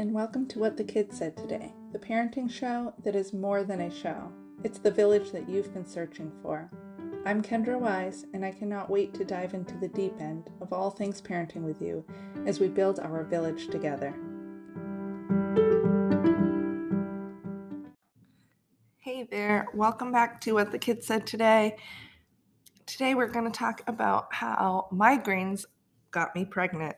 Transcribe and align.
and 0.00 0.14
welcome 0.14 0.46
to 0.46 0.58
What 0.58 0.78
the 0.78 0.84
Kids 0.84 1.18
Said 1.18 1.36
Today, 1.36 1.74
the 1.92 1.98
parenting 1.98 2.50
show 2.50 2.94
that 3.04 3.14
is 3.14 3.34
more 3.34 3.64
than 3.64 3.82
a 3.82 3.90
show. 3.90 4.32
It's 4.64 4.78
the 4.78 4.90
village 4.90 5.30
that 5.30 5.46
you've 5.46 5.74
been 5.74 5.84
searching 5.84 6.32
for. 6.40 6.70
I'm 7.26 7.42
Kendra 7.42 7.78
Weiss, 7.78 8.24
and 8.32 8.42
I 8.42 8.50
cannot 8.50 8.88
wait 8.88 9.12
to 9.12 9.26
dive 9.26 9.52
into 9.52 9.76
the 9.76 9.88
deep 9.88 10.14
end 10.18 10.48
of 10.62 10.72
all 10.72 10.90
things 10.90 11.20
parenting 11.20 11.64
with 11.64 11.82
you 11.82 12.02
as 12.46 12.60
we 12.60 12.68
build 12.68 12.98
our 12.98 13.24
village 13.24 13.68
together. 13.68 14.14
Hey 19.00 19.28
there, 19.30 19.68
welcome 19.74 20.12
back 20.12 20.40
to 20.40 20.52
What 20.54 20.72
the 20.72 20.78
Kids 20.78 21.06
Said 21.06 21.26
Today. 21.26 21.76
Today 22.86 23.14
we're 23.14 23.28
going 23.28 23.44
to 23.44 23.50
talk 23.50 23.82
about 23.86 24.32
how 24.32 24.88
migraines 24.90 25.66
got 26.10 26.34
me 26.34 26.46
pregnant. 26.46 26.96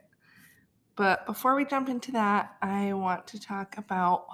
But 0.95 1.25
before 1.27 1.55
we 1.55 1.65
jump 1.65 1.89
into 1.89 2.13
that, 2.13 2.57
I 2.61 2.93
want 2.93 3.27
to 3.29 3.41
talk 3.41 3.79
about 3.79 4.27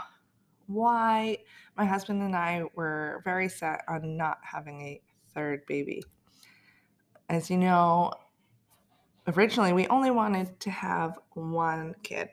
why 0.67 1.39
my 1.77 1.85
husband 1.85 2.23
and 2.23 2.35
I 2.35 2.65
were 2.75 3.23
very 3.25 3.49
set 3.49 3.83
on 3.89 4.17
not 4.17 4.39
having 4.43 4.81
a 4.83 5.01
third 5.35 5.65
baby. 5.67 6.03
As 7.29 7.49
you 7.49 7.57
know, 7.59 8.13
originally 9.29 9.73
we 9.73 9.87
only 9.87 10.11
wanted 10.11 10.59
to 10.61 10.71
have 10.71 11.19
one 11.35 11.95
kid, 12.03 12.29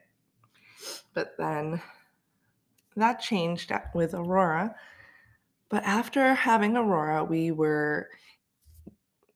but 1.13 1.37
then 1.37 1.81
that 2.95 3.21
changed 3.21 3.71
with 3.93 4.13
Aurora. 4.13 4.75
But 5.69 5.83
after 5.83 6.33
having 6.33 6.77
Aurora, 6.77 7.23
we 7.23 7.51
were 7.51 8.09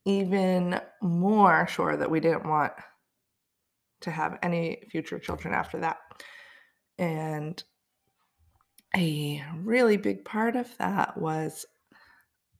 even 0.06 0.80
more 1.02 1.68
sure 1.68 1.96
that 1.96 2.10
we 2.10 2.20
didn't 2.20 2.48
want 2.48 2.74
to 4.02 4.12
have 4.12 4.40
any 4.42 4.84
future 4.92 5.20
children 5.20 5.54
after 5.54 5.80
that. 5.80 5.98
And 6.98 7.64
a 8.96 9.44
really 9.58 9.98
big 9.98 10.26
part 10.26 10.56
of 10.56 10.76
that 10.78 11.18
was 11.18 11.66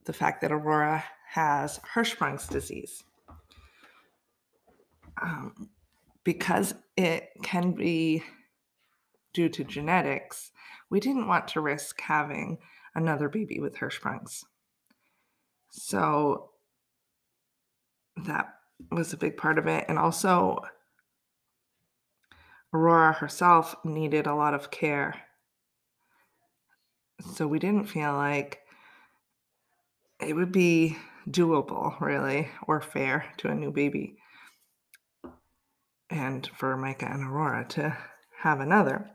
the 0.06 0.14
fact 0.14 0.42
that 0.42 0.52
Aurora 0.52 1.04
has 1.32 1.80
Hirschsprung's 1.94 2.48
disease. 2.48 3.04
Um, 5.22 5.70
because 6.24 6.74
it 6.96 7.30
can 7.44 7.72
be 7.72 8.24
due 9.34 9.50
to 9.50 9.64
genetics, 9.64 10.52
we 10.90 11.00
didn't 11.00 11.28
want 11.28 11.48
to 11.50 11.62
risk 11.62 12.00
having 12.02 12.58
another 12.96 13.30
baby 13.30 13.60
with 13.60 13.76
Hirschsprung's. 13.76 14.46
So 15.70 16.52
that 18.26 18.48
was 18.92 19.14
a 19.14 19.18
big 19.18 19.38
part 19.38 19.58
of 19.58 19.68
it. 19.68 19.86
And 19.88 19.98
also, 19.98 20.60
Aurora 22.74 23.14
herself 23.14 23.76
needed 23.84 24.28
a 24.28 24.36
lot 24.36 24.54
of 24.54 24.72
care. 24.72 25.16
So 27.34 27.48
we 27.48 27.60
didn't 27.60 27.86
feel 27.86 28.14
like 28.14 28.60
it 30.22 30.36
would 30.36 30.52
be 30.52 30.98
doable, 31.28 32.00
really, 32.00 32.50
or 32.68 32.82
fair 32.82 33.26
to 33.38 33.50
a 33.50 33.56
new 33.56 33.72
baby. 33.72 34.18
And 36.10 36.50
for 36.56 36.76
Micah 36.78 37.10
and 37.12 37.24
Aurora 37.24 37.66
to 37.70 37.98
have 38.42 38.60
another. 38.60 39.10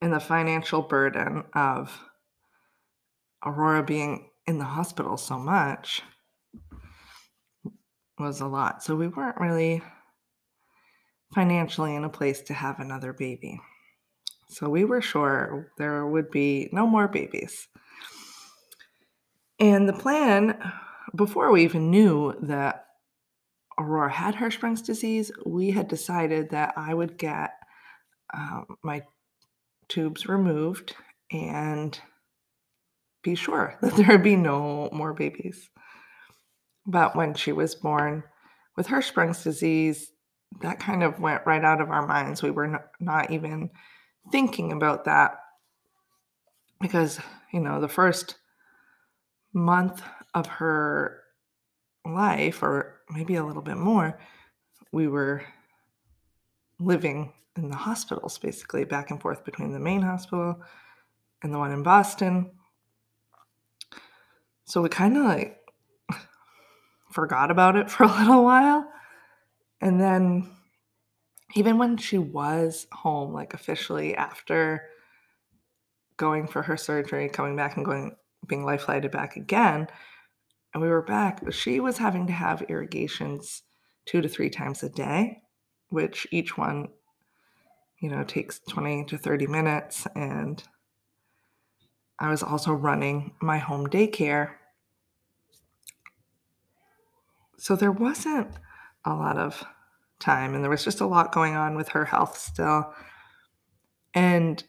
And 0.00 0.12
the 0.12 0.20
financial 0.20 0.82
burden 0.82 1.44
of 1.54 1.98
Aurora 3.44 3.82
being 3.82 4.30
in 4.46 4.58
the 4.58 4.64
hospital 4.64 5.16
so 5.16 5.38
much 5.38 6.02
was 8.18 8.40
a 8.40 8.46
lot. 8.46 8.82
So 8.82 8.96
we 8.96 9.08
weren't 9.08 9.40
really 9.40 9.82
financially 11.34 11.94
in 11.94 12.04
a 12.04 12.08
place 12.08 12.40
to 12.42 12.54
have 12.54 12.80
another 12.80 13.12
baby. 13.12 13.60
So 14.48 14.68
we 14.68 14.84
were 14.84 15.00
sure 15.00 15.72
there 15.76 16.06
would 16.06 16.30
be 16.30 16.68
no 16.72 16.86
more 16.86 17.08
babies. 17.08 17.68
And 19.58 19.88
the 19.88 19.92
plan, 19.92 20.58
before 21.14 21.50
we 21.50 21.64
even 21.64 21.90
knew 21.90 22.34
that 22.42 22.86
Aurora 23.78 24.10
had 24.10 24.34
Hirschsprung's 24.34 24.82
disease, 24.82 25.30
we 25.44 25.70
had 25.70 25.88
decided 25.88 26.50
that 26.50 26.74
I 26.76 26.94
would 26.94 27.18
get 27.18 27.52
um, 28.32 28.78
my 28.82 29.02
tubes 29.88 30.26
removed 30.26 30.94
and 31.30 31.98
be 33.22 33.34
sure 33.34 33.76
that 33.82 33.96
there 33.96 34.08
would 34.08 34.22
be 34.22 34.36
no 34.36 34.88
more 34.92 35.12
babies. 35.12 35.68
But 36.86 37.16
when 37.16 37.34
she 37.34 37.52
was 37.52 37.74
born 37.74 38.22
with 38.76 38.86
Hirschsprung's 38.86 39.42
disease, 39.42 40.12
that 40.60 40.80
kind 40.80 41.02
of 41.02 41.20
went 41.20 41.46
right 41.46 41.64
out 41.64 41.80
of 41.80 41.90
our 41.90 42.06
minds. 42.06 42.42
We 42.42 42.50
were 42.50 42.88
not 43.00 43.30
even 43.30 43.70
thinking 44.32 44.72
about 44.72 45.04
that 45.04 45.38
because, 46.80 47.18
you 47.52 47.60
know, 47.60 47.80
the 47.80 47.88
first 47.88 48.36
month 49.52 50.02
of 50.34 50.46
her 50.46 51.22
life, 52.04 52.62
or 52.62 53.00
maybe 53.10 53.36
a 53.36 53.44
little 53.44 53.62
bit 53.62 53.76
more, 53.76 54.18
we 54.92 55.08
were 55.08 55.42
living 56.78 57.32
in 57.56 57.70
the 57.70 57.76
hospitals 57.76 58.38
basically 58.38 58.84
back 58.84 59.10
and 59.10 59.20
forth 59.20 59.44
between 59.44 59.72
the 59.72 59.80
main 59.80 60.02
hospital 60.02 60.60
and 61.42 61.52
the 61.52 61.58
one 61.58 61.72
in 61.72 61.82
Boston. 61.82 62.50
So 64.64 64.82
we 64.82 64.88
kind 64.88 65.16
of 65.16 65.24
like 65.24 65.58
forgot 67.10 67.50
about 67.50 67.76
it 67.76 67.90
for 67.90 68.04
a 68.04 68.18
little 68.18 68.44
while. 68.44 68.88
And 69.80 70.00
then 70.00 70.50
even 71.54 71.78
when 71.78 71.96
she 71.96 72.18
was 72.18 72.86
home, 72.92 73.32
like 73.32 73.54
officially 73.54 74.16
after 74.16 74.82
going 76.16 76.46
for 76.46 76.62
her 76.62 76.76
surgery, 76.76 77.28
coming 77.28 77.56
back 77.56 77.76
and 77.76 77.84
going 77.84 78.16
being 78.46 78.64
life 78.64 78.82
flighted 78.82 79.10
back 79.10 79.36
again, 79.36 79.88
and 80.72 80.82
we 80.82 80.88
were 80.88 81.02
back, 81.02 81.40
she 81.52 81.80
was 81.80 81.98
having 81.98 82.26
to 82.26 82.32
have 82.32 82.64
irrigations 82.68 83.62
two 84.04 84.20
to 84.20 84.28
three 84.28 84.50
times 84.50 84.82
a 84.82 84.88
day, 84.88 85.42
which 85.88 86.26
each 86.30 86.56
one, 86.56 86.88
you 87.98 88.10
know, 88.10 88.24
takes 88.24 88.60
20 88.60 89.04
to 89.06 89.18
30 89.18 89.46
minutes. 89.46 90.06
And 90.14 90.62
I 92.18 92.30
was 92.30 92.42
also 92.42 92.72
running 92.72 93.34
my 93.40 93.58
home 93.58 93.86
daycare. 93.86 94.52
So 97.58 97.74
there 97.74 97.92
wasn't 97.92 98.58
a 99.06 99.14
lot 99.14 99.38
of 99.38 99.64
time 100.18 100.54
and 100.54 100.62
there 100.62 100.70
was 100.70 100.84
just 100.84 101.00
a 101.00 101.06
lot 101.06 101.32
going 101.32 101.54
on 101.54 101.76
with 101.76 101.88
her 101.88 102.04
health 102.04 102.36
still. 102.36 102.92
And 104.14 104.62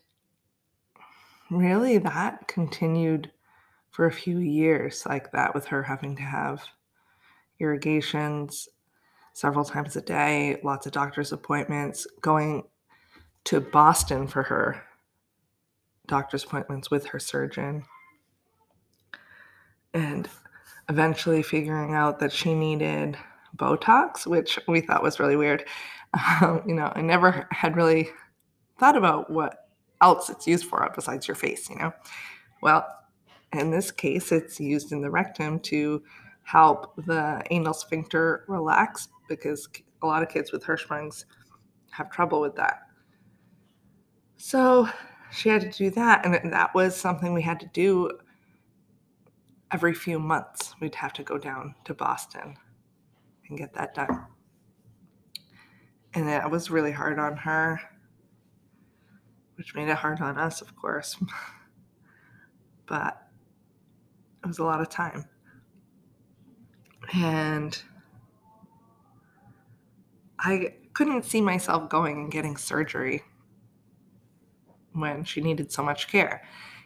really 1.49 1.97
that 1.97 2.47
continued 2.47 3.31
for 3.91 4.05
a 4.05 4.11
few 4.11 4.39
years 4.39 5.05
like 5.05 5.31
that 5.31 5.55
with 5.55 5.65
her 5.65 5.83
having 5.83 6.15
to 6.17 6.21
have 6.21 6.63
irrigations 7.59 8.69
several 9.33 9.65
times 9.65 9.95
a 9.95 10.01
day, 10.01 10.59
lots 10.63 10.85
of 10.85 10.91
doctor's 10.91 11.31
appointments, 11.31 12.07
going 12.21 12.63
to 13.45 13.61
Boston 13.61 14.27
for 14.27 14.43
her 14.43 14.83
doctor's 16.07 16.43
appointments 16.43 16.91
with 16.91 17.05
her 17.05 17.19
surgeon. 17.19 17.83
And 19.93 20.27
eventually 20.89 21.43
figuring 21.43 21.93
out 21.93 22.19
that 22.19 22.31
she 22.31 22.53
needed 22.53 23.17
Botox, 23.57 24.25
which 24.25 24.59
we 24.67 24.81
thought 24.81 25.03
was 25.03 25.19
really 25.19 25.35
weird. 25.35 25.65
Um, 26.41 26.63
you 26.65 26.73
know, 26.73 26.91
I 26.95 27.01
never 27.01 27.47
had 27.51 27.75
really 27.75 28.09
thought 28.79 28.95
about 28.95 29.29
what 29.29 29.67
else 30.01 30.29
it's 30.29 30.47
used 30.47 30.65
for 30.65 30.89
besides 30.95 31.27
your 31.27 31.35
face, 31.35 31.69
you 31.69 31.75
know. 31.75 31.91
Well, 32.61 32.87
in 33.53 33.71
this 33.71 33.91
case, 33.91 34.31
it's 34.31 34.59
used 34.59 34.91
in 34.91 35.01
the 35.01 35.09
rectum 35.09 35.59
to 35.61 36.01
help 36.43 36.93
the 37.05 37.41
anal 37.51 37.73
sphincter 37.73 38.45
relax 38.47 39.09
because 39.27 39.67
a 40.01 40.07
lot 40.07 40.23
of 40.23 40.29
kids 40.29 40.51
with 40.51 40.63
Hirschsprung's 40.63 41.25
have 41.91 42.09
trouble 42.09 42.39
with 42.39 42.55
that. 42.55 42.83
So 44.37 44.87
she 45.31 45.49
had 45.49 45.61
to 45.61 45.69
do 45.69 45.89
that, 45.91 46.25
and 46.25 46.53
that 46.53 46.73
was 46.73 46.95
something 46.95 47.33
we 47.33 47.41
had 47.41 47.59
to 47.59 47.69
do 47.73 48.11
every 49.71 49.93
few 49.93 50.19
months. 50.19 50.73
We'd 50.79 50.95
have 50.95 51.13
to 51.13 51.23
go 51.23 51.37
down 51.37 51.75
to 51.85 51.93
Boston 51.93 52.55
and 53.49 53.57
get 53.57 53.73
that 53.73 53.93
done. 53.93 54.25
And 56.13 56.29
it 56.29 56.49
was 56.49 56.69
really 56.71 56.91
hard 56.91 57.19
on 57.19 57.37
her, 57.37 57.79
which 59.55 59.75
made 59.75 59.89
it 59.89 59.97
hard 59.97 60.21
on 60.21 60.37
us, 60.37 60.61
of 60.61 60.75
course. 60.75 61.17
but 62.87 63.27
it 64.43 64.47
was 64.47 64.59
a 64.59 64.63
lot 64.63 64.81
of 64.81 64.89
time. 64.89 65.25
And 67.13 67.81
I 70.39 70.73
couldn't 70.93 71.25
see 71.25 71.41
myself 71.41 71.89
going 71.89 72.17
and 72.17 72.31
getting 72.31 72.57
surgery 72.57 73.23
when 74.93 75.23
she 75.23 75.41
needed 75.41 75.71
so 75.71 75.83
much 75.83 76.07
care. 76.07 76.43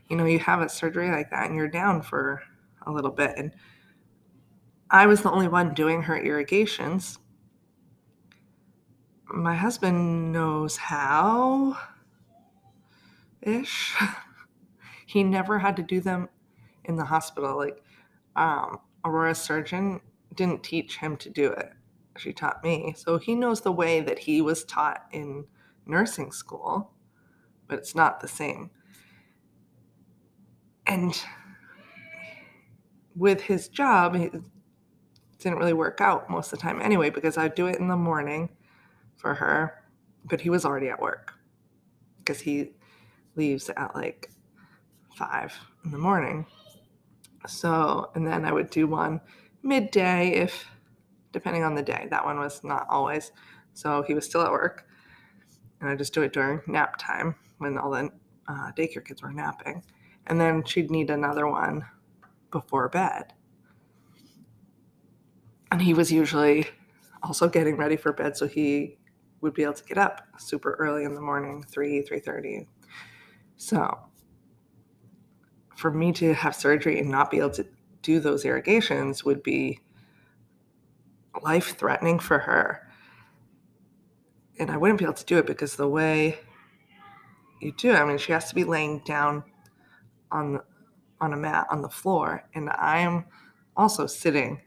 You 0.09 0.17
know, 0.17 0.25
you 0.25 0.39
have 0.39 0.61
a 0.61 0.69
surgery 0.69 1.09
like 1.09 1.29
that 1.31 1.47
and 1.47 1.55
you're 1.55 1.69
down 1.69 2.01
for 2.01 2.41
a 2.85 2.91
little 2.91 3.11
bit. 3.11 3.33
And 3.37 3.53
I 4.93 5.05
was 5.05 5.21
the 5.21 5.31
only 5.31 5.47
one 5.47 5.73
doing 5.73 6.03
her 6.03 6.19
irrigations. 6.19 7.17
My 9.25 9.55
husband 9.55 10.33
knows 10.33 10.75
how, 10.75 11.77
ish. 13.41 13.95
he 15.05 15.23
never 15.23 15.59
had 15.59 15.77
to 15.77 15.83
do 15.83 16.01
them 16.01 16.27
in 16.83 16.97
the 16.97 17.05
hospital. 17.05 17.55
Like, 17.55 17.81
um, 18.35 18.79
Aurora's 19.05 19.39
surgeon 19.39 20.01
didn't 20.35 20.61
teach 20.61 20.97
him 20.97 21.15
to 21.17 21.29
do 21.29 21.51
it. 21.51 21.71
She 22.17 22.33
taught 22.33 22.61
me. 22.61 22.93
So 22.97 23.17
he 23.17 23.33
knows 23.33 23.61
the 23.61 23.71
way 23.71 24.01
that 24.01 24.19
he 24.19 24.41
was 24.41 24.65
taught 24.65 25.05
in 25.13 25.45
nursing 25.85 26.33
school, 26.33 26.91
but 27.69 27.79
it's 27.79 27.95
not 27.95 28.19
the 28.19 28.27
same. 28.27 28.69
And 30.85 31.17
with 33.15 33.39
his 33.39 33.69
job, 33.69 34.17
didn't 35.41 35.59
really 35.59 35.73
work 35.73 36.01
out 36.01 36.29
most 36.29 36.53
of 36.53 36.59
the 36.59 36.63
time 36.63 36.81
anyway, 36.81 37.09
because 37.09 37.37
I'd 37.37 37.55
do 37.55 37.67
it 37.67 37.79
in 37.79 37.87
the 37.87 37.97
morning 37.97 38.49
for 39.15 39.33
her, 39.35 39.83
but 40.25 40.41
he 40.41 40.49
was 40.49 40.65
already 40.65 40.89
at 40.89 41.01
work 41.01 41.33
because 42.19 42.39
he 42.39 42.71
leaves 43.35 43.69
at 43.69 43.95
like 43.95 44.29
five 45.15 45.53
in 45.83 45.91
the 45.91 45.97
morning. 45.97 46.45
So, 47.47 48.11
and 48.15 48.25
then 48.25 48.45
I 48.45 48.51
would 48.51 48.69
do 48.69 48.87
one 48.87 49.21
midday 49.63 50.29
if, 50.29 50.65
depending 51.31 51.63
on 51.63 51.75
the 51.75 51.81
day. 51.81 52.07
That 52.11 52.25
one 52.25 52.39
was 52.39 52.63
not 52.63 52.85
always. 52.89 53.31
So 53.73 54.03
he 54.03 54.13
was 54.13 54.25
still 54.25 54.41
at 54.41 54.51
work. 54.51 54.85
And 55.79 55.89
I 55.89 55.95
just 55.95 56.13
do 56.13 56.21
it 56.21 56.33
during 56.33 56.61
nap 56.67 56.97
time 56.99 57.35
when 57.57 57.77
all 57.77 57.89
the 57.89 58.11
uh, 58.47 58.71
daycare 58.77 59.03
kids 59.03 59.23
were 59.23 59.31
napping. 59.31 59.83
And 60.27 60.39
then 60.39 60.63
she'd 60.63 60.91
need 60.91 61.09
another 61.09 61.47
one 61.47 61.85
before 62.51 62.89
bed. 62.89 63.33
And 65.71 65.81
he 65.81 65.93
was 65.93 66.11
usually 66.11 66.67
also 67.23 67.47
getting 67.47 67.77
ready 67.77 67.95
for 67.95 68.11
bed 68.11 68.35
so 68.35 68.47
he 68.47 68.97
would 69.41 69.53
be 69.53 69.63
able 69.63 69.73
to 69.73 69.83
get 69.83 69.97
up 69.97 70.27
super 70.37 70.73
early 70.73 71.03
in 71.03 71.13
the 71.15 71.21
morning 71.21 71.63
3 71.63 72.03
3.30 72.03 72.67
so 73.57 73.99
for 75.75 75.91
me 75.91 76.11
to 76.11 76.33
have 76.33 76.55
surgery 76.55 76.99
and 76.99 77.09
not 77.09 77.31
be 77.31 77.37
able 77.37 77.49
to 77.49 77.65
do 78.01 78.19
those 78.19 78.45
irrigations 78.45 79.23
would 79.23 79.41
be 79.43 79.79
life 81.41 81.77
threatening 81.77 82.19
for 82.19 82.39
her. 82.39 82.87
And 84.59 84.69
i 84.69 84.77
wouldn't 84.77 84.99
be 84.99 85.05
able 85.05 85.15
to 85.15 85.25
do 85.25 85.37
it 85.39 85.47
because 85.47 85.75
the 85.75 85.87
way 85.87 86.39
you 87.61 87.71
do 87.71 87.91
it 87.91 87.95
i 87.95 88.05
mean 88.05 88.17
she 88.17 88.31
has 88.31 88.49
to 88.49 88.55
be 88.55 88.63
laying 88.63 88.99
down 88.99 89.43
on 90.31 90.59
on 91.19 91.33
a 91.33 91.37
mat 91.37 91.67
on 91.69 91.81
the 91.81 91.89
floor. 91.89 92.43
And 92.53 92.69
i 92.69 92.99
am 92.99 93.25
also 93.77 94.05
sitting 94.05 94.61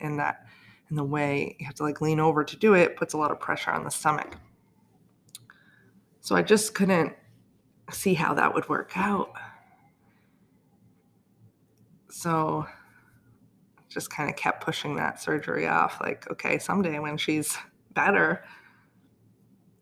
in 0.00 0.16
that 0.16 0.47
and 0.88 0.98
the 0.98 1.04
way 1.04 1.56
you 1.58 1.66
have 1.66 1.74
to 1.76 1.82
like 1.82 2.00
lean 2.00 2.20
over 2.20 2.44
to 2.44 2.56
do 2.56 2.74
it 2.74 2.96
puts 2.96 3.14
a 3.14 3.18
lot 3.18 3.30
of 3.30 3.40
pressure 3.40 3.70
on 3.70 3.84
the 3.84 3.90
stomach. 3.90 4.36
So 6.20 6.34
I 6.34 6.42
just 6.42 6.74
couldn't 6.74 7.14
see 7.90 8.14
how 8.14 8.34
that 8.34 8.54
would 8.54 8.68
work 8.68 8.92
out. 8.96 9.32
So 12.10 12.66
just 13.88 14.10
kind 14.10 14.28
of 14.28 14.36
kept 14.36 14.62
pushing 14.62 14.96
that 14.96 15.20
surgery 15.20 15.66
off 15.66 16.00
like 16.00 16.30
okay, 16.30 16.58
someday 16.58 16.98
when 16.98 17.16
she's 17.16 17.56
better, 17.94 18.44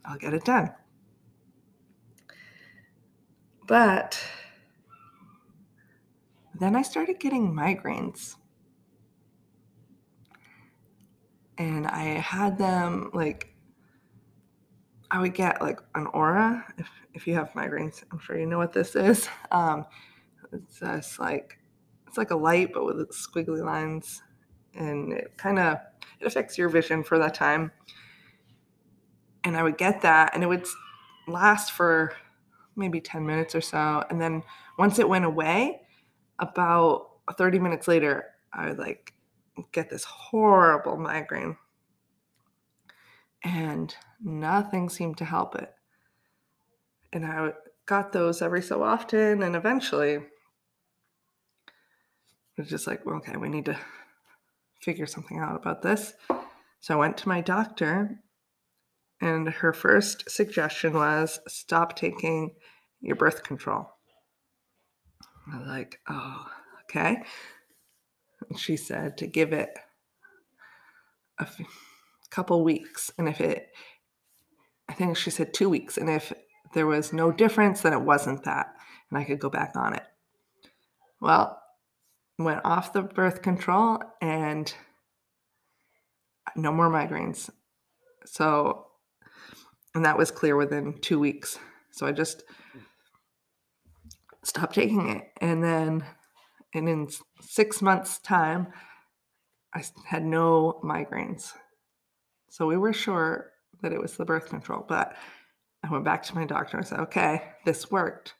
I'll 0.04 0.18
get 0.18 0.34
it 0.34 0.44
done. 0.44 0.72
But 3.66 4.20
then 6.58 6.76
I 6.76 6.82
started 6.82 7.18
getting 7.18 7.52
migraines 7.52 8.36
and 11.58 11.86
I 11.86 12.04
had 12.04 12.58
them 12.58 13.10
like 13.14 13.52
I 15.10 15.20
would 15.20 15.34
get 15.34 15.62
like 15.62 15.80
an 15.94 16.06
aura 16.08 16.64
if 16.78 16.88
if 17.14 17.26
you 17.26 17.34
have 17.34 17.50
migraines. 17.52 18.02
I'm 18.12 18.18
sure 18.18 18.38
you 18.38 18.46
know 18.46 18.58
what 18.58 18.72
this 18.72 18.94
is. 18.94 19.28
Um, 19.50 19.86
it's 20.52 20.80
just 20.80 21.18
like 21.18 21.58
it's 22.06 22.18
like 22.18 22.30
a 22.30 22.36
light 22.36 22.72
but 22.72 22.84
with 22.84 23.10
squiggly 23.10 23.64
lines, 23.64 24.22
and 24.74 25.12
it 25.12 25.36
kind 25.36 25.58
of 25.58 25.78
it 26.20 26.26
affects 26.26 26.58
your 26.58 26.68
vision 26.68 27.02
for 27.02 27.18
that 27.18 27.34
time. 27.34 27.72
And 29.44 29.56
I 29.56 29.62
would 29.62 29.78
get 29.78 30.02
that, 30.02 30.34
and 30.34 30.42
it 30.42 30.46
would 30.46 30.66
last 31.28 31.72
for 31.72 32.12
maybe 32.74 33.00
10 33.00 33.24
minutes 33.26 33.54
or 33.54 33.60
so. 33.60 34.04
And 34.10 34.20
then 34.20 34.42
once 34.78 34.98
it 34.98 35.08
went 35.08 35.24
away, 35.24 35.80
about 36.38 37.08
30 37.36 37.58
minutes 37.58 37.88
later, 37.88 38.26
I 38.52 38.68
would 38.68 38.78
like 38.78 39.12
get 39.72 39.90
this 39.90 40.04
horrible 40.04 40.96
migraine. 40.96 41.56
And 43.42 43.94
nothing 44.22 44.88
seemed 44.88 45.18
to 45.18 45.24
help 45.24 45.54
it. 45.54 45.72
And 47.12 47.24
I 47.24 47.52
got 47.86 48.12
those 48.12 48.42
every 48.42 48.62
so 48.62 48.82
often. 48.82 49.42
And 49.42 49.54
eventually, 49.54 50.14
it 50.14 50.22
was 52.56 52.68
just 52.68 52.86
like, 52.86 53.06
okay, 53.06 53.36
we 53.36 53.48
need 53.48 53.66
to 53.66 53.78
figure 54.80 55.06
something 55.06 55.38
out 55.38 55.56
about 55.56 55.82
this. 55.82 56.14
So 56.80 56.94
I 56.94 56.98
went 56.98 57.16
to 57.18 57.28
my 57.28 57.40
doctor, 57.40 58.20
and 59.20 59.48
her 59.48 59.72
first 59.72 60.30
suggestion 60.30 60.92
was 60.94 61.40
stop 61.48 61.96
taking 61.96 62.54
your 63.00 63.16
birth 63.16 63.42
control. 63.42 63.90
I 65.52 65.58
was 65.58 65.68
like, 65.68 66.00
oh, 66.08 66.46
okay 66.84 67.22
she 68.56 68.76
said 68.76 69.18
to 69.18 69.26
give 69.26 69.52
it 69.52 69.70
a 71.38 71.42
f- 71.42 71.60
couple 72.30 72.64
weeks. 72.64 73.10
And 73.18 73.28
if 73.28 73.40
it, 73.40 73.68
I 74.88 74.94
think 74.94 75.16
she 75.16 75.30
said 75.30 75.52
two 75.52 75.68
weeks. 75.68 75.96
And 75.96 76.08
if 76.08 76.32
there 76.74 76.86
was 76.86 77.12
no 77.12 77.32
difference, 77.32 77.80
then 77.82 77.92
it 77.92 78.02
wasn't 78.02 78.44
that. 78.44 78.74
And 79.10 79.18
I 79.18 79.24
could 79.24 79.38
go 79.38 79.50
back 79.50 79.72
on 79.76 79.94
it. 79.94 80.04
Well, 81.20 81.60
went 82.38 82.60
off 82.64 82.92
the 82.92 83.02
birth 83.02 83.42
control 83.42 84.02
and 84.20 84.72
no 86.54 86.72
more 86.72 86.90
migraines. 86.90 87.50
So, 88.24 88.86
and 89.94 90.04
that 90.04 90.18
was 90.18 90.30
clear 90.30 90.56
within 90.56 90.98
two 91.00 91.18
weeks. 91.18 91.58
So 91.92 92.06
I 92.06 92.12
just 92.12 92.42
stopped 94.44 94.74
taking 94.74 95.08
it. 95.08 95.30
And 95.40 95.62
then 95.62 96.04
and 96.76 96.88
in 96.88 97.08
six 97.40 97.82
months' 97.82 98.18
time, 98.18 98.68
I 99.74 99.82
had 100.06 100.24
no 100.24 100.80
migraines. 100.84 101.52
So 102.48 102.66
we 102.66 102.76
were 102.76 102.92
sure 102.92 103.50
that 103.82 103.92
it 103.92 104.00
was 104.00 104.16
the 104.16 104.24
birth 104.24 104.48
control, 104.48 104.84
but 104.86 105.16
I 105.82 105.90
went 105.90 106.04
back 106.04 106.22
to 106.24 106.34
my 106.34 106.44
doctor 106.44 106.76
and 106.76 106.86
said, 106.86 107.00
okay, 107.00 107.42
this 107.64 107.90
worked. 107.90 108.34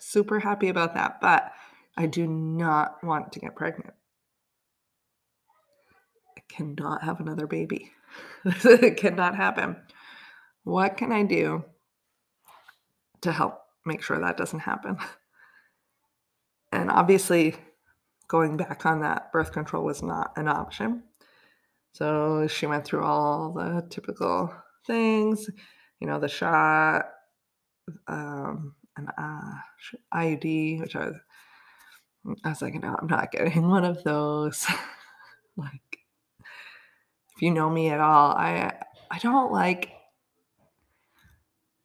Super 0.00 0.40
happy 0.40 0.68
about 0.68 0.94
that, 0.94 1.20
but 1.20 1.52
I 1.96 2.06
do 2.06 2.26
not 2.26 3.02
want 3.02 3.32
to 3.32 3.40
get 3.40 3.56
pregnant. 3.56 3.94
I 6.36 6.40
cannot 6.48 7.02
have 7.02 7.20
another 7.20 7.46
baby. 7.46 7.90
it 8.44 8.96
cannot 8.96 9.36
happen. 9.36 9.76
What 10.64 10.96
can 10.96 11.12
I 11.12 11.22
do 11.22 11.64
to 13.22 13.32
help 13.32 13.60
make 13.84 14.02
sure 14.02 14.18
that 14.18 14.36
doesn't 14.36 14.60
happen? 14.60 14.98
And 16.72 16.90
obviously, 16.90 17.56
going 18.32 18.56
back 18.56 18.86
on 18.86 19.00
that 19.00 19.30
birth 19.30 19.52
control 19.52 19.84
was 19.84 20.02
not 20.02 20.32
an 20.36 20.48
option. 20.48 21.02
So 21.92 22.46
she 22.46 22.64
went 22.64 22.86
through 22.86 23.04
all 23.04 23.52
the 23.52 23.86
typical 23.90 24.50
things, 24.86 25.50
you 26.00 26.06
know, 26.06 26.18
the 26.18 26.28
shot, 26.28 27.04
um, 28.08 28.74
an 28.96 29.08
uh, 29.18 29.52
IUD, 30.14 30.80
which 30.80 30.96
I 30.96 31.08
was, 31.08 31.16
I 32.42 32.48
was 32.48 32.62
like, 32.62 32.72
no, 32.82 32.96
I'm 32.98 33.06
not 33.06 33.32
getting 33.32 33.68
one 33.68 33.84
of 33.84 34.02
those. 34.02 34.66
like, 35.58 35.98
if 37.36 37.42
you 37.42 37.50
know 37.50 37.68
me 37.68 37.90
at 37.90 38.00
all, 38.00 38.30
I 38.30 38.72
I 39.10 39.18
don't 39.18 39.52
like 39.52 39.92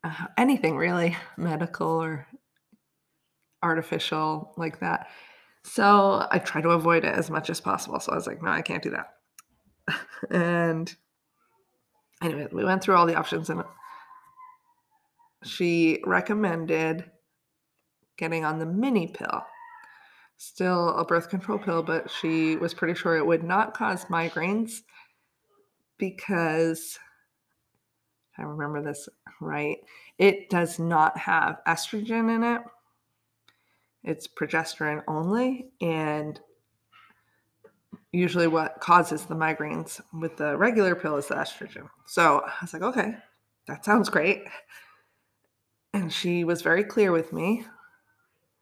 uh, 0.06 0.28
anything 0.38 0.78
really 0.78 1.18
medical 1.36 1.90
or 1.90 2.26
artificial 3.62 4.54
like 4.56 4.80
that. 4.80 5.08
So 5.70 6.26
I 6.32 6.40
try 6.40 6.62
to 6.62 6.70
avoid 6.70 7.04
it 7.04 7.14
as 7.14 7.30
much 7.30 7.50
as 7.50 7.60
possible. 7.60 8.00
So 8.00 8.14
I 8.14 8.16
was 8.16 8.26
like, 8.26 8.42
no, 8.42 8.50
I 8.50 8.62
can't 8.62 8.82
do 8.82 8.92
that. 8.92 9.98
and 10.32 10.94
anyway, 12.22 12.48
we 12.52 12.64
went 12.64 12.82
through 12.82 12.96
all 12.96 13.06
the 13.06 13.16
options 13.16 13.50
and 13.50 13.64
she 15.44 16.00
recommended 16.06 17.12
getting 18.18 18.46
on 18.46 18.60
the 18.60 18.66
mini 18.66 19.08
pill. 19.08 19.44
Still 20.38 20.96
a 20.96 21.06
birth 21.06 21.30
control 21.30 21.60
pill, 21.60 21.84
but 21.84 22.10
she 22.10 22.56
was 22.56 22.74
pretty 22.74 22.94
sure 22.94 23.18
it 23.18 23.26
would 23.26 23.44
not 23.44 23.74
cause 23.74 24.06
migraines 24.06 24.82
because 25.98 26.98
I 28.38 28.44
remember 28.44 28.82
this 28.82 29.10
right. 29.42 29.78
It 30.18 30.50
does 30.50 30.80
not 30.80 31.18
have 31.18 31.60
estrogen 31.68 32.34
in 32.34 32.44
it. 32.44 32.62
It's 34.08 34.26
progesterone 34.26 35.04
only, 35.06 35.70
and 35.82 36.40
usually 38.14 38.48
what 38.48 38.80
causes 38.80 39.26
the 39.26 39.36
migraines 39.36 40.00
with 40.14 40.38
the 40.38 40.56
regular 40.56 40.96
pill 40.96 41.18
is 41.18 41.28
the 41.28 41.36
estrogen. 41.36 41.90
So 42.06 42.42
I 42.46 42.54
was 42.62 42.72
like, 42.72 42.84
okay, 42.84 43.18
that 43.68 43.84
sounds 43.84 44.08
great. 44.08 44.46
And 45.94 46.12
she 46.12 46.46
was 46.46 46.62
very 46.62 46.86
clear 46.86 47.12
with 47.12 47.34
me. 47.34 47.66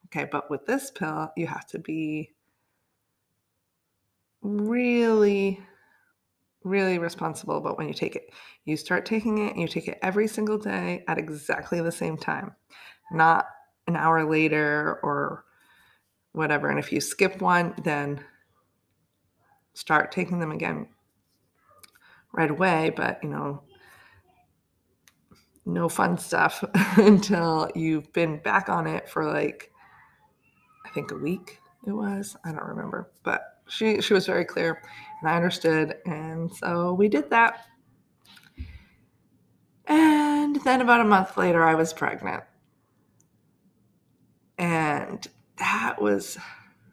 Okay, 0.06 0.28
but 0.30 0.50
with 0.50 0.66
this 0.66 0.90
pill, 0.90 1.30
you 1.36 1.46
have 1.46 1.66
to 1.68 1.78
be 1.78 2.34
really, 4.42 5.60
really 6.64 6.98
responsible 6.98 7.58
about 7.58 7.78
when 7.78 7.86
you 7.86 7.94
take 7.94 8.16
it. 8.16 8.30
You 8.64 8.76
start 8.76 9.06
taking 9.06 9.38
it, 9.46 9.52
and 9.52 9.60
you 9.60 9.68
take 9.68 9.86
it 9.86 10.00
every 10.02 10.26
single 10.26 10.58
day 10.58 11.04
at 11.06 11.18
exactly 11.18 11.80
the 11.80 11.92
same 11.92 12.16
time, 12.16 12.56
not 13.12 13.46
an 13.86 13.96
hour 13.96 14.28
later 14.28 14.98
or 15.02 15.44
whatever. 16.32 16.68
And 16.68 16.78
if 16.78 16.92
you 16.92 17.00
skip 17.00 17.40
one, 17.40 17.74
then 17.82 18.24
start 19.74 20.12
taking 20.12 20.38
them 20.38 20.52
again 20.52 20.88
right 22.32 22.50
away. 22.50 22.92
But, 22.94 23.22
you 23.22 23.28
know, 23.28 23.62
no 25.64 25.88
fun 25.88 26.18
stuff 26.18 26.62
until 26.96 27.70
you've 27.74 28.12
been 28.12 28.38
back 28.38 28.68
on 28.68 28.86
it 28.86 29.08
for 29.08 29.24
like, 29.24 29.70
I 30.84 30.90
think 30.90 31.10
a 31.10 31.16
week 31.16 31.60
it 31.86 31.92
was. 31.92 32.36
I 32.44 32.52
don't 32.52 32.64
remember. 32.64 33.10
But 33.22 33.60
she, 33.68 34.00
she 34.00 34.14
was 34.14 34.26
very 34.26 34.44
clear 34.44 34.80
and 35.20 35.30
I 35.30 35.36
understood. 35.36 35.96
And 36.06 36.52
so 36.54 36.92
we 36.92 37.08
did 37.08 37.30
that. 37.30 37.66
And 39.86 40.56
then 40.64 40.80
about 40.80 41.00
a 41.00 41.04
month 41.04 41.36
later, 41.36 41.62
I 41.64 41.74
was 41.74 41.92
pregnant. 41.92 42.42
And 44.58 45.26
that 45.58 46.00
was 46.00 46.38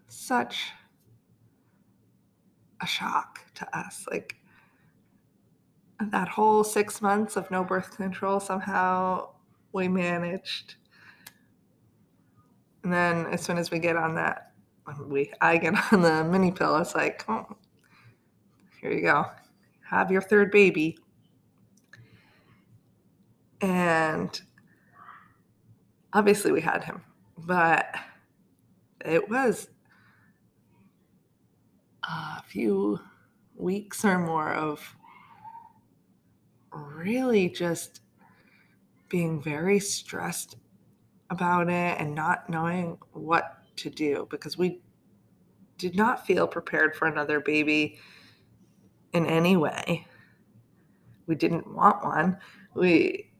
such 0.07 0.71
a 2.81 2.87
shock 2.87 3.39
to 3.55 3.77
us. 3.77 4.05
Like 4.09 4.35
that 5.99 6.27
whole 6.27 6.63
six 6.63 7.01
months 7.01 7.35
of 7.35 7.49
no 7.51 7.63
birth 7.63 7.95
control, 7.95 8.39
somehow 8.39 9.29
we 9.71 9.87
managed. 9.87 10.75
And 12.83 12.91
then 12.91 13.25
as 13.27 13.41
soon 13.41 13.57
as 13.57 13.71
we 13.71 13.79
get 13.79 13.95
on 13.95 14.15
that, 14.15 14.51
we 15.07 15.31
I 15.41 15.57
get 15.57 15.73
on 15.93 16.01
the 16.01 16.23
mini 16.23 16.51
pill, 16.51 16.77
it's 16.77 16.95
like, 16.95 17.23
oh, 17.29 17.45
here 18.81 18.91
you 18.91 19.01
go, 19.01 19.25
have 19.89 20.11
your 20.11 20.21
third 20.21 20.51
baby. 20.51 20.97
And 23.61 24.41
obviously 26.11 26.51
we 26.51 26.59
had 26.59 26.83
him, 26.83 27.01
but 27.37 27.95
it 29.05 29.29
was 29.29 29.69
a 32.03 32.43
few 32.43 32.99
weeks 33.55 34.03
or 34.03 34.19
more 34.19 34.53
of 34.53 34.95
really 36.71 37.49
just 37.49 38.01
being 39.09 39.41
very 39.41 39.79
stressed 39.79 40.57
about 41.29 41.69
it 41.69 41.99
and 41.99 42.15
not 42.15 42.49
knowing 42.49 42.97
what 43.11 43.59
to 43.75 43.89
do 43.89 44.27
because 44.29 44.57
we 44.57 44.81
did 45.77 45.95
not 45.95 46.25
feel 46.25 46.47
prepared 46.47 46.95
for 46.95 47.07
another 47.07 47.39
baby 47.39 47.97
in 49.13 49.25
any 49.25 49.57
way. 49.57 50.07
We 51.27 51.35
didn't 51.35 51.71
want 51.73 52.03
one. 52.03 52.37
We 52.75 53.31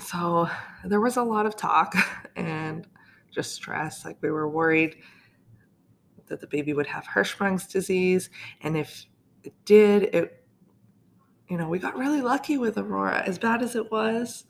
so 0.00 0.48
there 0.84 1.00
was 1.00 1.18
a 1.18 1.22
lot 1.22 1.44
of 1.44 1.56
talk 1.56 1.94
and 2.36 2.86
just 3.32 3.54
stress 3.54 4.04
like 4.04 4.16
we 4.20 4.30
were 4.30 4.48
worried 4.48 4.96
that 6.26 6.40
the 6.40 6.46
baby 6.46 6.72
would 6.72 6.86
have 6.86 7.04
Hirschsprung's 7.04 7.66
disease 7.66 8.30
and 8.60 8.76
if 8.76 9.06
it 9.42 9.54
did 9.64 10.14
it 10.14 10.42
you 11.52 11.58
know, 11.58 11.68
we 11.68 11.78
got 11.78 11.98
really 11.98 12.22
lucky 12.22 12.56
with 12.56 12.78
Aurora. 12.78 13.22
As 13.26 13.38
bad 13.38 13.60
as 13.60 13.76
it 13.76 13.92
was, 13.92 14.46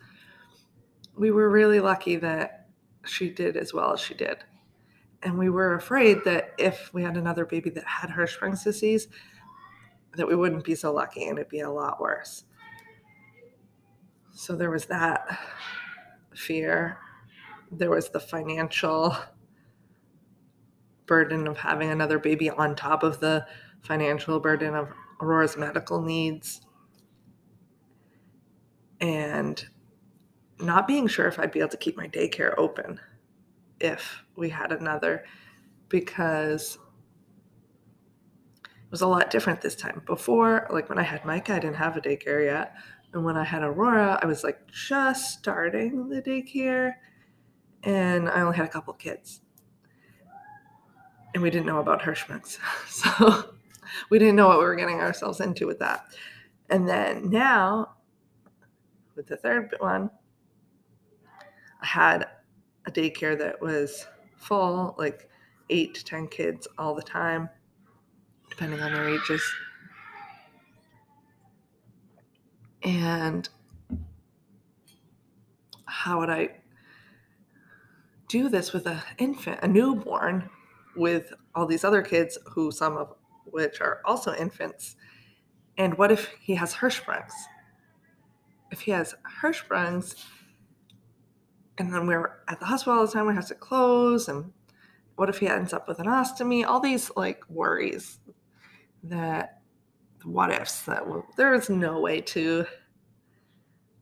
we 1.17 1.33
were 1.33 1.51
really 1.51 1.81
lucky 1.81 2.15
that 2.15 2.69
she 3.05 3.29
did 3.29 3.57
as 3.57 3.75
well 3.75 3.93
as 3.93 3.99
she 3.99 4.15
did. 4.15 4.37
And 5.25 5.37
we 5.37 5.51
were 5.51 5.75
afraid 5.75 6.19
that 6.27 6.53
if 6.59 6.95
we 6.95 7.03
had 7.03 7.17
another 7.17 7.45
baby 7.45 7.71
that 7.71 7.83
had 7.85 8.09
Hirschsprung's 8.09 8.63
disease, 8.63 9.09
that 10.17 10.29
we 10.29 10.37
wouldn't 10.37 10.63
be 10.63 10.77
so 10.77 10.93
lucky 10.93 11.27
and 11.27 11.41
it'd 11.41 11.49
be 11.49 11.59
a 11.59 11.69
lot 11.69 12.01
worse. 12.01 12.45
So 14.33 14.55
there 14.55 14.71
was 14.71 14.87
that 14.87 15.27
fear. 16.37 16.99
There 17.73 17.91
was 17.91 18.11
the 18.11 18.21
financial 18.21 19.17
burden 21.07 21.47
of 21.49 21.57
having 21.57 21.91
another 21.91 22.19
baby 22.19 22.51
on 22.51 22.77
top 22.77 23.03
of 23.03 23.19
the 23.19 23.47
financial 23.83 24.39
burden 24.39 24.75
of 24.75 24.89
Aurora's 25.21 25.57
medical 25.57 26.01
needs 26.01 26.61
and 29.01 29.65
not 30.61 30.87
being 30.87 31.07
sure 31.09 31.27
if 31.27 31.39
I'd 31.39 31.51
be 31.51 31.59
able 31.59 31.71
to 31.71 31.77
keep 31.77 31.97
my 31.97 32.07
daycare 32.09 32.55
open 32.57 33.01
if 33.81 34.23
we 34.37 34.49
had 34.49 34.71
another 34.71 35.25
because 35.89 36.79
it 38.65 38.91
was 38.91 39.01
a 39.01 39.07
lot 39.07 39.31
different 39.31 39.61
this 39.61 39.75
time. 39.75 40.03
Before, 40.07 40.69
like 40.71 40.89
when 40.89 40.99
I 40.99 41.03
had 41.03 41.25
Micah, 41.25 41.55
I 41.55 41.59
didn't 41.59 41.77
have 41.77 41.97
a 41.97 42.01
daycare 42.01 42.45
yet. 42.45 42.75
And 43.13 43.25
when 43.25 43.37
I 43.37 43.45
had 43.45 43.63
Aurora, 43.63 44.19
I 44.23 44.27
was 44.27 44.45
like 44.45 44.71
just 44.71 45.39
starting 45.39 46.09
the 46.09 46.23
daycare 46.23 46.93
and 47.83 48.29
I 48.29 48.41
only 48.41 48.57
had 48.57 48.67
a 48.67 48.71
couple 48.71 48.93
kids. 48.95 49.41
And 51.35 51.43
we 51.43 51.51
didn't 51.51 51.67
know 51.67 51.79
about 51.79 52.03
Hirschsprung's. 52.03 52.59
So 52.87 53.55
we 54.11 54.19
didn't 54.19 54.37
know 54.37 54.49
what 54.49 54.59
we 54.59 54.65
were 54.65 54.77
getting 54.77 55.01
ourselves 55.01 55.41
into 55.41 55.67
with 55.67 55.79
that. 55.81 56.07
And 56.71 56.89
then 56.89 57.31
now 57.31 57.97
with 59.17 59.27
the 59.27 59.37
third 59.37 59.75
one, 59.79 60.11
I 61.81 61.87
had 61.87 62.29
a 62.87 62.91
daycare 62.91 63.37
that 63.39 63.61
was 63.61 64.07
full, 64.37 64.95
like 64.99 65.29
eight 65.71 65.95
to 65.95 66.05
10 66.05 66.29
kids 66.29 66.69
all 66.79 66.95
the 66.95 67.03
time, 67.03 67.49
depending 68.49 68.81
on 68.81 68.93
their 68.93 69.09
ages. 69.09 69.43
And 72.83 73.49
how 75.87 76.19
would 76.19 76.31
I 76.31 76.49
do 78.33 78.49
this 78.49 78.73
with 78.73 78.87
an 78.87 79.01
infant, 79.19 79.61
a 79.63 79.69
newborn, 79.69 80.49
with 80.97 81.33
all 81.55 81.67
these 81.67 81.85
other 81.85 82.03
kids 82.03 82.39
who 82.47 82.73
some 82.73 82.97
of 82.97 83.15
which 83.45 83.81
are 83.81 84.01
also 84.05 84.35
infants? 84.35 84.97
And 85.77 85.97
what 85.99 86.11
if 86.11 86.31
he 86.41 86.55
has 86.55 86.75
Hirschsprung's? 86.75 87.35
if 88.73 88.81
he 88.81 88.91
has 88.91 89.15
Hirschsprung's, 89.41 90.17
and 91.79 91.93
then 91.93 92.07
we're 92.07 92.39
at 92.49 92.59
the 92.59 92.67
hospital 92.67 92.99
all 92.99 93.07
the 93.07 93.13
time, 93.13 93.27
we 93.27 93.35
have 93.35 93.47
to 93.49 93.55
close, 93.55 94.29
and 94.29 94.53
what 95.17 95.29
if 95.29 95.39
he 95.39 95.47
ends 95.47 95.73
up 95.73 95.87
with 95.87 96.01
an 96.01 96.07
ostomy? 96.07 96.67
All 96.67 96.81
these 96.81 97.11
like 97.15 97.49
worries 97.49 98.19
that 99.05 99.61
what 100.25 100.51
ifs 100.51 100.83
that 100.83 101.03
there 101.37 101.53
is 101.53 101.69
no 101.69 102.01
way 102.01 102.21
to 102.21 102.65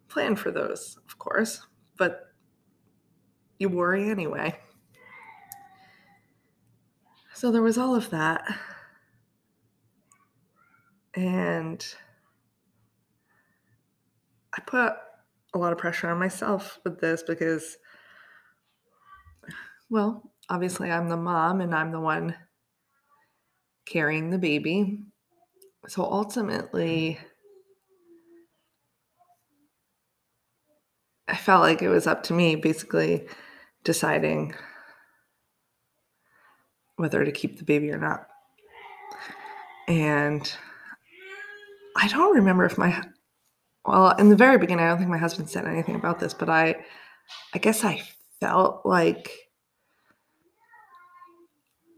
plan 0.09 0.37
for 0.37 0.51
those, 0.51 0.99
of 1.09 1.19
course, 1.19 1.67
but 1.99 2.30
you 3.61 3.69
worry 3.69 4.11
anyway. 4.11 4.59
So 7.35 7.53
there 7.53 7.63
was 7.63 7.79
all 7.79 7.95
of 7.95 8.11
that. 8.11 8.43
And 11.15 11.85
I 14.57 14.61
put 14.63 14.95
a 15.55 15.59
lot 15.59 15.73
of 15.73 15.79
pressure 15.79 16.09
on 16.09 16.19
myself 16.19 16.79
with 16.85 17.01
this 17.01 17.23
because, 17.23 17.77
well, 19.91 20.33
obviously 20.49 20.91
I'm 20.91 21.09
the 21.09 21.17
mom 21.17 21.61
and 21.61 21.75
I'm 21.75 21.93
the 21.93 22.01
one 22.01 22.35
carrying 23.85 24.31
the 24.31 24.39
baby. 24.39 25.01
So 25.87 26.03
ultimately, 26.03 27.19
I 31.29 31.37
felt 31.37 31.63
like 31.63 31.83
it 31.83 31.89
was 31.89 32.07
up 32.07 32.23
to 32.25 32.33
me 32.33 32.57
basically 32.57 33.27
deciding 33.85 34.55
whether 36.97 37.25
to 37.25 37.33
keep 37.33 37.59
the 37.59 37.65
baby 37.65 37.91
or 37.91 37.99
not. 37.99 38.27
And 39.89 40.53
I 41.97 42.09
don't 42.09 42.37
remember 42.37 42.65
if 42.65 42.79
my 42.79 43.03
well, 43.87 44.11
in 44.17 44.29
the 44.29 44.37
very 44.37 44.59
beginning, 44.59 44.85
I 44.85 44.89
don't 44.89 44.99
think 44.99 45.11
my 45.11 45.19
husband 45.19 45.49
said 45.49 45.67
anything 45.67 45.95
about 45.95 46.21
this, 46.21 46.35
but 46.35 46.49
I, 46.49 46.85
I 47.55 47.59
guess 47.59 47.83
I 47.83 48.03
felt 48.39 48.85
like 48.85 49.31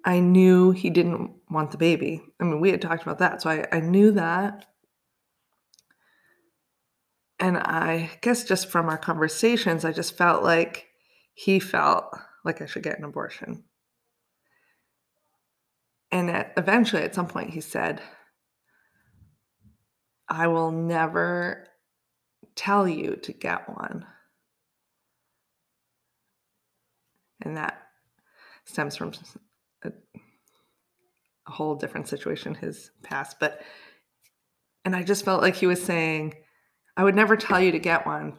I 0.04 0.20
knew 0.20 0.70
he 0.70 0.90
didn't 0.90 1.32
want 1.50 1.70
the 1.70 1.78
baby. 1.78 2.22
I 2.40 2.44
mean, 2.44 2.60
we 2.60 2.70
had 2.70 2.80
talked 2.80 3.02
about 3.02 3.18
that, 3.18 3.42
so 3.42 3.50
I, 3.50 3.66
I 3.72 3.80
knew 3.80 4.12
that. 4.12 4.66
And 7.38 7.58
I 7.58 8.10
guess 8.20 8.44
just 8.44 8.68
from 8.70 8.88
our 8.88 8.98
conversations, 8.98 9.84
I 9.84 9.92
just 9.92 10.16
felt 10.16 10.44
like 10.44 10.86
he 11.34 11.58
felt 11.58 12.16
like 12.44 12.60
I 12.60 12.66
should 12.66 12.82
get 12.82 12.98
an 12.98 13.04
abortion. 13.04 13.64
And 16.10 16.30
at, 16.30 16.52
eventually, 16.56 17.02
at 17.02 17.14
some 17.14 17.26
point, 17.26 17.50
he 17.50 17.60
said, 17.60 18.02
I 20.28 20.46
will 20.46 20.70
never 20.70 21.66
tell 22.54 22.86
you 22.86 23.16
to 23.16 23.32
get 23.32 23.68
one. 23.68 24.04
And 27.40 27.56
that 27.56 27.82
stems 28.64 28.96
from 28.96 29.12
a, 29.84 29.92
a 31.48 31.50
whole 31.50 31.74
different 31.74 32.08
situation, 32.08 32.54
his 32.54 32.90
past. 33.02 33.38
But, 33.40 33.62
and 34.84 34.94
I 34.94 35.02
just 35.02 35.24
felt 35.24 35.42
like 35.42 35.56
he 35.56 35.66
was 35.66 35.82
saying, 35.82 36.34
I 36.96 37.04
would 37.04 37.16
never 37.16 37.36
tell 37.36 37.60
you 37.60 37.72
to 37.72 37.78
get 37.78 38.06
one. 38.06 38.38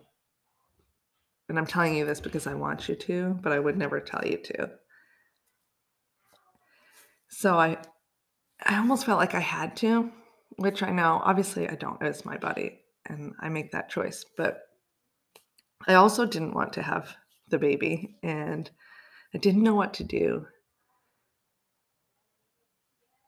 And 1.50 1.58
I'm 1.58 1.66
telling 1.66 1.96
you 1.96 2.06
this 2.06 2.22
because 2.22 2.48
I 2.48 2.54
want 2.54 2.88
you 2.88 2.96
to, 2.96 3.38
but 3.42 3.52
I 3.52 3.60
would 3.60 3.78
never 3.78 4.00
tell 4.00 4.26
you 4.26 4.38
to. 4.38 4.72
So 7.30 7.58
I 7.58 7.78
I 8.66 8.78
almost 8.78 9.06
felt 9.06 9.20
like 9.20 9.36
I 9.36 9.40
had 9.40 9.76
to, 9.78 10.12
which 10.58 10.84
I 10.84 10.92
know 10.92 11.22
obviously 11.24 11.68
I 11.68 11.76
don't. 11.76 12.02
It's 12.02 12.26
my 12.26 12.38
body 12.38 12.80
and 13.06 13.34
I 13.40 13.50
make 13.50 13.72
that 13.72 13.90
choice. 13.90 14.24
But 14.38 14.62
I 15.88 15.96
also 15.96 16.26
didn't 16.26 16.54
want 16.54 16.74
to 16.74 16.82
have 16.82 17.16
the 17.50 17.58
baby 17.58 18.16
and 18.24 18.70
I 19.34 19.38
didn't 19.38 19.64
know 19.64 19.76
what 19.76 19.96
to 19.96 20.04
do. 20.04 20.46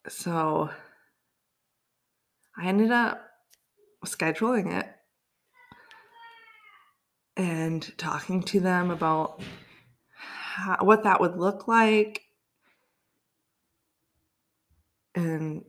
So 0.07 0.69
I 2.57 2.67
ended 2.67 2.91
up 2.91 3.21
scheduling 4.05 4.71
it 4.71 4.87
and 7.37 7.97
talking 7.97 8.43
to 8.43 8.59
them 8.59 8.91
about 8.91 9.41
how, 10.15 10.77
what 10.81 11.03
that 11.03 11.19
would 11.19 11.37
look 11.37 11.67
like 11.67 12.21
and 15.13 15.63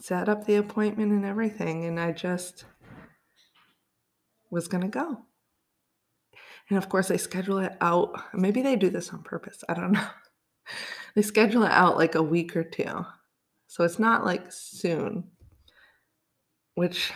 set 0.00 0.28
up 0.28 0.44
the 0.44 0.56
appointment 0.56 1.12
and 1.12 1.24
everything. 1.24 1.84
And 1.84 1.98
I 1.98 2.12
just 2.12 2.64
was 4.50 4.68
going 4.68 4.82
to 4.82 4.88
go. 4.88 5.18
And 6.68 6.78
of 6.78 6.88
course, 6.88 7.08
they 7.08 7.18
schedule 7.18 7.58
it 7.58 7.76
out. 7.80 8.14
Maybe 8.32 8.62
they 8.62 8.76
do 8.76 8.90
this 8.90 9.10
on 9.10 9.22
purpose. 9.22 9.62
I 9.68 9.74
don't 9.74 9.92
know. 9.92 10.06
they 11.14 11.22
schedule 11.22 11.64
it 11.64 11.72
out 11.72 11.96
like 11.96 12.14
a 12.14 12.22
week 12.22 12.56
or 12.56 12.64
two. 12.64 13.04
So 13.66 13.82
it's 13.84 13.98
not 13.98 14.24
like 14.24 14.52
soon, 14.52 15.24
which 16.74 17.12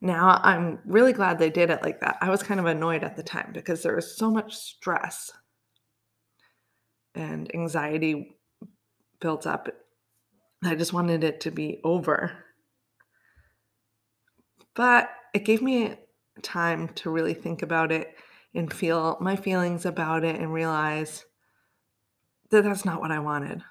now 0.00 0.40
I'm 0.42 0.78
really 0.84 1.12
glad 1.12 1.38
they 1.38 1.50
did 1.50 1.70
it 1.70 1.82
like 1.82 2.00
that. 2.00 2.18
I 2.20 2.30
was 2.30 2.42
kind 2.42 2.60
of 2.60 2.66
annoyed 2.66 3.02
at 3.02 3.16
the 3.16 3.22
time 3.22 3.50
because 3.52 3.82
there 3.82 3.96
was 3.96 4.16
so 4.16 4.30
much 4.30 4.54
stress 4.54 5.32
and 7.14 7.52
anxiety 7.54 8.36
built 9.20 9.46
up. 9.46 9.68
I 10.62 10.74
just 10.74 10.92
wanted 10.92 11.24
it 11.24 11.40
to 11.42 11.50
be 11.50 11.80
over. 11.82 12.32
But 14.74 15.10
it 15.32 15.44
gave 15.44 15.62
me 15.62 15.94
time 16.42 16.88
to 16.96 17.10
really 17.10 17.34
think 17.34 17.62
about 17.62 17.90
it 17.90 18.14
and 18.54 18.72
feel 18.72 19.16
my 19.20 19.36
feelings 19.36 19.86
about 19.86 20.24
it 20.24 20.36
and 20.36 20.52
realize 20.52 21.24
that 22.50 22.64
that's 22.64 22.84
not 22.84 23.00
what 23.00 23.10
I 23.10 23.18
wanted. 23.18 23.62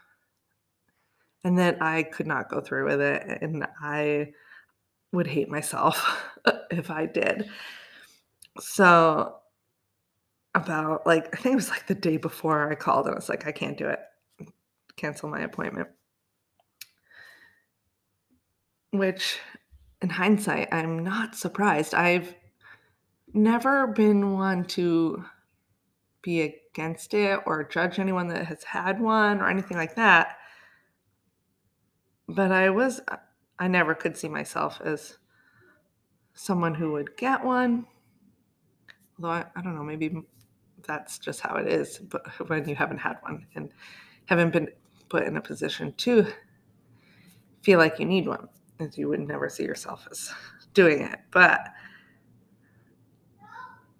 And 1.43 1.59
that 1.59 1.81
I 1.81 2.01
could 2.03 2.25
not 2.25 2.49
go 2.49 2.59
through 2.59 2.85
with 2.85 3.01
it. 3.01 3.41
And 3.41 3.67
I 3.79 4.31
would 5.15 5.27
hate 5.27 5.49
myself 5.49 6.23
if 6.71 6.91
I 6.91 7.05
did. 7.05 7.49
So, 8.59 9.37
about 10.53 11.05
like, 11.05 11.27
I 11.33 11.41
think 11.41 11.53
it 11.53 11.57
was 11.57 11.69
like 11.69 11.87
the 11.87 11.95
day 11.95 12.17
before 12.17 12.71
I 12.71 12.75
called 12.75 13.07
and 13.07 13.15
I 13.15 13.17
was 13.17 13.29
like, 13.29 13.47
I 13.47 13.51
can't 13.51 13.77
do 13.77 13.87
it. 13.87 13.99
Cancel 14.95 15.29
my 15.29 15.41
appointment. 15.41 15.89
Which, 18.91 19.39
in 20.01 20.09
hindsight, 20.09 20.69
I'm 20.71 21.03
not 21.03 21.35
surprised. 21.35 21.93
I've 21.93 22.33
never 23.33 23.87
been 23.87 24.33
one 24.33 24.63
to 24.63 25.25
be 26.21 26.41
against 26.41 27.13
it 27.13 27.41
or 27.45 27.65
judge 27.65 27.99
anyone 27.99 28.29
that 28.29 28.45
has 28.45 28.63
had 28.63 29.01
one 29.01 29.41
or 29.41 29.49
anything 29.49 29.75
like 29.75 29.95
that. 29.95 30.37
But 32.29 32.53
I 32.53 32.69
was, 32.69 33.01
I 33.59 33.67
never 33.67 33.95
could 33.95 34.17
see 34.17 34.27
myself 34.27 34.81
as 34.83 35.17
someone 36.33 36.73
who 36.75 36.91
would 36.91 37.15
get 37.17 37.43
one. 37.43 37.85
Although 39.17 39.31
I, 39.31 39.45
I 39.55 39.61
don't 39.61 39.75
know, 39.75 39.83
maybe 39.83 40.23
that's 40.85 41.17
just 41.17 41.39
how 41.39 41.55
it 41.55 41.67
is. 41.67 41.99
But 41.99 42.27
when 42.49 42.67
you 42.67 42.75
haven't 42.75 42.99
had 42.99 43.17
one 43.21 43.45
and 43.55 43.69
haven't 44.25 44.51
been 44.51 44.69
put 45.09 45.23
in 45.23 45.37
a 45.37 45.41
position 45.41 45.93
to 45.93 46.27
feel 47.61 47.79
like 47.79 47.99
you 47.99 48.05
need 48.05 48.27
one, 48.27 48.47
as 48.79 48.97
you 48.97 49.07
would 49.09 49.21
never 49.21 49.49
see 49.49 49.63
yourself 49.63 50.07
as 50.11 50.31
doing 50.73 51.01
it. 51.01 51.19
But 51.31 51.67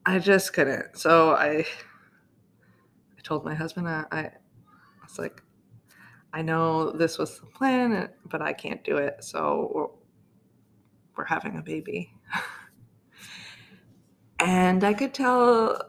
I 0.05 0.19
just 0.19 0.53
couldn't. 0.53 0.97
So 0.97 1.31
I 1.31 1.65
I 3.17 3.21
told 3.23 3.45
my 3.45 3.55
husband 3.55 3.87
I, 3.87 4.05
I 4.11 4.31
was 5.01 5.17
like, 5.17 5.41
I 6.35 6.41
know 6.41 6.91
this 6.91 7.17
was 7.17 7.39
the 7.39 7.45
plan, 7.45 7.93
uh, 7.93 8.07
but 8.25 8.41
I 8.41 8.51
can't 8.51 8.83
do 8.83 8.97
it. 8.97 9.23
So 9.23 9.71
we're, 9.73 9.87
we're 11.15 11.25
having 11.25 11.57
a 11.57 11.61
baby. 11.61 12.11
and 14.39 14.83
I 14.83 14.93
could 14.93 15.13
tell 15.13 15.81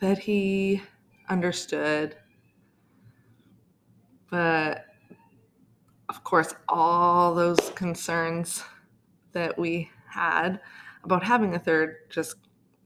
that 0.00 0.18
he 0.18 0.82
understood. 1.28 2.14
But 4.30 4.86
of 6.08 6.22
course, 6.22 6.54
all 6.68 7.34
those 7.34 7.72
concerns 7.74 8.62
that 9.32 9.58
we 9.58 9.90
had 10.08 10.60
about 11.02 11.24
having 11.24 11.56
a 11.56 11.58
third 11.58 12.08
just 12.08 12.36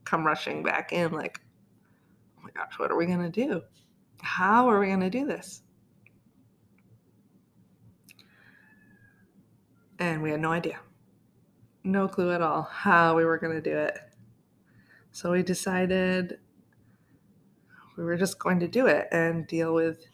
come 0.03 0.25
rushing 0.25 0.63
back 0.63 0.91
in 0.91 1.11
like, 1.11 1.39
oh 2.39 2.41
my 2.41 2.49
gosh, 2.55 2.79
what 2.79 2.89
are 2.89 2.97
we 2.97 3.05
going 3.05 3.21
to 3.21 3.29
do? 3.29 3.61
How 4.23 4.67
are 4.67 4.79
we 4.79 4.87
going 4.87 5.01
to 5.01 5.11
do 5.11 5.27
this? 5.27 5.61
And 9.99 10.21
we 10.21 10.31
had 10.31 10.39
no 10.39 10.51
idea, 10.51 10.79
no 11.83 12.07
clue 12.07 12.31
at 12.31 12.41
all 12.41 12.63
how 12.63 13.15
we 13.15 13.25
were 13.25 13.37
going 13.37 13.55
to 13.55 13.61
do 13.61 13.75
it. 13.75 13.97
So 15.11 15.31
we 15.31 15.41
decided 15.41 16.37
we 17.97 18.03
were 18.03 18.17
just 18.17 18.37
going 18.37 18.59
to 18.59 18.67
do 18.67 18.85
it 18.85 19.07
and 19.11 19.47
deal 19.47 19.73
with 19.73 20.05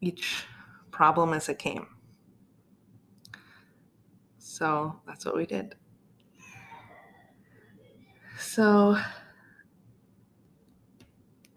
each 0.00 0.44
problem 0.90 1.34
as 1.34 1.48
it 1.48 1.58
came. 1.58 1.86
So 4.38 5.00
that's 5.06 5.24
what 5.24 5.36
we 5.36 5.46
did. 5.46 5.76
So, 8.38 8.96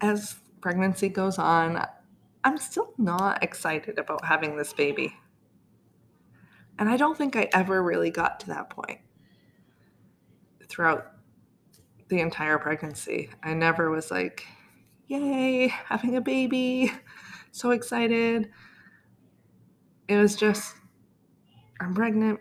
as 0.00 0.36
pregnancy 0.60 1.08
goes 1.08 1.38
on, 1.38 1.84
I'm 2.44 2.58
still 2.58 2.92
not 2.98 3.42
excited 3.42 3.98
about 3.98 4.24
having 4.24 4.56
this 4.56 4.72
baby. 4.72 5.14
And 6.82 6.90
I 6.90 6.96
don't 6.96 7.16
think 7.16 7.36
I 7.36 7.48
ever 7.52 7.80
really 7.80 8.10
got 8.10 8.40
to 8.40 8.48
that 8.48 8.68
point 8.68 8.98
throughout 10.68 11.12
the 12.08 12.18
entire 12.18 12.58
pregnancy. 12.58 13.30
I 13.40 13.54
never 13.54 13.88
was 13.88 14.10
like, 14.10 14.44
yay, 15.06 15.68
having 15.68 16.16
a 16.16 16.20
baby, 16.20 16.90
so 17.52 17.70
excited. 17.70 18.50
It 20.08 20.16
was 20.16 20.34
just, 20.34 20.74
I'm 21.78 21.94
pregnant. 21.94 22.40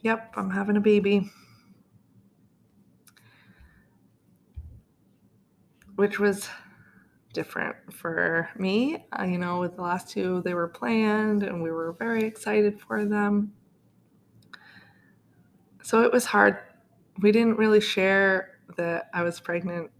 Yep, 0.00 0.34
I'm 0.36 0.50
having 0.50 0.76
a 0.76 0.80
baby. 0.80 1.30
which 5.94 6.18
was 6.18 6.48
different 7.32 7.76
for 7.92 8.48
me. 8.56 9.04
Uh, 9.18 9.24
you 9.24 9.38
know, 9.38 9.60
with 9.60 9.76
the 9.76 9.82
last 9.82 10.10
two, 10.10 10.42
they 10.42 10.54
were 10.54 10.68
planned 10.68 11.42
and 11.42 11.62
we 11.62 11.70
were 11.70 11.92
very 11.92 12.24
excited 12.24 12.80
for 12.80 13.04
them. 13.04 13.52
So 15.82 16.02
it 16.02 16.12
was 16.12 16.24
hard. 16.24 16.58
We 17.20 17.32
didn't 17.32 17.58
really 17.58 17.80
share 17.80 18.58
that 18.76 19.10
I 19.12 19.22
was 19.22 19.40
pregnant 19.40 19.90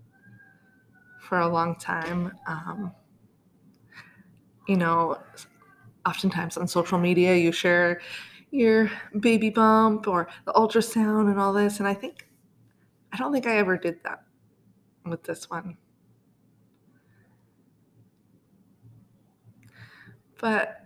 for 1.21 1.41
a 1.41 1.49
long 1.49 1.77
time. 1.77 2.33
Um, 2.47 2.93
you 4.69 4.77
know, 4.77 5.19
oftentimes 6.07 6.57
on 6.57 6.69
social 6.69 6.99
media, 6.99 7.35
you 7.37 7.53
share 7.53 8.01
your 8.51 8.91
baby 9.19 9.51
bump 9.51 10.07
or 10.07 10.29
the 10.45 10.53
ultrasound 10.53 11.31
and 11.31 11.41
all 11.41 11.53
this. 11.53 11.79
And 11.79 11.89
I 11.89 11.95
think, 11.95 12.29
I 13.13 13.17
don't 13.17 13.33
think 13.33 13.47
I 13.47 13.57
ever 13.57 13.77
did 13.77 14.03
that 14.05 14.25
with 15.05 15.25
this 15.25 15.51
one. 15.51 15.77
But, 20.43 20.77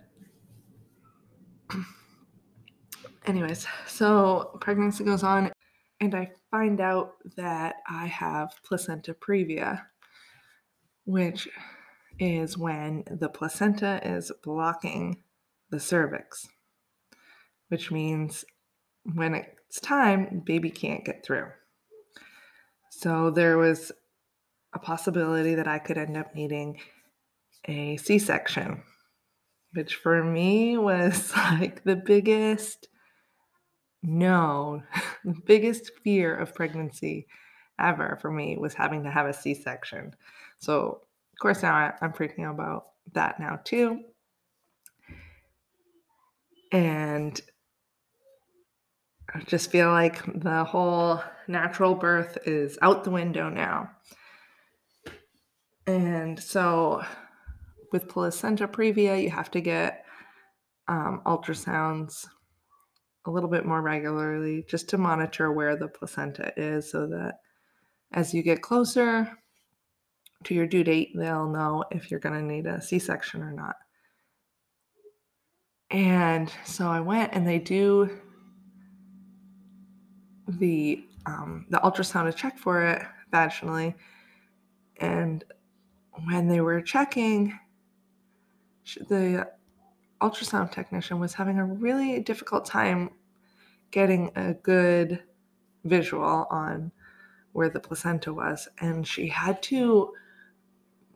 anyways, 3.25 3.65
so 3.87 4.57
pregnancy 4.61 5.03
goes 5.03 5.23
on, 5.23 5.51
and 5.99 6.13
I 6.13 6.29
find 6.51 6.79
out 6.79 7.13
that 7.37 7.77
I 7.89 8.05
have 8.05 8.53
placenta 8.63 9.15
previa, 9.15 9.81
which 11.05 11.49
is 12.19 12.55
when 12.55 13.03
the 13.09 13.29
placenta 13.29 13.99
is 14.07 14.31
blocking 14.43 15.23
the 15.71 15.79
cervix, 15.79 16.47
which 17.69 17.89
means 17.89 18.45
when 19.15 19.33
it's 19.33 19.79
time, 19.79 20.43
baby 20.45 20.69
can't 20.69 21.03
get 21.03 21.25
through. 21.25 21.47
So 22.91 23.31
there 23.31 23.57
was 23.57 23.91
a 24.73 24.79
possibility 24.79 25.55
that 25.55 25.67
I 25.67 25.79
could 25.79 25.97
end 25.97 26.15
up 26.15 26.35
needing 26.35 26.79
a 27.65 27.97
C 27.97 28.19
section, 28.19 28.83
which 29.73 29.95
for 29.95 30.23
me 30.23 30.77
was 30.77 31.33
like 31.35 31.83
the 31.83 31.95
biggest 31.95 32.87
no, 34.03 34.83
the 35.25 35.35
biggest 35.45 35.91
fear 36.03 36.35
of 36.35 36.55
pregnancy 36.55 37.27
ever 37.79 38.17
for 38.21 38.31
me 38.31 38.57
was 38.57 38.73
having 38.73 39.03
to 39.03 39.11
have 39.11 39.25
a 39.25 39.33
C 39.33 39.53
section. 39.53 40.15
So, 40.59 41.01
of 41.33 41.39
course, 41.39 41.61
now 41.61 41.73
I, 41.73 41.93
I'm 42.01 42.13
freaking 42.13 42.45
out 42.45 42.55
about 42.55 42.85
that 43.13 43.39
now 43.39 43.59
too. 43.63 44.03
And 46.71 47.39
I 49.33 49.41
just 49.41 49.71
feel 49.71 49.89
like 49.89 50.23
the 50.41 50.63
whole 50.63 51.21
natural 51.47 51.95
birth 51.95 52.37
is 52.45 52.77
out 52.81 53.03
the 53.03 53.11
window 53.11 53.49
now. 53.49 53.91
And 55.85 56.39
so 56.39 57.03
with 57.91 58.07
placenta 58.07 58.67
previa, 58.67 59.21
you 59.21 59.29
have 59.29 59.51
to 59.51 59.61
get 59.61 60.05
um, 60.87 61.21
ultrasounds 61.25 62.25
a 63.25 63.31
little 63.31 63.49
bit 63.49 63.65
more 63.65 63.81
regularly 63.81 64.63
just 64.67 64.89
to 64.89 64.97
monitor 64.97 65.51
where 65.51 65.75
the 65.75 65.87
placenta 65.87 66.53
is 66.55 66.89
so 66.89 67.07
that 67.07 67.39
as 68.13 68.33
you 68.33 68.41
get 68.41 68.61
closer 68.61 69.29
to 70.43 70.53
your 70.53 70.67
due 70.67 70.83
date, 70.83 71.11
they'll 71.15 71.49
know 71.49 71.83
if 71.91 72.09
you're 72.09 72.19
going 72.19 72.35
to 72.35 72.41
need 72.41 72.65
a 72.65 72.81
C 72.81 72.99
section 72.99 73.41
or 73.41 73.51
not. 73.51 73.75
And 75.89 76.51
so 76.65 76.87
I 76.87 76.99
went 76.99 77.33
and 77.33 77.47
they 77.47 77.59
do 77.59 78.09
the 80.47 81.03
um, 81.25 81.65
the 81.69 81.79
ultrasound 81.79 82.31
to 82.31 82.37
check 82.37 82.57
for 82.57 82.81
it 82.83 83.01
vaginally. 83.33 83.93
And 84.97 85.43
when 86.25 86.47
they 86.47 86.61
were 86.61 86.81
checking, 86.81 87.57
the 88.95 89.47
ultrasound 90.21 90.71
technician 90.71 91.19
was 91.19 91.33
having 91.33 91.59
a 91.59 91.65
really 91.65 92.19
difficult 92.19 92.65
time 92.65 93.11
getting 93.91 94.31
a 94.35 94.53
good 94.53 95.23
visual 95.85 96.47
on 96.49 96.91
where 97.53 97.69
the 97.69 97.79
placenta 97.79 98.33
was. 98.33 98.67
And 98.79 99.07
she 99.07 99.27
had 99.27 99.61
to 99.63 100.11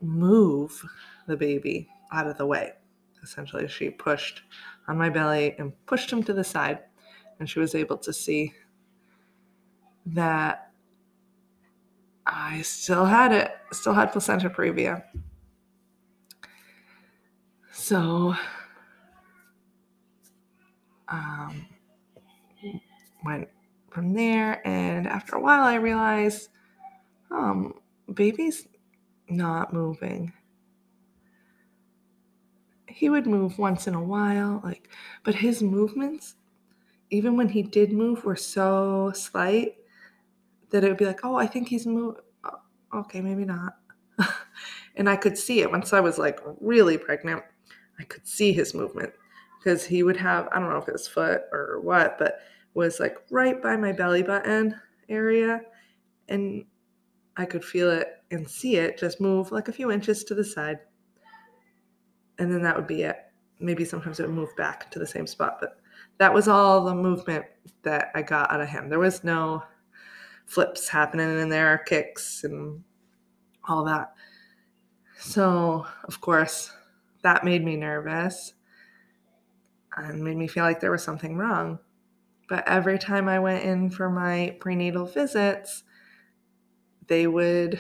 move 0.02 0.84
the 1.28 1.38
baby 1.38 1.90
out 2.12 2.28
of 2.28 2.38
the 2.38 2.46
way. 2.46 2.74
Essentially, 3.24 3.68
she 3.68 3.90
pushed 3.90 4.42
on 4.88 4.98
my 4.98 5.10
belly 5.10 5.56
and 5.60 5.74
pushed 5.86 6.12
him 6.12 6.24
to 6.24 6.34
the 6.34 6.44
side. 6.44 6.80
And 7.40 7.50
she 7.50 7.60
was 7.60 7.76
able 7.76 7.98
to 8.00 8.14
see 8.14 8.54
that 10.08 10.72
I 12.26 12.62
still 12.62 13.06
had 13.06 13.32
it, 13.32 13.52
still 13.72 13.94
had 13.94 14.12
placenta 14.12 14.50
previa. 14.50 15.04
So, 17.82 18.36
um, 21.08 21.66
went 23.26 23.50
from 23.90 24.14
there, 24.14 24.66
and 24.68 25.08
after 25.08 25.36
a 25.36 25.42
while, 25.42 25.64
I 25.64 25.76
realized, 25.76 26.50
um, 27.32 27.74
baby's 28.14 28.68
not 29.30 29.74
moving. 29.74 30.32
He 32.88 33.10
would 33.10 33.26
move 33.26 33.58
once 33.58 33.88
in 33.88 33.96
a 33.96 34.04
while, 34.04 34.62
like, 34.64 34.88
but 35.24 35.34
his 35.34 35.64
movements, 35.64 36.36
even 37.10 37.36
when 37.36 37.50
he 37.50 37.64
did 37.64 37.92
move, 37.92 38.24
were 38.26 38.36
so 38.36 39.12
slight 39.16 39.74
that 40.70 40.84
it 40.84 40.88
would 40.88 40.98
be 40.98 41.06
like, 41.06 41.22
oh, 41.24 41.36
I 41.36 41.48
think 41.48 41.70
he's 41.70 41.88
moving. 41.88 42.22
Oh, 42.44 43.00
okay, 43.02 43.22
maybe 43.22 43.44
not. 43.44 43.78
and 44.96 45.10
I 45.10 45.16
could 45.16 45.36
see 45.36 45.62
it 45.62 45.72
once 45.72 45.94
I 45.94 46.00
was 46.00 46.20
like 46.20 46.40
really 46.60 47.00
pregnant. 47.00 47.44
I 48.02 48.04
could 48.06 48.28
see 48.28 48.52
his 48.52 48.74
movement 48.74 49.14
because 49.60 49.86
he 49.86 50.02
would 50.02 50.18
have, 50.18 50.50
I 50.52 50.60
don't 50.60 50.70
know 50.70 50.78
if 50.78 50.88
his 50.88 51.08
foot 51.08 51.44
or 51.52 51.80
what, 51.82 52.18
but 52.18 52.40
was 52.74 53.00
like 53.00 53.18
right 53.30 53.62
by 53.62 53.78
my 53.78 53.92
belly 53.92 54.24
button 54.24 54.76
area. 55.08 55.62
And 56.28 56.66
I 57.38 57.46
could 57.46 57.64
feel 57.64 57.92
it 57.92 58.08
and 58.32 58.50
see 58.50 58.78
it 58.78 58.98
just 58.98 59.22
move 59.22 59.52
like 59.52 59.68
a 59.68 59.74
few 59.74 59.92
inches 59.92 60.24
to 60.24 60.36
the 60.36 60.44
side. 60.44 60.80
And 62.40 62.52
then 62.52 62.64
that 62.64 62.76
would 62.76 62.88
be 62.88 63.04
it. 63.04 63.18
Maybe 63.60 63.86
sometimes 63.86 64.20
it 64.20 64.26
would 64.26 64.36
move 64.36 64.56
back 64.58 64.90
to 64.92 65.00
the 65.00 65.06
same 65.06 65.28
spot, 65.28 65.58
but 65.60 65.78
that 66.18 66.34
was 66.34 66.48
all 66.48 66.84
the 66.84 66.96
movement 66.96 67.46
that 67.84 68.10
I 68.16 68.24
got 68.24 68.52
out 68.52 68.62
of 68.62 68.68
him. 68.68 68.90
There 68.90 68.98
was 68.98 69.24
no 69.24 69.62
flips 70.48 70.90
happening 70.90 71.40
in 71.40 71.50
there, 71.50 71.78
kicks 71.86 72.44
and 72.44 72.84
all 73.68 73.84
that. 73.86 74.14
So, 75.20 75.86
of 76.06 76.20
course, 76.20 76.72
that 77.24 77.44
made 77.44 77.64
me 77.64 77.76
nervous 77.76 78.54
and 79.96 80.24
made 80.24 80.38
me 80.38 80.48
feel 80.48 80.64
like 80.64 80.80
there 80.80 80.92
was 80.92 81.04
something 81.04 81.38
wrong. 81.38 81.80
But 82.50 82.68
every 82.68 83.00
time 83.00 83.28
I 83.30 83.40
went 83.40 83.64
in 83.64 83.90
for 83.90 84.10
my 84.10 84.58
prenatal 84.60 85.06
visits, 85.06 85.84
they 87.08 87.28
would 87.28 87.80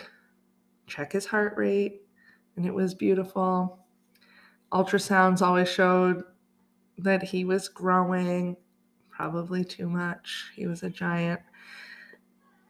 check 0.87 1.11
his 1.11 1.25
heart 1.25 1.53
rate, 1.57 2.01
and 2.55 2.65
it 2.65 2.73
was 2.73 2.93
beautiful. 2.93 3.85
Ultrasounds 4.71 5.41
always 5.41 5.69
showed 5.69 6.23
that 6.97 7.23
he 7.23 7.45
was 7.45 7.67
growing, 7.67 8.55
probably 9.09 9.63
too 9.63 9.89
much. 9.89 10.51
He 10.55 10.67
was 10.67 10.83
a 10.83 10.89
giant. 10.89 11.41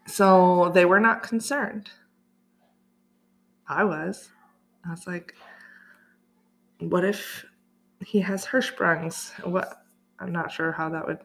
So 0.07 0.71
they 0.73 0.85
were 0.85 0.99
not 0.99 1.23
concerned. 1.23 1.89
I 3.67 3.83
was. 3.83 4.29
I 4.85 4.91
was 4.91 5.05
like, 5.07 5.35
what 6.81 7.05
if 7.05 7.45
he 8.05 8.19
has 8.21 8.45
Hirschsprungs? 8.45 9.31
What? 9.45 9.83
I'm 10.19 10.31
not 10.31 10.51
sure 10.51 10.71
how 10.71 10.89
that 10.89 11.05
would 11.07 11.19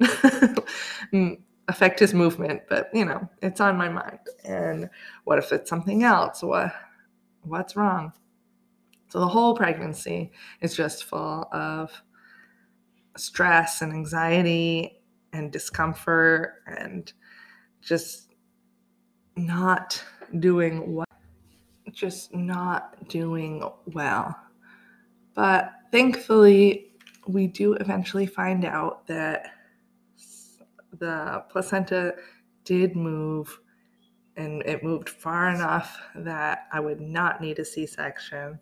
affect 1.68 2.00
his 2.00 2.14
movement, 2.14 2.62
but 2.68 2.88
you 2.92 3.04
know, 3.04 3.28
it's 3.42 3.60
on 3.60 3.76
my 3.76 3.88
mind. 3.88 4.18
And 4.44 4.90
what 5.24 5.38
if 5.38 5.52
it's 5.52 5.70
something 5.70 6.02
else? 6.02 6.42
What? 6.42 6.72
What's 7.42 7.76
wrong? 7.76 8.12
So 9.08 9.20
the 9.20 9.28
whole 9.28 9.56
pregnancy 9.56 10.32
is 10.60 10.76
just 10.76 11.04
full 11.04 11.48
of 11.52 11.90
stress 13.16 13.80
and 13.80 13.92
anxiety 13.92 15.02
and 15.32 15.50
discomfort 15.50 16.62
and 16.66 17.12
just 17.80 18.34
not 19.36 20.02
doing 20.40 20.94
what 20.94 21.08
just 21.92 22.34
not 22.34 23.08
doing 23.08 23.62
well. 23.86 24.36
But 25.38 25.70
thankfully, 25.92 26.94
we 27.28 27.46
do 27.46 27.74
eventually 27.74 28.26
find 28.26 28.64
out 28.64 29.06
that 29.06 29.52
the 30.98 31.44
placenta 31.48 32.16
did 32.64 32.96
move 32.96 33.60
and 34.36 34.64
it 34.66 34.82
moved 34.82 35.08
far 35.08 35.50
enough 35.50 35.96
that 36.16 36.66
I 36.72 36.80
would 36.80 37.00
not 37.00 37.40
need 37.40 37.60
a 37.60 37.64
C 37.64 37.86
section, 37.86 38.58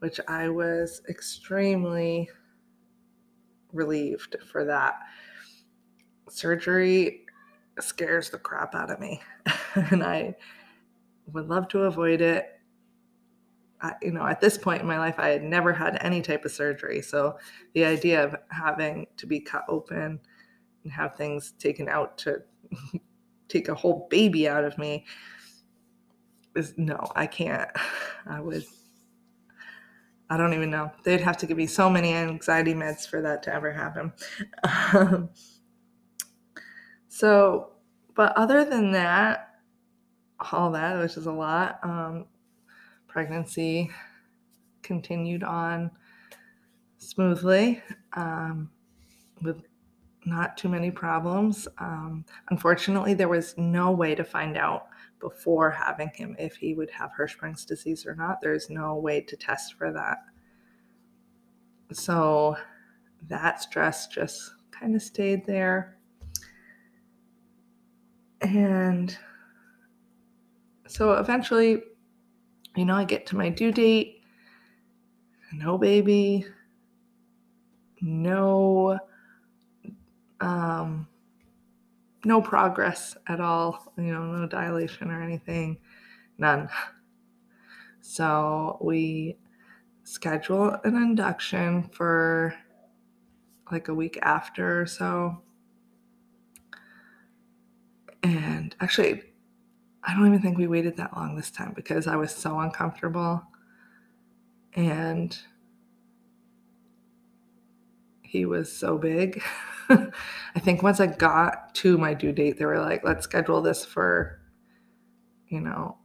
which 0.00 0.20
I 0.28 0.50
was 0.50 1.00
extremely 1.08 2.28
relieved 3.72 4.36
for 4.52 4.66
that. 4.66 4.96
Surgery 6.28 7.24
scares 7.80 8.28
the 8.28 8.36
crap 8.36 8.74
out 8.74 8.90
of 8.90 9.00
me. 9.00 9.22
and 9.90 10.04
I 10.04 10.34
would 11.32 11.48
love 11.48 11.68
to 11.68 11.84
avoid 11.84 12.20
it. 12.20 12.55
You 14.02 14.12
know, 14.12 14.26
at 14.26 14.40
this 14.40 14.56
point 14.56 14.80
in 14.80 14.86
my 14.86 14.98
life, 14.98 15.16
I 15.18 15.28
had 15.28 15.42
never 15.42 15.72
had 15.72 15.98
any 16.00 16.22
type 16.22 16.44
of 16.44 16.52
surgery. 16.52 17.02
So 17.02 17.38
the 17.74 17.84
idea 17.84 18.24
of 18.24 18.34
having 18.50 19.06
to 19.18 19.26
be 19.26 19.40
cut 19.40 19.64
open 19.68 20.18
and 20.82 20.92
have 20.92 21.16
things 21.16 21.52
taken 21.58 21.88
out 21.88 22.16
to 22.18 22.42
take 23.48 23.68
a 23.68 23.74
whole 23.74 24.06
baby 24.10 24.48
out 24.48 24.64
of 24.64 24.78
me 24.78 25.04
is 26.54 26.74
no, 26.76 26.98
I 27.14 27.26
can't. 27.26 27.68
I 28.26 28.40
would, 28.40 28.64
I 30.30 30.36
don't 30.36 30.54
even 30.54 30.70
know. 30.70 30.90
They'd 31.04 31.20
have 31.20 31.36
to 31.38 31.46
give 31.46 31.56
me 31.56 31.66
so 31.66 31.88
many 31.88 32.12
anxiety 32.14 32.74
meds 32.74 33.06
for 33.06 33.20
that 33.22 33.42
to 33.44 33.54
ever 33.54 33.72
happen. 33.72 34.12
Um, 34.92 35.28
so, 37.08 37.72
but 38.14 38.36
other 38.36 38.64
than 38.64 38.92
that, 38.92 39.50
all 40.52 40.70
that, 40.72 41.00
which 41.00 41.16
is 41.16 41.26
a 41.26 41.32
lot, 41.32 41.78
um, 41.82 42.26
pregnancy 43.16 43.90
continued 44.82 45.42
on 45.42 45.90
smoothly 46.98 47.82
um, 48.12 48.68
with 49.40 49.62
not 50.26 50.58
too 50.58 50.68
many 50.68 50.90
problems. 50.90 51.66
Um, 51.78 52.26
unfortunately, 52.50 53.14
there 53.14 53.30
was 53.30 53.54
no 53.56 53.90
way 53.90 54.14
to 54.14 54.22
find 54.22 54.58
out 54.58 54.88
before 55.18 55.70
having 55.70 56.10
him 56.14 56.36
if 56.38 56.56
he 56.56 56.74
would 56.74 56.90
have 56.90 57.10
Hirschsprung's 57.18 57.64
disease 57.64 58.04
or 58.04 58.14
not. 58.14 58.42
There's 58.42 58.68
no 58.68 58.96
way 58.96 59.22
to 59.22 59.34
test 59.34 59.78
for 59.78 59.90
that. 59.92 60.18
So 61.94 62.54
that 63.28 63.62
stress 63.62 64.08
just 64.08 64.52
kind 64.70 64.94
of 64.94 65.00
stayed 65.00 65.46
there. 65.46 65.96
And 68.42 69.16
so 70.86 71.14
eventually, 71.14 71.80
you 72.76 72.84
know, 72.84 72.94
I 72.94 73.04
get 73.04 73.26
to 73.26 73.36
my 73.36 73.48
due 73.48 73.72
date, 73.72 74.22
no 75.52 75.78
baby, 75.78 76.44
no 78.00 78.98
um 80.40 81.08
no 82.24 82.42
progress 82.42 83.16
at 83.28 83.40
all, 83.40 83.92
you 83.96 84.12
know, 84.12 84.24
no 84.24 84.46
dilation 84.46 85.10
or 85.10 85.22
anything, 85.22 85.78
none. 86.38 86.68
So 88.00 88.78
we 88.80 89.36
schedule 90.02 90.76
an 90.84 90.96
induction 90.96 91.84
for 91.84 92.54
like 93.70 93.88
a 93.88 93.94
week 93.94 94.18
after 94.22 94.82
or 94.82 94.86
so. 94.86 95.42
And 98.22 98.74
actually, 98.80 99.22
I 100.06 100.14
don't 100.14 100.26
even 100.26 100.40
think 100.40 100.56
we 100.56 100.68
waited 100.68 100.96
that 100.96 101.16
long 101.16 101.34
this 101.34 101.50
time 101.50 101.72
because 101.74 102.06
I 102.06 102.14
was 102.14 102.32
so 102.32 102.60
uncomfortable. 102.60 103.42
And 104.74 105.36
he 108.22 108.44
was 108.44 108.70
so 108.70 108.98
big. 108.98 109.42
I 109.88 110.60
think 110.60 110.82
once 110.82 111.00
I 111.00 111.06
got 111.06 111.74
to 111.76 111.98
my 111.98 112.14
due 112.14 112.32
date, 112.32 112.58
they 112.58 112.66
were 112.66 112.78
like, 112.78 113.02
let's 113.04 113.24
schedule 113.24 113.60
this 113.60 113.84
for, 113.84 114.38
you 115.48 115.60
know, 115.60 115.96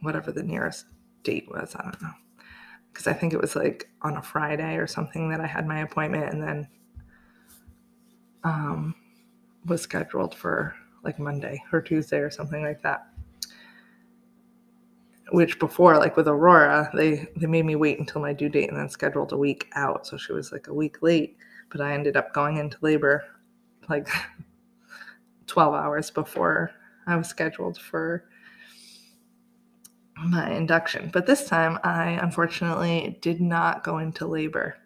whatever 0.00 0.32
the 0.32 0.42
nearest 0.42 0.86
date 1.22 1.48
was. 1.48 1.76
I 1.76 1.82
don't 1.82 2.02
know. 2.02 2.14
Because 2.92 3.06
I 3.06 3.12
think 3.12 3.32
it 3.32 3.40
was 3.40 3.54
like 3.54 3.88
on 4.02 4.16
a 4.16 4.22
Friday 4.22 4.76
or 4.76 4.88
something 4.88 5.30
that 5.30 5.40
I 5.40 5.46
had 5.46 5.68
my 5.68 5.80
appointment 5.80 6.32
and 6.32 6.42
then 6.42 6.68
um, 8.42 8.94
was 9.66 9.82
scheduled 9.82 10.34
for 10.34 10.74
like 11.04 11.18
Monday 11.18 11.62
or 11.72 11.80
Tuesday 11.80 12.18
or 12.18 12.30
something 12.30 12.62
like 12.62 12.82
that. 12.82 13.06
Which 15.32 15.58
before, 15.58 15.96
like 15.96 16.16
with 16.16 16.28
Aurora, 16.28 16.90
they 16.94 17.28
they 17.36 17.46
made 17.46 17.64
me 17.64 17.76
wait 17.76 17.98
until 17.98 18.20
my 18.20 18.32
due 18.32 18.48
date 18.48 18.68
and 18.68 18.78
then 18.78 18.88
scheduled 18.88 19.32
a 19.32 19.36
week 19.36 19.68
out. 19.74 20.06
So 20.06 20.16
she 20.16 20.32
was 20.32 20.52
like 20.52 20.66
a 20.66 20.74
week 20.74 21.02
late, 21.02 21.36
but 21.70 21.80
I 21.80 21.92
ended 21.94 22.16
up 22.16 22.34
going 22.34 22.56
into 22.56 22.76
labor 22.80 23.24
like 23.88 24.08
12 25.46 25.74
hours 25.74 26.10
before 26.10 26.72
I 27.06 27.16
was 27.16 27.28
scheduled 27.28 27.78
for 27.78 28.24
my 30.16 30.50
induction. 30.50 31.10
But 31.12 31.26
this 31.26 31.46
time 31.46 31.78
I 31.82 32.18
unfortunately 32.22 33.18
did 33.20 33.40
not 33.40 33.82
go 33.84 33.98
into 33.98 34.26
labor 34.26 34.76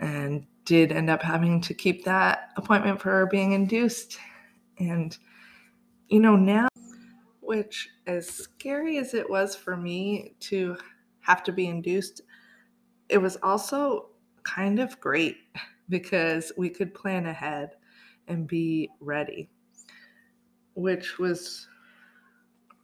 and 0.00 0.46
did 0.64 0.92
end 0.92 1.10
up 1.10 1.22
having 1.22 1.60
to 1.62 1.74
keep 1.74 2.04
that 2.04 2.50
appointment 2.56 3.00
for 3.00 3.26
being 3.26 3.52
induced. 3.52 4.18
And, 4.78 5.16
you 6.08 6.20
know, 6.20 6.36
now, 6.36 6.68
which 7.48 7.88
as 8.06 8.28
scary 8.28 8.98
as 8.98 9.14
it 9.14 9.30
was 9.30 9.56
for 9.56 9.74
me 9.74 10.34
to 10.38 10.76
have 11.20 11.42
to 11.42 11.50
be 11.50 11.66
induced, 11.66 12.20
it 13.08 13.16
was 13.16 13.38
also 13.42 14.10
kind 14.42 14.78
of 14.78 15.00
great 15.00 15.38
because 15.88 16.52
we 16.58 16.68
could 16.68 16.92
plan 16.92 17.24
ahead 17.24 17.70
and 18.26 18.46
be 18.46 18.90
ready, 19.00 19.48
which 20.74 21.18
was 21.18 21.66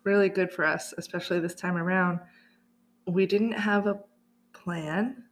really 0.03 0.31
good 0.31 0.51
for 0.51 0.65
us, 0.65 0.95
especially 0.97 1.41
this 1.41 1.55
time 1.55 1.77
around. 1.77 2.19
We 3.07 3.27
didn't 3.27 3.53
have 3.53 3.87
a 3.87 4.01
plan 4.55 5.25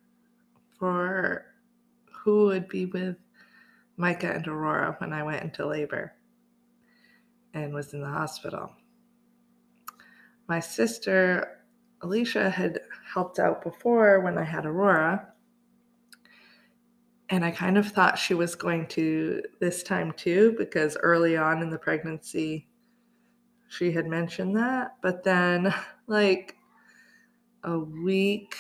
for 0.79 1.47
who 2.23 2.49
would 2.49 2.69
be 2.69 2.85
with 2.85 3.17
Micah 3.97 4.35
and 4.35 4.47
Aurora 4.47 4.95
when 4.99 5.15
I 5.15 5.23
went 5.23 5.43
into 5.43 5.67
labor 5.67 6.13
and 7.55 7.73
was 7.73 7.95
in 7.95 8.03
the 8.03 8.07
hospital. 8.07 8.75
My 10.49 10.61
sister 10.61 11.63
Alicia 12.03 12.51
had 12.51 12.81
helped 13.15 13.39
out 13.39 13.63
before 13.63 14.21
when 14.21 14.37
I 14.37 14.45
had 14.45 14.67
Aurora. 14.67 15.29
And 17.29 17.45
I 17.45 17.51
kind 17.51 17.79
of 17.79 17.89
thought 17.89 18.19
she 18.19 18.35
was 18.35 18.55
going 18.55 18.87
to 18.89 19.43
this 19.61 19.83
time 19.83 20.13
too, 20.13 20.55
because 20.59 20.97
early 21.01 21.37
on 21.37 21.63
in 21.63 21.71
the 21.71 21.79
pregnancy, 21.79 22.67
she 23.69 23.93
had 23.93 24.07
mentioned 24.07 24.57
that. 24.57 24.97
But 25.01 25.25
then, 25.25 25.73
like 26.07 26.57
a 27.65 27.79
week 27.79 28.57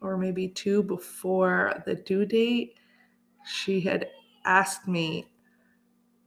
or 0.00 0.16
maybe 0.16 0.48
two 0.48 0.82
before 0.82 1.82
the 1.84 1.94
due 1.94 2.24
date, 2.24 2.74
she 3.44 3.80
had 3.80 4.08
asked 4.44 4.88
me 4.88 5.26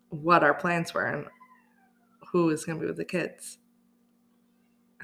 what 0.09 0.43
our 0.43 0.53
plans 0.53 0.93
were 0.93 1.05
and 1.05 1.25
who 2.31 2.45
was 2.45 2.63
going 2.63 2.77
to 2.77 2.81
be 2.81 2.87
with 2.87 2.97
the 2.97 3.05
kids. 3.05 3.57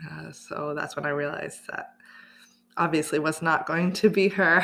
Uh, 0.06 0.32
so 0.32 0.74
that's 0.76 0.96
when 0.96 1.06
I 1.06 1.10
realized 1.10 1.62
that 1.70 1.94
obviously 2.78 3.20
was 3.20 3.42
not 3.42 3.66
going 3.66 3.94
to 3.94 4.10
be 4.10 4.28
her. 4.30 4.64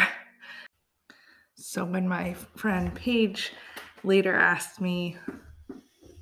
So 1.56 1.86
when 1.86 2.08
my 2.08 2.36
friend 2.56 2.94
Paige 2.94 3.52
later 4.04 4.36
asked 4.36 4.82
me 4.82 5.18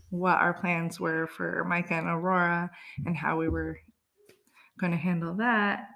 what 0.10 0.38
our 0.38 0.54
plans 0.54 1.00
were 1.00 1.28
for 1.28 1.64
Micah 1.66 1.96
and 1.96 2.08
Aurora 2.08 2.70
and 3.06 3.16
how 3.16 3.38
we 3.38 3.50
were 3.50 3.78
going 4.80 4.92
to 4.92 4.98
handle 4.98 5.34
that, 5.36 5.88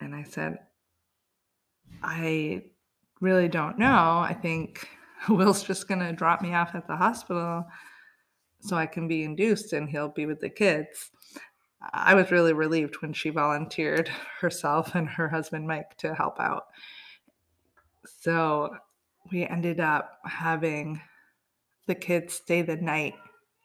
and 0.00 0.14
I 0.14 0.24
said, 0.24 0.58
I 2.02 2.62
really 3.20 3.48
don't 3.48 3.78
know. 3.78 4.18
I 4.18 4.36
think 4.40 4.88
Will's 5.28 5.62
just 5.62 5.88
going 5.88 6.00
to 6.00 6.12
drop 6.12 6.42
me 6.42 6.54
off 6.54 6.74
at 6.74 6.86
the 6.86 6.96
hospital 6.96 7.64
so 8.60 8.76
I 8.76 8.86
can 8.86 9.08
be 9.08 9.24
induced 9.24 9.72
and 9.72 9.88
he'll 9.88 10.08
be 10.08 10.26
with 10.26 10.40
the 10.40 10.50
kids. 10.50 11.10
I 11.92 12.14
was 12.14 12.30
really 12.30 12.52
relieved 12.52 12.96
when 13.02 13.12
she 13.12 13.30
volunteered 13.30 14.08
herself 14.40 14.94
and 14.94 15.08
her 15.08 15.28
husband 15.28 15.66
Mike 15.66 15.96
to 15.98 16.14
help 16.14 16.38
out. 16.38 16.66
So 18.20 18.76
we 19.30 19.46
ended 19.46 19.80
up 19.80 20.18
having 20.24 21.00
the 21.86 21.94
kids 21.94 22.34
stay 22.34 22.62
the 22.62 22.76
night 22.76 23.14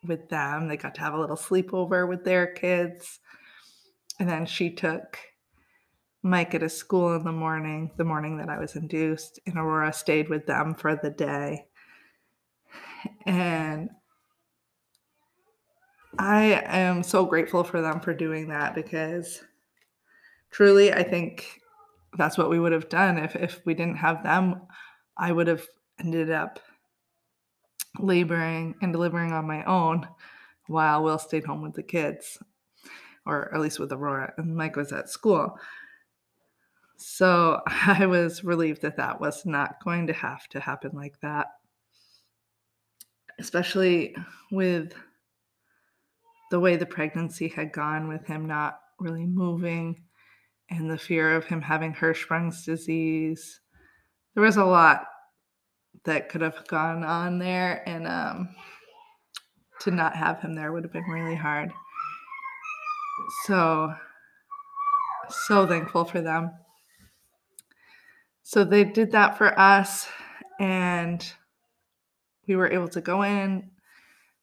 with 0.06 0.30
them. 0.30 0.68
They 0.68 0.78
got 0.78 0.96
to 0.96 1.02
have 1.02 1.14
a 1.14 1.20
little 1.20 1.36
sleepover 1.36 2.08
with 2.08 2.24
their 2.24 2.48
kids. 2.48 3.20
And 4.20 4.28
then 4.28 4.46
she 4.46 4.72
took 4.72 5.18
Micah 6.24 6.60
to 6.60 6.70
school 6.70 7.16
in 7.16 7.24
the 7.24 7.32
morning, 7.32 7.92
the 7.98 8.04
morning 8.04 8.38
that 8.38 8.50
I 8.50 8.58
was 8.58 8.76
induced, 8.76 9.40
and 9.46 9.58
Aurora 9.58 9.94
stayed 9.94 10.30
with 10.30 10.46
them 10.46 10.74
for 10.74 10.96
the 10.96 11.10
day. 11.10 11.68
And 13.26 13.90
I 16.17 16.62
am 16.65 17.04
so 17.04 17.26
grateful 17.26 17.63
for 17.63 17.82
them 17.82 18.00
for 18.00 18.13
doing 18.13 18.48
that 18.50 18.76
because 18.76 19.43
truly, 20.52 20.91
I 20.93 21.04
think 21.04 21.62
that's 22.17 22.38
what 22.38 22.50
we 22.50 22.60
would 22.60 22.72
have 22.72 22.89
done 22.89 23.17
if, 23.17 23.36
if 23.36 23.62
we 23.65 23.74
didn't 23.74 23.98
have 23.98 24.24
them. 24.24 24.62
I 25.17 25.32
would 25.32 25.48
have 25.48 25.65
ended 26.00 26.32
up 26.32 26.60
laboring 28.00 28.76
and 28.82 28.91
delivering 28.91 29.32
on 29.32 29.48
my 29.48 29.63
own 29.65 30.08
while 30.67 31.04
Will 31.04 31.20
stayed 31.20 31.46
home 31.46 31.62
with 31.62 31.74
the 31.74 31.84
kids, 31.84 32.38
or 33.26 33.54
at 33.54 33.62
least 33.62 33.80
with 33.80 33.91
Aurora, 33.91 34.34
and 34.38 34.56
Mike 34.56 34.76
was 34.76 34.91
at 34.91 35.10
school. 35.10 35.58
So 36.98 37.62
I 37.67 38.06
was 38.06 38.43
relieved 38.43 38.82
that 38.82 38.98
that 38.98 39.20
was 39.20 39.46
not 39.46 39.84
going 39.84 40.08
to 40.08 40.13
have 40.13 40.48
to 40.50 40.60
happen 40.60 40.91
like 40.93 41.20
that, 41.22 41.48
especially 43.39 44.15
with 44.52 44.93
the 46.50 46.60
way 46.60 46.76
the 46.76 46.86
pregnancy 46.86 47.48
had 47.48 47.72
gone 47.72 48.08
with 48.08 48.26
him 48.26 48.48
not 48.48 48.80
really 49.00 49.26
moving 49.26 50.02
and 50.70 50.90
the 50.90 50.98
fear 50.98 51.36
of 51.36 51.46
him 51.46 51.62
having 51.62 51.94
Hirschsprung's 51.94 52.66
disease. 52.66 53.62
There 54.34 54.44
was 54.44 54.58
a 54.58 54.66
lot 54.66 55.06
that 56.06 56.30
could 56.30 56.42
have 56.42 56.68
gone 56.68 57.04
on 57.04 57.40
there, 57.40 57.88
and 57.88 58.08
um, 58.08 58.56
to 59.82 59.92
not 59.92 60.16
have 60.16 60.40
him 60.40 60.54
there 60.54 60.72
would 60.72 60.84
have 60.84 60.94
been 60.94 61.04
really 61.04 61.36
hard. 61.36 61.72
So, 63.46 63.94
so 65.30 65.66
thankful 65.66 66.06
for 66.06 66.22
them. 66.22 66.52
So 68.44 68.64
they 68.64 68.84
did 68.84 69.12
that 69.12 69.38
for 69.38 69.58
us, 69.60 70.08
and 70.60 71.26
we 72.48 72.56
were 72.56 72.72
able 72.72 72.88
to 72.90 73.02
go 73.02 73.24
in 73.24 73.72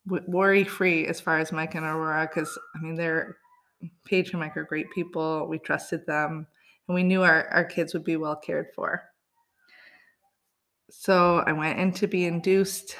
worry 0.07 0.65
free 0.65 1.07
as 1.07 1.21
far 1.21 1.39
as 1.39 1.53
Mike 1.53 1.75
and 1.75 1.85
Aurora 1.85 2.29
because 2.29 2.59
I 2.77 2.81
mean 2.81 2.95
they're 2.95 3.37
Paige 4.05 4.31
and 4.31 4.41
Mike 4.41 4.57
are 4.57 4.65
great 4.65 4.91
people. 4.91 5.47
We 5.47 5.59
trusted 5.59 6.07
them, 6.07 6.47
and 6.89 6.95
we 6.95 7.03
knew 7.03 7.23
our, 7.23 7.49
our 7.49 7.65
kids 7.65 7.93
would 7.95 8.05
be 8.05 8.17
well 8.17 8.37
cared 8.37 8.69
for. 8.75 9.03
So 10.91 11.43
I 11.47 11.53
went 11.53 11.79
in 11.79 11.93
to 11.95 12.07
be 12.07 12.25
induced 12.25 12.97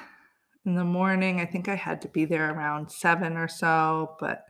in 0.67 0.75
the 0.75 0.85
morning. 0.85 1.41
I 1.41 1.47
think 1.47 1.69
I 1.69 1.75
had 1.75 2.03
to 2.03 2.09
be 2.09 2.25
there 2.25 2.51
around 2.51 2.91
seven 2.91 3.37
or 3.37 3.49
so, 3.49 4.17
but 4.19 4.45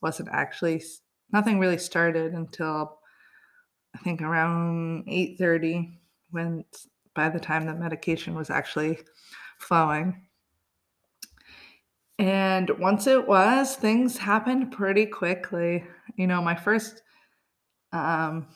wasn't 0.00 0.28
actually 0.32 0.82
nothing 1.32 1.58
really 1.58 1.78
started 1.78 2.32
until 2.32 2.98
I 3.94 3.98
think 3.98 4.22
around 4.22 5.04
eight 5.08 5.38
thirty 5.38 5.98
when 6.30 6.64
by 7.14 7.28
the 7.28 7.40
time 7.40 7.66
the 7.66 7.74
medication 7.74 8.34
was 8.34 8.50
actually 8.50 9.00
flowing. 9.58 10.26
And 12.20 12.68
once 12.78 13.06
it 13.06 13.26
was, 13.26 13.76
things 13.76 14.18
happened 14.18 14.72
pretty 14.72 15.06
quickly. 15.06 15.86
You 16.16 16.26
know, 16.26 16.42
my 16.42 16.54
first 16.54 17.02
um 17.92 18.46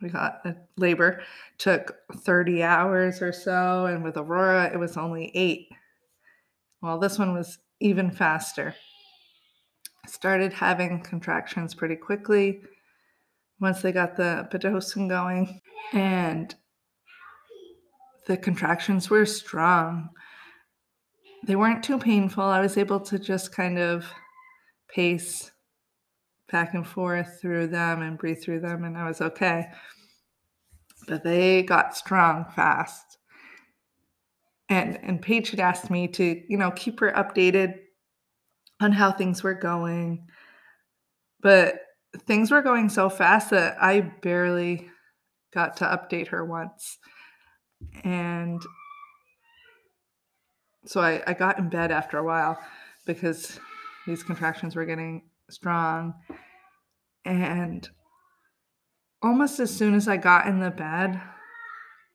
we 0.00 0.08
got 0.08 0.40
a 0.46 0.56
labor 0.78 1.22
took 1.58 1.94
30 2.12 2.62
hours 2.64 3.22
or 3.22 3.32
so 3.32 3.84
and 3.86 4.02
with 4.02 4.16
Aurora 4.16 4.70
it 4.72 4.78
was 4.78 4.96
only 4.96 5.30
8. 5.34 5.68
Well, 6.80 6.98
this 6.98 7.18
one 7.18 7.34
was 7.34 7.58
even 7.80 8.10
faster. 8.10 8.74
Started 10.06 10.54
having 10.54 11.02
contractions 11.02 11.74
pretty 11.74 11.96
quickly 11.96 12.62
once 13.60 13.82
they 13.82 13.92
got 13.92 14.16
the 14.16 14.48
Pitocin 14.50 15.06
going 15.06 15.60
and 15.92 16.54
the 18.26 18.38
contractions 18.38 19.10
were 19.10 19.26
strong. 19.26 20.08
They 21.44 21.56
weren't 21.56 21.82
too 21.82 21.98
painful. 21.98 22.44
I 22.44 22.60
was 22.60 22.78
able 22.78 23.00
to 23.00 23.18
just 23.18 23.54
kind 23.54 23.78
of 23.78 24.06
pace 24.88 25.50
back 26.50 26.74
and 26.74 26.86
forth 26.86 27.40
through 27.40 27.68
them 27.68 28.02
and 28.02 28.18
breathe 28.18 28.42
through 28.42 28.60
them, 28.60 28.84
and 28.84 28.96
I 28.96 29.08
was 29.08 29.20
okay. 29.20 29.66
But 31.08 31.24
they 31.24 31.62
got 31.62 31.96
strong 31.96 32.46
fast. 32.54 33.18
And 34.68 34.98
and 35.02 35.20
Paige 35.20 35.50
had 35.50 35.60
asked 35.60 35.90
me 35.90 36.06
to, 36.08 36.42
you 36.48 36.56
know, 36.56 36.70
keep 36.70 37.00
her 37.00 37.10
updated 37.12 37.74
on 38.80 38.92
how 38.92 39.10
things 39.10 39.42
were 39.42 39.54
going. 39.54 40.26
But 41.40 41.80
things 42.26 42.50
were 42.50 42.62
going 42.62 42.88
so 42.88 43.08
fast 43.10 43.50
that 43.50 43.76
I 43.82 44.00
barely 44.00 44.88
got 45.52 45.76
to 45.78 45.84
update 45.84 46.28
her 46.28 46.44
once. 46.44 46.98
And 48.04 48.62
so 50.84 51.00
I, 51.00 51.22
I 51.26 51.34
got 51.34 51.58
in 51.58 51.68
bed 51.68 51.90
after 51.90 52.18
a 52.18 52.24
while 52.24 52.58
because 53.06 53.58
these 54.06 54.22
contractions 54.22 54.74
were 54.74 54.84
getting 54.84 55.22
strong. 55.50 56.14
And 57.24 57.88
almost 59.22 59.60
as 59.60 59.74
soon 59.74 59.94
as 59.94 60.08
I 60.08 60.16
got 60.16 60.46
in 60.46 60.60
the 60.60 60.70
bed, 60.70 61.20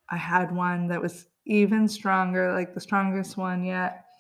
I 0.10 0.18
had 0.18 0.54
one 0.54 0.88
that 0.88 1.02
was 1.02 1.28
even 1.46 1.88
stronger, 1.88 2.54
like 2.54 2.74
the 2.74 2.82
strongest 2.82 3.38
one 3.38 3.64
yet. 3.64 4.04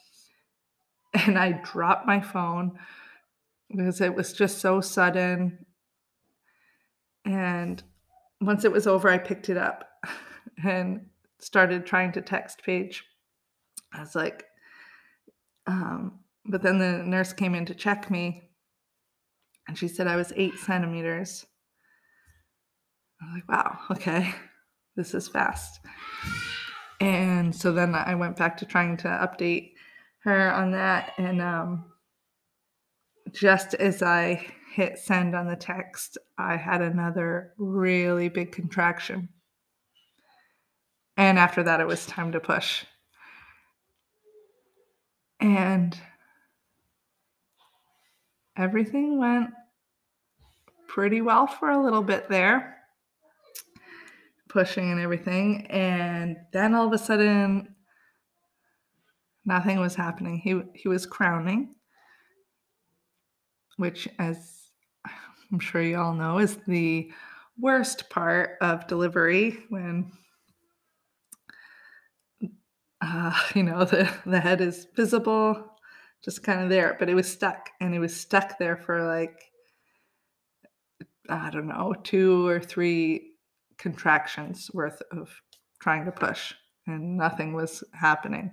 And 1.13 1.39
I 1.39 1.53
dropped 1.63 2.05
my 2.05 2.19
phone 2.19 2.77
because 3.69 4.01
it 4.01 4.13
was 4.13 4.33
just 4.33 4.59
so 4.59 4.81
sudden. 4.81 5.65
And 7.25 7.81
once 8.39 8.65
it 8.65 8.71
was 8.71 8.85
over, 8.85 9.09
I 9.09 9.17
picked 9.17 9.49
it 9.49 9.57
up 9.57 9.85
and 10.63 11.07
started 11.39 11.85
trying 11.85 12.11
to 12.11 12.21
text 12.21 12.61
Paige. 12.63 13.03
I 13.93 13.99
was 13.99 14.15
like, 14.15 14.45
um, 15.65 16.19
but 16.45 16.61
then 16.61 16.79
the 16.79 17.03
nurse 17.03 17.33
came 17.33 17.55
in 17.55 17.65
to 17.65 17.75
check 17.75 18.09
me 18.09 18.47
and 19.67 19.77
she 19.77 19.87
said 19.87 20.07
I 20.07 20.15
was 20.15 20.33
eight 20.35 20.57
centimeters. 20.57 21.45
I 23.21 23.25
was 23.25 23.33
like, 23.35 23.49
wow, 23.49 23.79
okay, 23.91 24.33
this 24.95 25.13
is 25.13 25.27
fast. 25.27 25.79
And 26.99 27.55
so 27.55 27.71
then 27.71 27.93
I 27.93 28.15
went 28.15 28.37
back 28.37 28.57
to 28.57 28.65
trying 28.65 28.97
to 28.97 29.07
update 29.07 29.73
her 30.23 30.51
on 30.51 30.71
that. 30.71 31.13
And 31.17 31.41
um, 31.41 31.85
just 33.33 33.73
as 33.75 34.01
I 34.01 34.47
hit 34.73 34.97
send 34.97 35.35
on 35.35 35.47
the 35.47 35.55
text, 35.55 36.17
I 36.37 36.55
had 36.55 36.81
another 36.81 37.53
really 37.57 38.29
big 38.29 38.51
contraction. 38.51 39.29
And 41.17 41.39
after 41.39 41.63
that, 41.63 41.81
it 41.81 41.87
was 41.87 42.05
time 42.05 42.31
to 42.31 42.39
push. 42.39 42.85
And 45.39 45.97
everything 48.57 49.19
went 49.19 49.51
pretty 50.87 51.21
well 51.21 51.45
for 51.47 51.69
a 51.69 51.83
little 51.83 52.01
bit 52.01 52.27
there, 52.27 52.77
pushing 54.49 54.91
and 54.91 54.99
everything. 54.99 55.67
And 55.67 56.37
then 56.53 56.73
all 56.73 56.87
of 56.87 56.93
a 56.93 56.97
sudden, 56.97 57.75
nothing 59.45 59.79
was 59.79 59.95
happening. 59.95 60.39
He, 60.39 60.61
he 60.73 60.87
was 60.87 61.05
crowning, 61.05 61.75
which, 63.77 64.07
as 64.17 64.71
I'm 65.51 65.59
sure 65.59 65.81
you 65.81 65.97
all 65.97 66.13
know, 66.13 66.39
is 66.39 66.57
the 66.67 67.11
worst 67.59 68.09
part 68.09 68.57
of 68.61 68.87
delivery 68.87 69.59
when 69.69 70.11
uh, 73.01 73.37
you 73.55 73.63
know, 73.63 73.85
the, 73.85 74.11
the 74.25 74.39
head 74.39 74.61
is 74.61 74.87
visible, 74.95 75.71
just 76.23 76.43
kind 76.43 76.61
of 76.61 76.69
there, 76.69 76.95
but 76.99 77.09
it 77.09 77.15
was 77.15 77.31
stuck 77.31 77.69
and 77.79 77.93
it 77.93 77.99
was 77.99 78.15
stuck 78.15 78.57
there 78.57 78.77
for 78.77 79.05
like, 79.05 79.51
I 81.29 81.49
don't 81.49 81.67
know, 81.67 81.93
two 82.03 82.47
or 82.47 82.59
three 82.59 83.31
contractions 83.77 84.71
worth 84.73 85.01
of 85.11 85.29
trying 85.81 86.05
to 86.05 86.11
push 86.11 86.53
and 86.87 87.17
nothing 87.17 87.53
was 87.53 87.83
happening. 87.93 88.51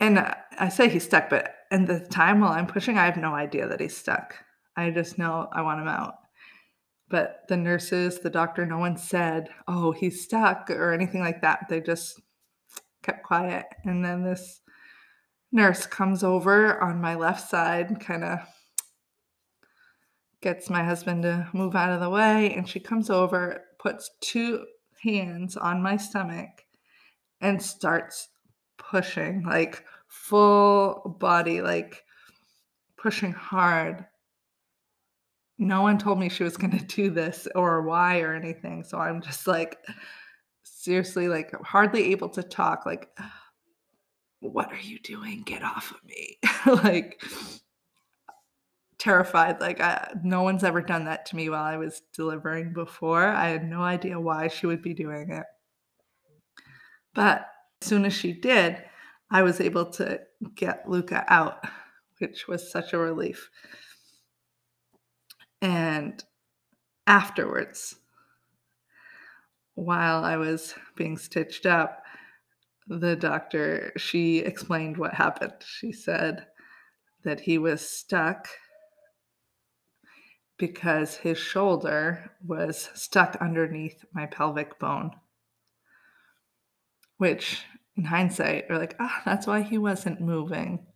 And 0.00 0.18
I 0.58 0.68
say 0.68 0.88
he's 0.88 1.04
stuck, 1.04 1.30
but 1.30 1.54
in 1.70 1.84
the 1.84 2.00
time 2.00 2.40
while 2.40 2.50
I'm 2.50 2.66
pushing, 2.66 2.98
I 2.98 3.04
have 3.04 3.16
no 3.16 3.34
idea 3.34 3.68
that 3.68 3.78
he's 3.78 3.96
stuck. 3.96 4.34
I 4.76 4.90
just 4.90 5.16
know 5.16 5.48
I 5.52 5.62
want 5.62 5.80
him 5.80 5.86
out. 5.86 6.14
But 7.12 7.42
the 7.46 7.58
nurses, 7.58 8.20
the 8.20 8.30
doctor, 8.30 8.64
no 8.64 8.78
one 8.78 8.96
said, 8.96 9.50
oh, 9.68 9.92
he's 9.92 10.24
stuck 10.24 10.70
or 10.70 10.94
anything 10.94 11.20
like 11.20 11.42
that. 11.42 11.66
They 11.68 11.82
just 11.82 12.18
kept 13.02 13.22
quiet. 13.22 13.66
And 13.84 14.02
then 14.02 14.24
this 14.24 14.62
nurse 15.52 15.84
comes 15.84 16.24
over 16.24 16.80
on 16.80 17.02
my 17.02 17.14
left 17.14 17.50
side, 17.50 18.00
kind 18.00 18.24
of 18.24 18.38
gets 20.40 20.70
my 20.70 20.82
husband 20.82 21.24
to 21.24 21.48
move 21.52 21.76
out 21.76 21.92
of 21.92 22.00
the 22.00 22.08
way. 22.08 22.54
And 22.54 22.66
she 22.66 22.80
comes 22.80 23.10
over, 23.10 23.62
puts 23.78 24.10
two 24.22 24.64
hands 25.02 25.58
on 25.58 25.82
my 25.82 25.98
stomach, 25.98 26.64
and 27.42 27.62
starts 27.62 28.30
pushing 28.78 29.42
like 29.42 29.84
full 30.08 31.14
body, 31.20 31.60
like 31.60 32.04
pushing 32.96 33.32
hard 33.32 34.06
no 35.62 35.82
one 35.82 35.98
told 35.98 36.18
me 36.18 36.28
she 36.28 36.44
was 36.44 36.56
going 36.56 36.76
to 36.78 36.84
do 36.84 37.10
this 37.10 37.48
or 37.54 37.82
why 37.82 38.20
or 38.20 38.34
anything. 38.34 38.84
So 38.84 38.98
I'm 38.98 39.22
just 39.22 39.46
like, 39.46 39.78
seriously, 40.64 41.28
like, 41.28 41.52
hardly 41.62 42.10
able 42.12 42.28
to 42.30 42.42
talk. 42.42 42.84
Like, 42.84 43.08
what 44.40 44.72
are 44.72 44.80
you 44.80 44.98
doing? 45.00 45.42
Get 45.44 45.62
off 45.62 45.92
of 45.92 46.04
me. 46.04 46.38
like, 46.84 47.22
terrified. 48.98 49.60
Like, 49.60 49.80
I, 49.80 50.12
no 50.22 50.42
one's 50.42 50.64
ever 50.64 50.82
done 50.82 51.04
that 51.04 51.26
to 51.26 51.36
me 51.36 51.48
while 51.48 51.62
I 51.62 51.76
was 51.76 52.02
delivering 52.14 52.72
before. 52.72 53.24
I 53.26 53.48
had 53.48 53.68
no 53.68 53.82
idea 53.82 54.20
why 54.20 54.48
she 54.48 54.66
would 54.66 54.82
be 54.82 54.94
doing 54.94 55.30
it. 55.30 55.46
But 57.14 57.46
as 57.80 57.88
soon 57.88 58.04
as 58.04 58.14
she 58.14 58.32
did, 58.32 58.82
I 59.30 59.42
was 59.42 59.60
able 59.60 59.86
to 59.92 60.20
get 60.54 60.88
Luca 60.88 61.24
out, 61.28 61.64
which 62.18 62.48
was 62.48 62.70
such 62.70 62.92
a 62.92 62.98
relief. 62.98 63.50
And 65.62 66.22
afterwards, 67.06 67.94
while 69.74 70.24
I 70.24 70.36
was 70.36 70.74
being 70.96 71.16
stitched 71.16 71.66
up, 71.66 72.02
the 72.88 73.14
doctor, 73.14 73.92
she 73.96 74.38
explained 74.38 74.96
what 74.96 75.14
happened. 75.14 75.54
She 75.64 75.92
said 75.92 76.46
that 77.22 77.40
he 77.40 77.58
was 77.58 77.80
stuck 77.88 78.48
because 80.58 81.14
his 81.16 81.38
shoulder 81.38 82.32
was 82.44 82.90
stuck 82.94 83.36
underneath 83.40 84.04
my 84.12 84.26
pelvic 84.26 84.80
bone. 84.80 85.12
Which, 87.18 87.64
in 87.96 88.04
hindsight, 88.04 88.64
we're 88.68 88.78
like, 88.78 88.96
ah, 88.98 89.14
oh, 89.16 89.22
that's 89.24 89.46
why 89.46 89.62
he 89.62 89.78
wasn't 89.78 90.20
moving 90.20 90.86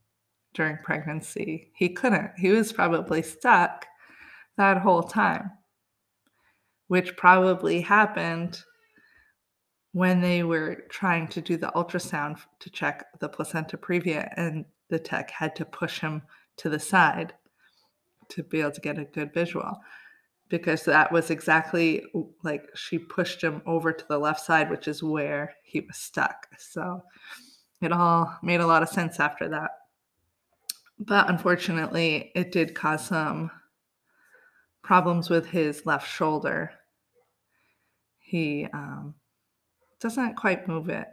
during 0.54 0.78
pregnancy. 0.82 1.70
He 1.76 1.90
couldn't. 1.90 2.32
He 2.36 2.50
was 2.50 2.72
probably 2.72 3.22
stuck 3.22 3.86
that 4.56 4.78
whole 4.78 5.02
time, 5.02 5.50
which 6.88 7.16
probably 7.16 7.80
happened 7.80 8.62
when 9.92 10.20
they 10.20 10.42
were 10.42 10.84
trying 10.90 11.26
to 11.28 11.40
do 11.40 11.56
the 11.56 11.72
ultrasound 11.74 12.38
to 12.60 12.70
check 12.70 13.06
the 13.20 13.28
placenta 13.28 13.76
previa, 13.76 14.32
and 14.36 14.64
the 14.88 14.98
tech 14.98 15.30
had 15.30 15.56
to 15.56 15.64
push 15.64 16.00
him 16.00 16.22
to 16.56 16.68
the 16.68 16.78
side 16.78 17.32
to 18.28 18.42
be 18.42 18.60
able 18.60 18.72
to 18.72 18.80
get 18.80 18.98
a 18.98 19.04
good 19.04 19.32
visual 19.32 19.78
because 20.48 20.84
that 20.84 21.10
was 21.10 21.30
exactly 21.30 22.04
like 22.42 22.64
she 22.74 22.98
pushed 22.98 23.42
him 23.42 23.62
over 23.66 23.92
to 23.92 24.04
the 24.08 24.18
left 24.18 24.44
side, 24.44 24.70
which 24.70 24.86
is 24.86 25.02
where 25.02 25.54
he 25.64 25.80
was 25.80 25.96
stuck. 25.96 26.46
So 26.58 27.02
it 27.80 27.92
all 27.92 28.38
made 28.42 28.60
a 28.60 28.66
lot 28.66 28.82
of 28.82 28.88
sense 28.88 29.18
after 29.18 29.48
that. 29.48 29.70
But 30.98 31.28
unfortunately, 31.28 32.32
it 32.34 32.52
did 32.52 32.74
cause 32.74 33.06
some 33.06 33.50
problems 34.86 35.28
with 35.28 35.46
his 35.46 35.84
left 35.84 36.08
shoulder. 36.08 36.70
He 38.18 38.66
um, 38.72 39.14
doesn't 40.00 40.36
quite 40.36 40.68
move 40.68 40.88
it 40.88 41.08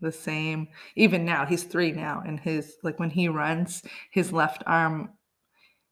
the 0.00 0.12
same. 0.12 0.68
Even 0.96 1.24
now, 1.24 1.46
he's 1.46 1.64
3 1.64 1.92
now, 1.92 2.22
and 2.26 2.40
his 2.40 2.76
like, 2.82 2.98
when 2.98 3.10
he 3.10 3.28
runs, 3.28 3.82
his 4.10 4.32
left 4.32 4.62
arm 4.66 5.10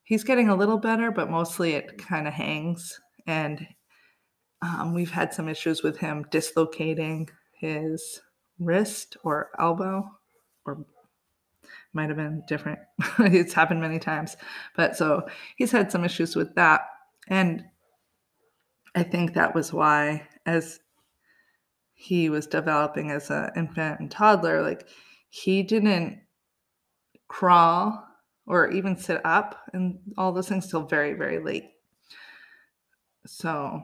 he's 0.03 0.23
getting 0.23 0.47
a 0.49 0.55
little 0.55 0.77
better, 0.77 1.11
but 1.11 1.29
mostly 1.29 1.73
it 1.73 1.97
kinda 2.07 2.31
hangs, 2.31 2.99
and, 3.25 3.67
um, 4.61 4.93
we've 4.93 5.11
had 5.11 5.33
some 5.33 5.49
issues 5.49 5.83
with 5.83 5.97
him 5.97 6.25
dislocating 6.31 7.29
his 7.59 8.21
wrist 8.59 9.17
or 9.23 9.49
elbow, 9.59 10.09
or 10.65 10.85
might 11.93 12.09
have 12.09 12.17
been 12.17 12.43
different. 12.47 12.79
It's 13.19 13.53
happened 13.53 13.81
many 13.81 13.99
times. 13.99 14.37
But 14.75 14.95
so, 14.95 15.27
he's 15.57 15.71
had 15.71 15.91
some 15.91 16.05
issues 16.05 16.35
with 16.35 16.55
that, 16.55 16.81
and 17.27 17.65
I 18.95 19.03
think 19.03 19.33
that 19.33 19.53
was 19.53 19.73
why 19.73 20.27
as 20.45 20.79
he 21.93 22.29
was 22.29 22.47
developing 22.47 23.11
as 23.11 23.29
an 23.29 23.51
infant 23.55 23.99
and 23.99 24.11
toddler, 24.11 24.61
like, 24.61 24.87
he 25.29 25.63
didn't 25.63 26.21
crawl 27.27 28.03
or 28.45 28.69
even 28.69 28.95
sit 28.95 29.19
up 29.25 29.59
and 29.73 29.99
all 30.17 30.31
those 30.31 30.47
things 30.47 30.67
till 30.67 30.83
very, 30.83 31.13
very 31.13 31.39
late. 31.39 31.71
So, 33.25 33.83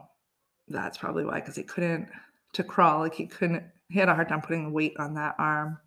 that's 0.68 0.96
probably 0.96 1.24
why, 1.24 1.40
because 1.40 1.56
he 1.56 1.62
couldn't 1.62 2.08
to 2.54 2.64
crawl, 2.64 3.00
like, 3.00 3.14
he 3.14 3.26
couldn't 3.26 3.64
he 3.88 3.98
had 3.98 4.08
a 4.08 4.14
hard 4.14 4.28
time 4.28 4.40
putting 4.40 4.72
weight 4.72 4.94
on 4.98 5.14
that 5.14 5.34
arm. 5.38 5.78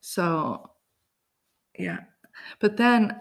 So 0.00 0.70
yeah. 1.78 2.00
But 2.60 2.76
then 2.76 3.20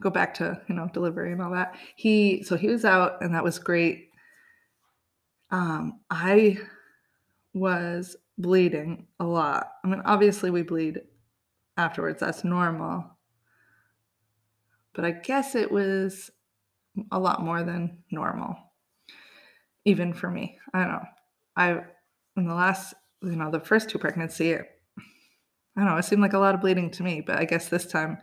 go 0.00 0.10
back 0.10 0.34
to, 0.34 0.60
you 0.68 0.74
know, 0.74 0.88
delivery 0.92 1.32
and 1.32 1.42
all 1.42 1.52
that. 1.52 1.74
He 1.96 2.42
so 2.42 2.56
he 2.56 2.68
was 2.68 2.84
out, 2.84 3.22
and 3.22 3.34
that 3.34 3.44
was 3.44 3.58
great. 3.58 4.10
Um, 5.50 6.00
I 6.10 6.58
was 7.54 8.16
bleeding 8.36 9.06
a 9.18 9.24
lot. 9.24 9.72
I 9.84 9.88
mean, 9.88 10.02
obviously, 10.04 10.50
we 10.50 10.62
bleed 10.62 11.00
afterwards, 11.76 12.20
that's 12.20 12.44
normal. 12.44 13.04
But 14.94 15.04
I 15.04 15.12
guess 15.12 15.54
it 15.54 15.70
was 15.70 16.30
a 17.12 17.18
lot 17.18 17.42
more 17.42 17.62
than 17.62 17.98
normal. 18.10 18.56
Even 19.84 20.12
for 20.12 20.30
me. 20.30 20.58
I 20.74 20.80
don't 20.80 20.92
know. 20.92 21.04
I 21.56 21.80
in 22.36 22.46
the 22.46 22.54
last 22.54 22.94
you 23.22 23.36
know, 23.36 23.50
the 23.50 23.60
first 23.60 23.90
2 23.90 23.98
pregnancy, 23.98 24.54
I 24.54 24.60
don't 25.76 25.86
know, 25.86 25.96
it 25.96 26.04
seemed 26.04 26.22
like 26.22 26.34
a 26.34 26.38
lot 26.38 26.54
of 26.54 26.60
bleeding 26.60 26.90
to 26.92 27.02
me, 27.02 27.20
but 27.20 27.36
I 27.36 27.44
guess 27.44 27.68
this 27.68 27.86
time 27.86 28.18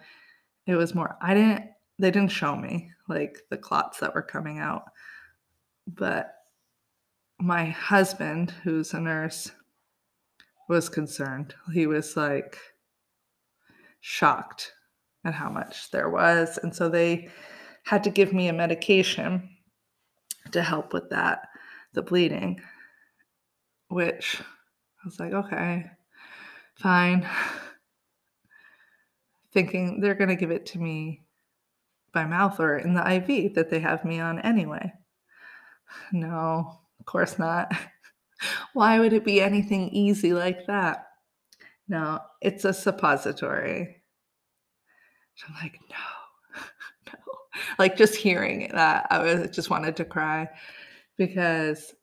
it 0.68 0.76
was 0.76 0.96
more 0.96 1.18
I 1.22 1.34
didn't 1.34 1.66
they 1.98 2.12
didn't 2.12 2.32
show 2.32 2.56
me, 2.58 2.92
like, 3.08 3.38
the 3.50 3.58
clots 3.58 4.00
that 4.00 4.14
were 4.14 4.22
coming 4.22 4.60
out. 4.60 4.84
But 5.88 6.34
my 7.40 7.66
husband, 7.68 8.52
who's 8.64 8.94
a 8.94 9.00
nurse, 9.00 9.52
was 10.68 10.90
concerned. 10.90 11.56
He 11.74 11.88
was, 11.88 12.18
like 12.18 12.58
shocked 14.02 14.74
at 15.24 15.34
how 15.34 15.50
much 15.50 15.90
there 15.92 16.10
was, 16.10 16.60
and 16.62 16.76
so 16.76 16.90
they 16.90 17.30
had 17.86 18.04
to 18.04 18.10
give 18.10 18.34
me 18.34 18.48
a 18.48 18.54
medication 18.54 19.50
to 20.52 20.62
help 20.62 20.94
with 20.94 21.10
that, 21.10 21.48
the 21.94 22.02
bleeding. 22.02 22.60
Which 23.90 24.42
I 24.42 25.06
was 25.06 25.20
like, 25.20 25.34
"Okay, 25.34 25.86
fine." 26.76 27.28
Thinking 29.56 30.02
they're 30.02 30.16
gonna 30.16 30.36
give 30.36 30.52
it 30.52 30.66
to 30.68 30.80
me 30.80 31.24
by 32.12 32.26
mouth 32.26 32.60
or 32.60 32.78
in 32.78 32.94
the 32.94 33.10
IV 33.16 33.56
that 33.56 33.70
they 33.70 33.80
have 33.80 34.04
me 34.04 34.20
on 34.20 34.40
anyway. 34.40 34.92
No, 36.12 36.82
of 37.00 37.06
course 37.06 37.40
not. 37.40 37.72
Why 38.74 39.00
would 39.00 39.14
it 39.14 39.24
be 39.24 39.40
anything 39.40 39.88
easy 39.92 40.34
like 40.34 40.68
that? 40.68 41.08
No, 41.88 42.20
it's 42.42 42.66
a 42.66 42.74
suppository. 42.74 44.04
So 45.36 45.46
I'm 45.48 45.56
like, 45.64 45.80
"No, 45.90 46.62
no." 47.14 47.20
Like, 47.80 47.96
just 47.96 48.16
hearing 48.16 48.70
that, 48.74 49.08
I 49.10 49.20
was 49.20 49.56
just 49.56 49.70
wanted 49.70 49.96
to 49.98 50.06
cry 50.06 50.50
because 51.18 51.96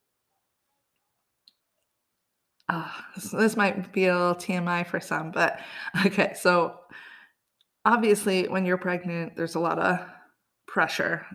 Ah, 2.68 3.06
this 3.14 3.30
this 3.30 3.56
might 3.56 3.92
be 3.92 4.06
a 4.06 4.16
little 4.16 4.34
TMI 4.34 4.84
for 4.86 5.00
some, 5.00 5.30
but 5.30 5.60
okay, 6.06 6.32
so 6.34 6.78
obviously, 7.84 8.48
when 8.48 8.64
you're 8.66 8.78
pregnant, 8.78 9.36
there's 9.36 9.54
a 9.54 9.60
lot 9.60 9.78
of 9.78 9.98
pressure 10.66 11.26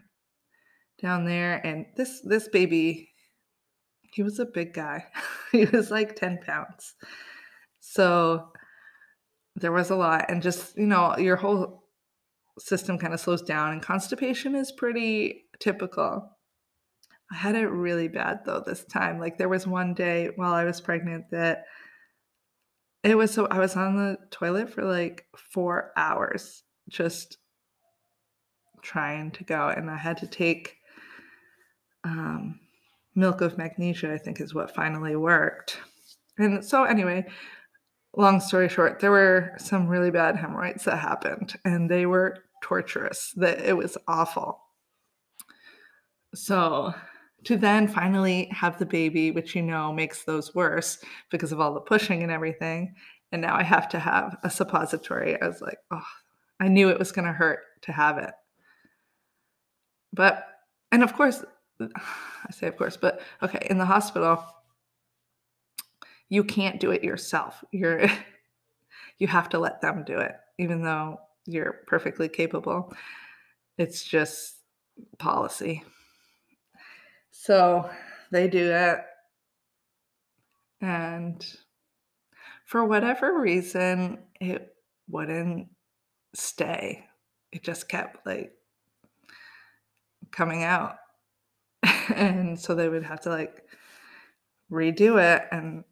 down 1.01 1.25
there, 1.25 1.65
and 1.65 1.85
this 1.97 2.21
this 2.23 2.47
baby, 2.49 3.09
he 4.13 4.23
was 4.23 4.39
a 4.39 4.45
big 4.45 4.73
guy. 4.73 5.05
He 5.51 5.65
was, 5.65 5.91
like, 5.91 6.15
10 6.15 6.39
pounds. 6.39 6.95
So, 7.79 8.51
there 9.55 9.71
was 9.71 9.89
a 9.89 9.95
lot, 9.95 10.25
and 10.29 10.41
just, 10.41 10.77
you 10.77 10.87
know, 10.87 11.17
your 11.17 11.35
whole 11.37 11.83
system 12.59 12.99
kinda 12.99 13.17
slows 13.17 13.41
down, 13.43 13.73
and 13.73 13.81
constipation 13.83 14.55
is 14.55 14.71
pretty 14.71 15.45
typical. 15.59 16.29
I 17.31 17.35
had 17.35 17.55
it 17.55 17.67
really 17.67 18.07
bad, 18.09 18.41
though, 18.45 18.63
this 18.65 18.85
time, 18.85 19.19
like, 19.19 19.37
there 19.37 19.49
was 19.49 19.67
one 19.67 19.93
day 19.93 20.31
while 20.37 20.53
I 20.53 20.65
was 20.65 20.81
pregnant 20.81 21.25
that 21.31 21.65
it 23.12 23.16
was 23.16 23.32
so 23.32 23.47
I 23.47 23.60
was 23.60 23.76
on 23.76 23.95
the 23.97 24.18
toilet 24.32 24.74
for, 24.74 24.84
like, 24.84 25.26
4 25.53 25.91
hours 25.95 26.64
just 26.89 27.38
trying 28.82 29.32
to 29.32 29.43
go, 29.43 29.70
and 29.70 29.89
I 29.89 29.97
had 29.97 30.18
to 30.18 30.28
take 30.28 30.78
um, 32.03 32.60
milk 33.16 33.41
of 33.41 33.58
magnesia, 33.58 34.14
I 34.14 34.18
think 34.18 34.39
is 34.39 34.53
what 34.53 34.74
finally 34.74 35.16
worked. 35.16 35.80
And 36.38 36.64
so, 36.64 36.84
anyway, 36.84 37.26
long 38.16 38.39
story 38.39 38.70
short, 38.70 38.99
there 38.99 39.12
were 39.12 39.53
some 39.58 39.88
really 39.88 40.12
bad 40.12 40.36
hemorrhoids 40.36 40.86
that 40.86 40.97
happened, 40.97 41.55
and 41.66 41.89
they 41.89 42.05
were 42.05 42.38
torturous, 42.62 43.34
that 43.38 43.62
it 43.62 43.76
was 43.76 43.97
awful. 44.08 44.62
So, 46.36 46.93
to 47.43 47.57
then 47.57 47.88
finally 47.88 48.45
have 48.51 48.77
the 48.77 48.85
baby, 48.85 49.31
which, 49.31 49.55
you 49.55 49.61
know, 49.61 49.93
makes 49.93 50.23
those 50.23 50.55
worse 50.55 50.99
because 51.29 51.51
of 51.51 51.59
all 51.59 51.73
the 51.73 51.79
pushing 51.79 52.23
and 52.23 52.31
everything, 52.31 52.95
and 53.31 53.41
now 53.41 53.55
I 53.55 53.63
have 53.63 53.89
to 53.89 53.99
have 53.99 54.38
a 54.43 54.49
suppository, 54.49 55.39
I 55.41 55.47
was 55.47 55.61
like, 55.61 55.79
oh, 55.91 56.05
I 56.59 56.67
knew 56.67 56.89
it 56.89 56.99
was 56.99 57.11
gonna 57.11 57.33
hurt 57.33 57.59
to 57.81 57.91
have 57.91 58.17
it. 58.17 58.31
But 60.13 60.45
and 60.91 61.03
of 61.03 61.13
course 61.13 61.43
I 61.79 62.51
say 62.51 62.67
of 62.67 62.77
course, 62.77 62.97
but 62.97 63.21
okay, 63.43 63.67
in 63.69 63.77
the 63.77 63.85
hospital 63.85 64.43
you 66.29 66.43
can't 66.43 66.79
do 66.79 66.91
it 66.91 67.03
yourself. 67.03 67.63
You're 67.71 68.07
you 69.19 69.27
have 69.27 69.49
to 69.49 69.59
let 69.59 69.81
them 69.81 70.03
do 70.05 70.19
it, 70.19 70.35
even 70.57 70.81
though 70.81 71.19
you're 71.45 71.81
perfectly 71.88 72.29
capable. 72.29 72.93
It's 73.77 74.03
just 74.03 74.55
policy. 75.19 75.83
So, 77.47 77.89
they 78.29 78.49
do 78.49 78.71
it 78.73 78.99
and 80.81 81.45
for 82.65 82.83
whatever 82.83 83.39
reason, 83.39 84.19
it 84.41 84.75
wouldn't 85.07 85.69
stay. 86.33 87.05
It 87.53 87.63
just 87.63 87.87
kept, 87.87 88.25
like 88.25 88.51
coming 90.31 90.63
out. 90.63 90.97
And 92.13 92.59
so 92.59 92.75
they 92.75 92.89
would 92.89 93.03
have 93.03 93.21
to, 93.21 93.29
like, 93.29 93.63
redo 94.69 95.21
it, 95.21 95.47
and 95.51 95.85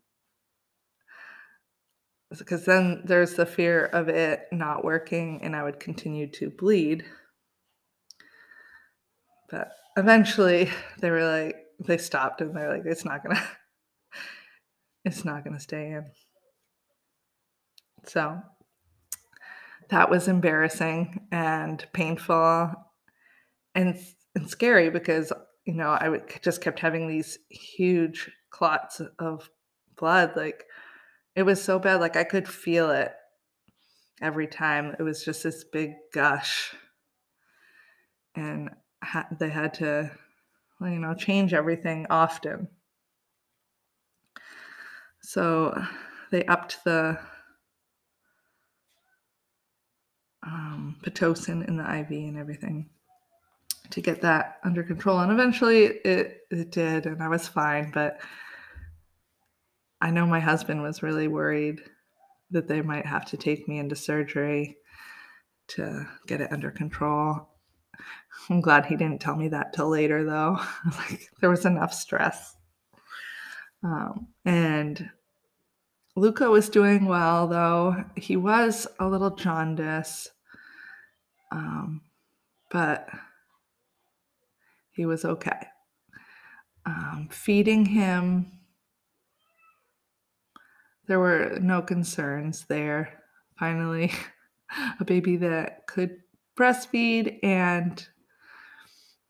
because 2.38 2.66
then 2.66 3.04
there's 3.06 3.36
the 3.36 3.46
fear 3.46 3.86
of 3.86 4.10
it 4.10 4.48
not 4.52 4.84
working, 4.84 5.42
and 5.42 5.56
I 5.56 5.64
would 5.64 5.80
continue 5.80 6.28
to 6.32 6.50
bleed. 6.50 7.06
But 9.50 9.72
eventually, 9.98 10.70
they 11.00 11.10
were 11.12 11.26
like 11.26 11.58
they 11.80 11.98
stopped, 11.98 12.42
and 12.42 12.56
they're 12.56 12.70
like, 12.74 12.86
"It's 12.86 13.06
not 13.06 13.24
gonna 13.24 13.42
it's 15.06 15.26
not 15.26 15.44
gonna 15.44 15.60
stay 15.60 15.92
in." 15.92 16.06
So 18.06 18.42
that 19.90 20.10
was 20.10 20.28
embarrassing 20.28 21.28
and 21.32 21.86
painful 21.94 22.74
and 23.76 24.00
and 24.36 24.50
scary 24.50 24.90
because, 24.90 25.32
you 25.66 25.74
know, 25.74 25.90
I 25.90 26.20
just 26.42 26.62
kept 26.62 26.80
having 26.80 27.08
these 27.08 27.40
huge 27.50 28.30
clots 28.50 29.02
of 29.20 29.50
blood, 29.98 30.36
like, 30.36 30.66
it 31.36 31.44
was 31.44 31.62
so 31.64 31.80
bad, 31.80 32.02
like, 32.02 32.18
I 32.18 32.26
could 32.26 32.48
feel 32.48 32.92
it 32.92 33.14
every 34.22 34.48
time. 34.48 34.96
It 35.00 35.04
was 35.04 35.24
just 35.24 35.44
this 35.44 35.64
big 35.64 35.92
gush. 36.14 36.76
And 38.36 38.70
ha 39.06 39.28
they 39.40 39.50
had 39.50 39.74
to, 39.76 40.12
you 40.82 41.00
know, 41.00 41.14
change 41.14 41.54
everything 41.54 42.08
often. 42.10 42.68
So, 45.22 45.84
they 46.32 46.46
upped 46.46 46.84
the 46.84 47.18
um, 50.44 50.98
Pitocin 51.04 51.68
in 51.68 51.78
the 51.78 52.00
IV 52.00 52.12
and 52.12 52.38
everything 52.38 52.90
to 53.92 54.02
get 54.02 54.22
that 54.22 54.60
under 54.64 54.84
control, 54.84 55.20
and 55.20 55.32
eventually 55.32 55.86
it 55.86 56.42
it 56.52 56.72
did, 56.72 57.06
and 57.06 57.22
I 57.22 57.28
was 57.28 57.48
fine, 57.48 57.92
but 57.92 58.20
I 60.02 60.12
know 60.12 60.26
my 60.26 60.40
husband 60.40 60.82
was 60.82 61.04
really 61.04 61.28
worried 61.28 61.82
that 62.52 62.68
they 62.68 62.82
might 62.82 63.06
have 63.06 63.26
to 63.26 63.38
take 63.38 63.68
me 63.68 63.80
into 63.80 63.96
surgery 63.96 64.78
to 65.68 66.08
get 66.28 66.42
it 66.42 66.52
under 66.52 66.70
control. 66.70 67.50
I'm 68.50 68.62
glad 68.62 68.86
he 68.86 68.96
didn't 68.96 69.22
tell 69.22 69.36
me 69.36 69.48
that 69.50 69.74
till 69.74 69.90
later, 69.90 70.24
though. 70.24 70.58
like 70.98 71.30
there 71.42 71.50
was 71.50 71.66
enough 71.66 71.94
stress. 71.94 72.56
Um, 73.84 74.28
and 74.46 75.10
Luca 76.16 76.50
was 76.50 76.70
doing 76.70 77.06
well, 77.06 77.48
though. 77.48 78.04
He 78.16 78.38
was 78.38 78.88
a 79.00 79.08
little 79.08 79.36
jaundice, 79.36 80.30
um, 81.52 82.02
but 82.72 83.10
he 84.92 85.06
was 85.06 85.26
okay. 85.26 85.68
Um, 86.86 87.28
feeding 87.32 87.86
him, 87.86 88.60
there 91.08 91.20
were 91.20 91.58
no 91.62 91.82
concerns 91.82 92.66
there. 92.70 93.22
Finally, 93.60 94.12
a 95.00 95.06
baby 95.06 95.38
that 95.38 95.86
could 95.88 96.18
breastfeed 96.58 97.40
and 97.44 98.08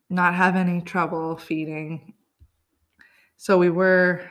not 0.10 0.36
have 0.36 0.56
any 0.56 0.82
trouble 0.82 1.38
feeding. 1.38 2.14
So 3.38 3.58
we 3.58 3.70
were 3.70 4.22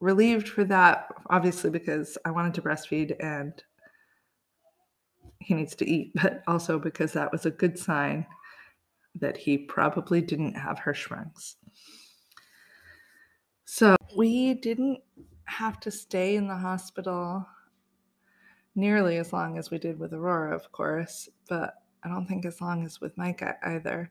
relieved 0.00 0.48
for 0.48 0.64
that, 0.64 1.08
obviously, 1.28 1.70
because 1.70 2.16
I 2.24 2.30
wanted 2.30 2.54
to 2.54 2.62
breastfeed 2.62 3.16
and 3.20 3.52
he 5.40 5.54
needs 5.54 5.74
to 5.76 5.88
eat, 5.88 6.12
but 6.22 6.42
also 6.46 6.78
because 6.78 7.12
that 7.12 7.32
was 7.32 7.46
a 7.46 7.50
good 7.50 7.78
sign 7.78 8.26
that 9.14 9.36
he 9.36 9.58
probably 9.58 10.20
didn't 10.20 10.54
have 10.54 10.78
Hirschsprungs. 10.78 11.56
So 13.64 13.96
we 14.16 14.54
didn't 14.54 15.00
have 15.44 15.80
to 15.80 15.90
stay 15.90 16.36
in 16.36 16.46
the 16.46 16.56
hospital 16.56 17.46
nearly 18.74 19.16
as 19.16 19.32
long 19.32 19.58
as 19.58 19.70
we 19.70 19.78
did 19.78 19.98
with 19.98 20.12
Aurora, 20.12 20.54
of 20.54 20.70
course, 20.72 21.28
but 21.48 21.74
I 22.02 22.08
don't 22.08 22.26
think 22.26 22.44
as 22.44 22.60
long 22.60 22.84
as 22.84 23.00
with 23.00 23.16
Micah 23.16 23.56
either. 23.62 24.10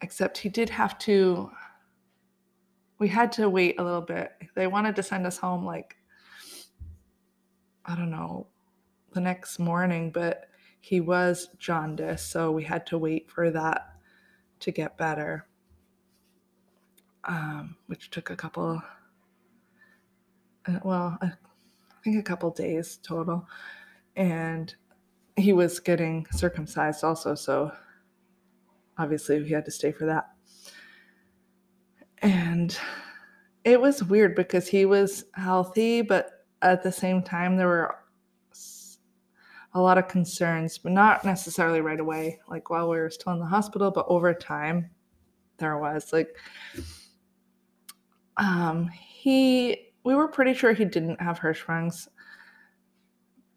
Except 0.00 0.38
he 0.38 0.48
did 0.48 0.68
have 0.70 0.98
to, 0.98 1.50
we 2.98 3.08
had 3.08 3.30
to 3.32 3.48
wait 3.48 3.78
a 3.78 3.84
little 3.84 4.00
bit. 4.00 4.32
They 4.54 4.66
wanted 4.66 4.96
to 4.96 5.02
send 5.02 5.26
us 5.26 5.38
home 5.38 5.64
like, 5.64 5.96
I 7.84 7.94
don't 7.94 8.10
know, 8.10 8.46
the 9.12 9.20
next 9.20 9.58
morning, 9.58 10.10
but 10.10 10.48
he 10.80 11.00
was 11.00 11.48
jaundiced, 11.58 12.30
so 12.30 12.50
we 12.50 12.64
had 12.64 12.86
to 12.86 12.98
wait 12.98 13.30
for 13.30 13.50
that 13.50 13.92
to 14.60 14.72
get 14.72 14.98
better, 14.98 15.46
um, 17.24 17.76
which 17.86 18.10
took 18.10 18.30
a 18.30 18.36
couple, 18.36 18.82
uh, 20.66 20.78
well, 20.82 21.18
I 21.22 21.30
think 22.02 22.18
a 22.18 22.22
couple 22.22 22.50
days 22.50 22.98
total. 23.02 23.46
And 24.16 24.74
he 25.36 25.52
was 25.52 25.80
getting 25.80 26.26
circumcised 26.30 27.04
also, 27.04 27.34
so 27.34 27.72
obviously 28.98 29.42
he 29.44 29.52
had 29.52 29.64
to 29.64 29.70
stay 29.70 29.92
for 29.92 30.06
that. 30.06 30.30
And 32.18 32.76
it 33.64 33.80
was 33.80 34.04
weird 34.04 34.34
because 34.34 34.68
he 34.68 34.86
was 34.86 35.24
healthy, 35.34 36.02
but 36.02 36.44
at 36.62 36.82
the 36.82 36.92
same 36.92 37.22
time, 37.22 37.56
there 37.56 37.68
were 37.68 37.96
a 39.74 39.80
lot 39.80 39.98
of 39.98 40.08
concerns, 40.08 40.78
but 40.78 40.92
not 40.92 41.24
necessarily 41.24 41.80
right 41.80 42.00
away, 42.00 42.38
like 42.48 42.68
while 42.70 42.88
we 42.88 42.98
were 42.98 43.10
still 43.10 43.32
in 43.32 43.38
the 43.38 43.46
hospital, 43.46 43.90
but 43.90 44.06
over 44.08 44.34
time 44.34 44.90
there 45.58 45.78
was 45.78 46.12
like 46.12 46.36
um 48.36 48.88
he 48.88 49.92
we 50.04 50.14
were 50.14 50.26
pretty 50.26 50.52
sure 50.54 50.72
he 50.72 50.84
didn't 50.84 51.20
have 51.20 51.38
Hirschsprungs 51.38 52.08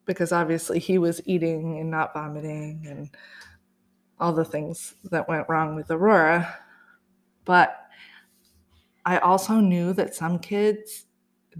because 0.05 0.31
obviously 0.31 0.79
he 0.79 0.97
was 0.97 1.21
eating 1.25 1.79
and 1.79 1.89
not 1.89 2.13
vomiting 2.13 2.85
and 2.87 3.09
all 4.19 4.33
the 4.33 4.45
things 4.45 4.95
that 5.11 5.27
went 5.27 5.47
wrong 5.49 5.75
with 5.75 5.91
Aurora. 5.91 6.57
But 7.43 7.77
I 9.05 9.17
also 9.19 9.55
knew 9.55 9.93
that 9.93 10.15
some 10.15 10.39
kids 10.39 11.05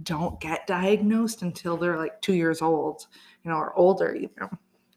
don't 0.02 0.40
get 0.40 0.66
diagnosed 0.66 1.42
until 1.42 1.76
they're 1.76 1.96
like 1.96 2.20
two 2.20 2.34
years 2.34 2.60
old 2.60 3.06
you 3.46 3.52
know, 3.52 3.58
or 3.58 3.72
older 3.78 4.12
even. 4.12 4.48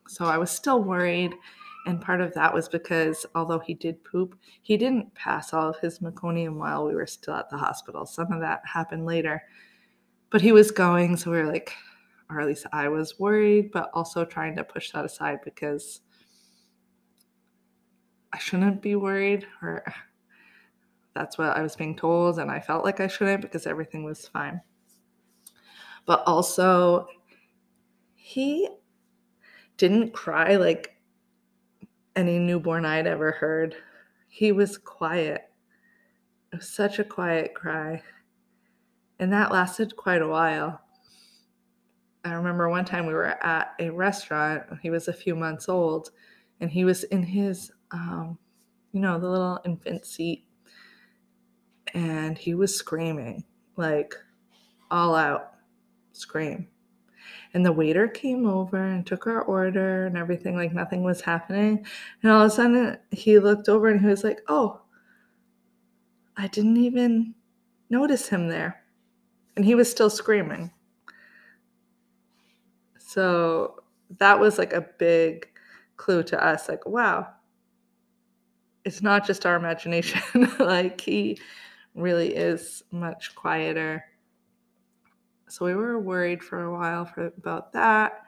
So 0.08 0.26
I 0.26 0.40
was 0.40 0.50
still 0.50 0.82
worried. 0.82 1.36
And 1.86 2.02
part 2.02 2.20
of 2.20 2.34
that 2.34 2.54
was 2.54 2.68
because 2.68 3.26
although 3.36 3.60
he 3.60 3.76
did 3.76 4.04
poop, 4.04 4.36
he 4.64 4.76
didn't 4.76 5.14
pass 5.14 5.54
all 5.54 5.70
of 5.70 5.80
his 5.80 6.00
meconium 6.00 6.56
while 6.56 6.86
we 6.86 6.96
were 6.96 7.06
still 7.06 7.36
at 7.36 7.50
the 7.50 7.58
hospital. 7.58 8.08
Some 8.08 8.32
of 8.32 8.42
that 8.42 8.62
happened 8.66 9.06
later. 9.06 9.44
But 10.32 10.42
he 10.42 10.52
was 10.52 10.72
going, 10.72 11.16
so 11.16 11.30
we 11.32 11.38
were 11.38 11.46
like, 11.46 11.74
or 12.30 12.40
at 12.40 12.48
least 12.48 12.68
I 12.72 12.88
was 12.90 13.20
worried, 13.20 13.72
but 13.72 13.90
also 13.94 14.24
trying 14.24 14.56
to 14.56 14.64
push 14.64 14.92
that 14.92 15.06
aside 15.06 15.40
because 15.44 16.02
I 18.32 18.38
shouldn't 18.38 18.82
be 18.82 18.96
worried, 18.96 19.48
or 19.62 19.84
that's 21.16 21.38
what 21.38 21.58
I 21.58 21.62
was 21.62 21.76
being 21.76 21.96
told, 21.96 22.40
and 22.40 22.52
I 22.52 22.60
felt 22.60 22.86
like 22.86 23.00
I 23.00 23.08
shouldn't 23.08 23.42
because 23.42 23.66
everything 23.66 24.04
was 24.04 24.28
fine. 24.28 24.62
But 26.06 26.24
also, 26.26 27.08
he 28.16 28.70
didn't 29.78 30.14
cry 30.14 30.56
like 30.56 30.96
any 32.16 32.38
newborn 32.38 32.86
I'd 32.86 33.08
ever 33.08 33.32
heard. 33.32 33.76
He 34.28 34.52
was 34.52 34.78
quiet. 34.78 35.42
It 36.52 36.58
was 36.58 36.70
such 36.70 37.00
a 37.00 37.04
quiet 37.04 37.54
cry. 37.54 38.02
And 39.20 39.32
that 39.34 39.52
lasted 39.52 39.96
quite 39.96 40.22
a 40.22 40.28
while. 40.28 40.82
I 42.24 42.34
remember 42.34 42.70
one 42.70 42.86
time 42.86 43.06
we 43.06 43.14
were 43.14 43.44
at 43.44 43.74
a 43.80 43.90
restaurant. 43.90 44.64
He 44.82 44.90
was 44.90 45.08
a 45.08 45.14
few 45.14 45.36
months 45.36 45.70
old 45.70 46.12
and 46.60 46.70
he 46.70 46.84
was 46.84 47.04
in 47.06 47.24
his, 47.24 47.72
um, 47.92 48.38
you 48.92 49.00
know, 49.00 49.20
the 49.20 49.30
little 49.30 49.60
infant 49.66 50.06
seat. 50.06 50.46
And 51.94 52.38
he 52.38 52.54
was 52.54 52.76
screaming, 52.76 53.46
like 53.78 54.14
all 54.92 55.16
out 55.16 55.54
scream. 56.14 56.68
And 57.54 57.66
the 57.66 57.72
waiter 57.72 58.08
came 58.08 58.46
over 58.46 58.78
and 58.78 59.06
took 59.06 59.26
our 59.26 59.42
order 59.42 60.06
and 60.06 60.18
everything, 60.18 60.56
like 60.56 60.74
nothing 60.74 61.04
was 61.04 61.22
happening. 61.22 61.86
And 62.22 62.32
all 62.32 62.42
of 62.42 62.52
a 62.52 62.56
sudden, 62.56 62.98
he 63.12 63.40
looked 63.40 63.70
over 63.70 63.88
and 63.88 64.00
he 64.00 64.08
was 64.08 64.24
like, 64.24 64.42
Oh, 64.48 64.82
I 66.38 66.48
didn't 66.48 66.78
even 66.78 67.34
notice 67.90 68.28
him 68.28 68.50
there. 68.50 68.84
And 69.56 69.66
he 69.66 69.76
was 69.76 69.90
still 69.90 70.10
screaming. 70.10 70.72
So 73.10 73.84
that 74.18 74.40
was 74.40 74.58
like 74.58 74.74
a 74.74 74.88
big 75.00 75.48
clue 75.98 76.24
to 76.24 76.44
us 76.44 76.70
like, 76.70 76.86
wow, 76.86 77.28
it's 78.86 79.02
not 79.02 79.26
just 79.26 79.46
our 79.46 79.56
imagination. 79.56 80.22
like, 80.60 81.02
he 81.02 81.40
really 81.96 82.36
is 82.36 82.84
much 82.92 83.36
quieter 83.36 84.04
so 85.50 85.66
we 85.66 85.74
were 85.74 86.00
worried 86.00 86.44
for 86.44 86.64
a 86.64 86.72
while 86.72 87.06
for 87.06 87.26
about 87.26 87.74
that. 87.74 88.22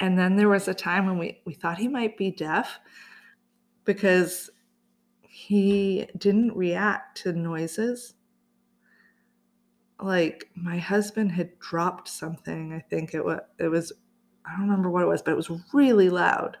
And 0.00 0.18
then 0.18 0.36
there 0.36 0.48
was 0.48 0.68
a 0.68 0.74
time 0.74 1.06
when 1.06 1.18
we, 1.18 1.40
we 1.46 1.54
thought 1.54 1.78
he 1.78 1.88
might 1.88 2.18
be 2.18 2.30
deaf 2.30 2.78
because 3.84 4.50
he 5.22 6.06
didn't 6.18 6.54
react 6.54 7.16
to 7.22 7.32
noises. 7.32 8.14
Like 10.02 10.48
my 10.54 10.78
husband 10.78 11.32
had 11.32 11.58
dropped 11.58 12.08
something. 12.08 12.72
I 12.72 12.80
think 12.80 13.14
it 13.14 13.24
was 13.24 13.40
it 13.58 13.68
was 13.68 13.92
I 14.46 14.52
don't 14.52 14.62
remember 14.62 14.90
what 14.90 15.02
it 15.02 15.08
was, 15.08 15.22
but 15.22 15.32
it 15.32 15.36
was 15.36 15.50
really 15.72 16.08
loud. 16.08 16.56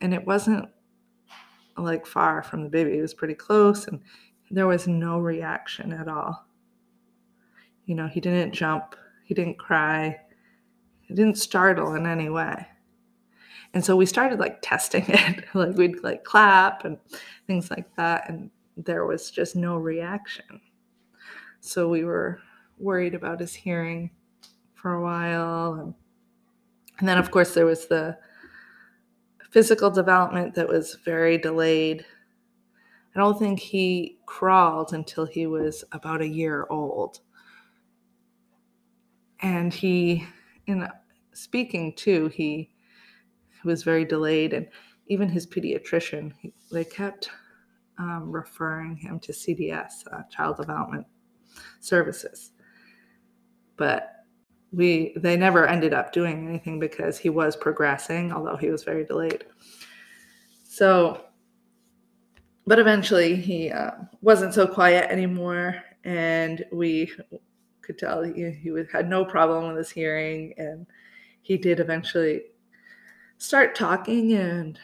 And 0.00 0.14
it 0.14 0.26
wasn't 0.26 0.68
like 1.76 2.06
far 2.06 2.42
from 2.42 2.62
the 2.62 2.68
baby. 2.68 2.98
It 2.98 3.02
was 3.02 3.14
pretty 3.14 3.34
close 3.34 3.86
and 3.86 4.00
there 4.50 4.66
was 4.66 4.88
no 4.88 5.18
reaction 5.18 5.92
at 5.92 6.08
all. 6.08 6.46
You 7.86 7.94
know, 7.94 8.06
he 8.06 8.20
didn't 8.20 8.52
jump, 8.52 8.96
he 9.24 9.34
didn't 9.34 9.58
cry, 9.58 10.20
he 11.02 11.14
didn't 11.14 11.38
startle 11.38 11.94
in 11.94 12.06
any 12.06 12.28
way. 12.28 12.66
And 13.72 13.84
so 13.84 13.96
we 13.96 14.06
started 14.06 14.40
like 14.40 14.58
testing 14.62 15.04
it. 15.08 15.44
like 15.54 15.76
we'd 15.76 16.02
like 16.02 16.24
clap 16.24 16.84
and 16.84 16.98
things 17.46 17.70
like 17.70 17.94
that. 17.96 18.28
And 18.28 18.50
there 18.76 19.06
was 19.06 19.30
just 19.30 19.56
no 19.56 19.76
reaction. 19.76 20.60
So 21.60 21.88
we 21.88 22.04
were 22.04 22.40
worried 22.78 23.14
about 23.14 23.40
his 23.40 23.54
hearing 23.54 24.10
for 24.74 24.94
a 24.94 25.02
while. 25.02 25.74
And, 25.74 25.94
and 26.98 27.08
then, 27.08 27.18
of 27.18 27.30
course, 27.30 27.54
there 27.54 27.66
was 27.66 27.86
the 27.86 28.16
physical 29.50 29.90
development 29.90 30.54
that 30.54 30.68
was 30.68 30.96
very 31.04 31.38
delayed. 31.38 32.04
I 33.14 33.18
don't 33.18 33.38
think 33.38 33.58
he 33.58 34.18
crawled 34.26 34.92
until 34.92 35.26
he 35.26 35.46
was 35.46 35.84
about 35.92 36.22
a 36.22 36.28
year 36.28 36.66
old 36.70 37.20
and 39.42 39.72
he 39.72 40.26
in 40.66 40.86
speaking 41.32 41.92
too 41.94 42.28
he 42.28 42.70
was 43.64 43.82
very 43.82 44.04
delayed 44.04 44.52
and 44.52 44.66
even 45.08 45.28
his 45.28 45.46
pediatrician 45.46 46.32
he, 46.40 46.52
they 46.70 46.84
kept 46.84 47.30
um, 47.98 48.30
referring 48.30 48.96
him 48.96 49.18
to 49.18 49.32
cds 49.32 50.06
uh, 50.12 50.22
child 50.30 50.56
development 50.56 51.06
services 51.80 52.52
but 53.80 54.26
we 54.72 55.14
they 55.16 55.36
never 55.36 55.66
ended 55.66 55.94
up 55.94 56.12
doing 56.12 56.46
anything 56.46 56.78
because 56.78 57.18
he 57.18 57.30
was 57.30 57.56
progressing, 57.56 58.30
although 58.30 58.56
he 58.56 58.70
was 58.70 58.84
very 58.84 59.04
delayed. 59.04 59.46
So, 60.62 61.24
but 62.66 62.78
eventually 62.78 63.34
he 63.34 63.70
uh, 63.70 63.92
wasn't 64.20 64.52
so 64.52 64.66
quiet 64.66 65.10
anymore, 65.10 65.82
and 66.04 66.62
we 66.70 67.10
could 67.80 67.98
tell 67.98 68.22
he, 68.22 68.50
he 68.50 68.70
had 68.92 69.08
no 69.08 69.24
problem 69.24 69.68
with 69.68 69.78
his 69.78 69.90
hearing, 69.90 70.52
and 70.58 70.86
he 71.40 71.56
did 71.56 71.80
eventually 71.80 72.42
start 73.38 73.74
talking, 73.74 74.34
and 74.34 74.78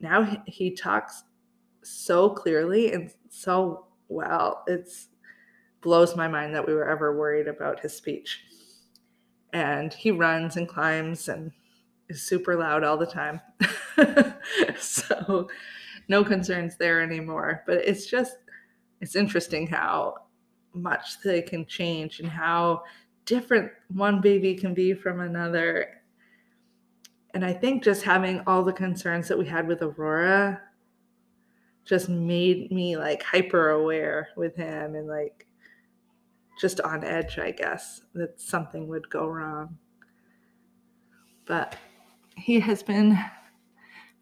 now 0.00 0.24
he, 0.24 0.38
he 0.46 0.70
talks 0.72 1.22
so 1.84 2.28
clearly 2.28 2.92
and 2.92 3.12
so 3.28 3.86
well. 4.08 4.64
It's 4.66 5.09
blows 5.80 6.16
my 6.16 6.28
mind 6.28 6.54
that 6.54 6.66
we 6.66 6.74
were 6.74 6.88
ever 6.88 7.16
worried 7.16 7.48
about 7.48 7.80
his 7.80 7.94
speech. 7.94 8.42
And 9.52 9.92
he 9.92 10.10
runs 10.10 10.56
and 10.56 10.68
climbs 10.68 11.28
and 11.28 11.52
is 12.08 12.22
super 12.22 12.56
loud 12.56 12.84
all 12.84 12.96
the 12.96 13.06
time. 13.06 13.40
so 14.78 15.48
no 16.08 16.24
concerns 16.24 16.76
there 16.76 17.00
anymore. 17.00 17.62
But 17.66 17.78
it's 17.78 18.06
just 18.06 18.36
it's 19.00 19.16
interesting 19.16 19.66
how 19.66 20.14
much 20.74 21.20
they 21.22 21.40
can 21.42 21.66
change 21.66 22.20
and 22.20 22.28
how 22.28 22.82
different 23.24 23.70
one 23.88 24.20
baby 24.20 24.54
can 24.54 24.74
be 24.74 24.92
from 24.92 25.20
another. 25.20 26.02
And 27.32 27.44
I 27.44 27.52
think 27.52 27.82
just 27.82 28.02
having 28.02 28.42
all 28.46 28.62
the 28.64 28.72
concerns 28.72 29.28
that 29.28 29.38
we 29.38 29.46
had 29.46 29.66
with 29.66 29.82
Aurora 29.82 30.60
just 31.84 32.08
made 32.08 32.70
me 32.70 32.96
like 32.96 33.22
hyper 33.22 33.70
aware 33.70 34.28
with 34.36 34.54
him 34.56 34.94
and 34.94 35.08
like 35.08 35.46
just 36.60 36.80
on 36.82 37.02
edge, 37.02 37.38
I 37.38 37.52
guess, 37.52 38.02
that 38.14 38.40
something 38.40 38.86
would 38.88 39.08
go 39.08 39.26
wrong. 39.26 39.78
But 41.46 41.76
he 42.36 42.60
has 42.60 42.82
been 42.82 43.18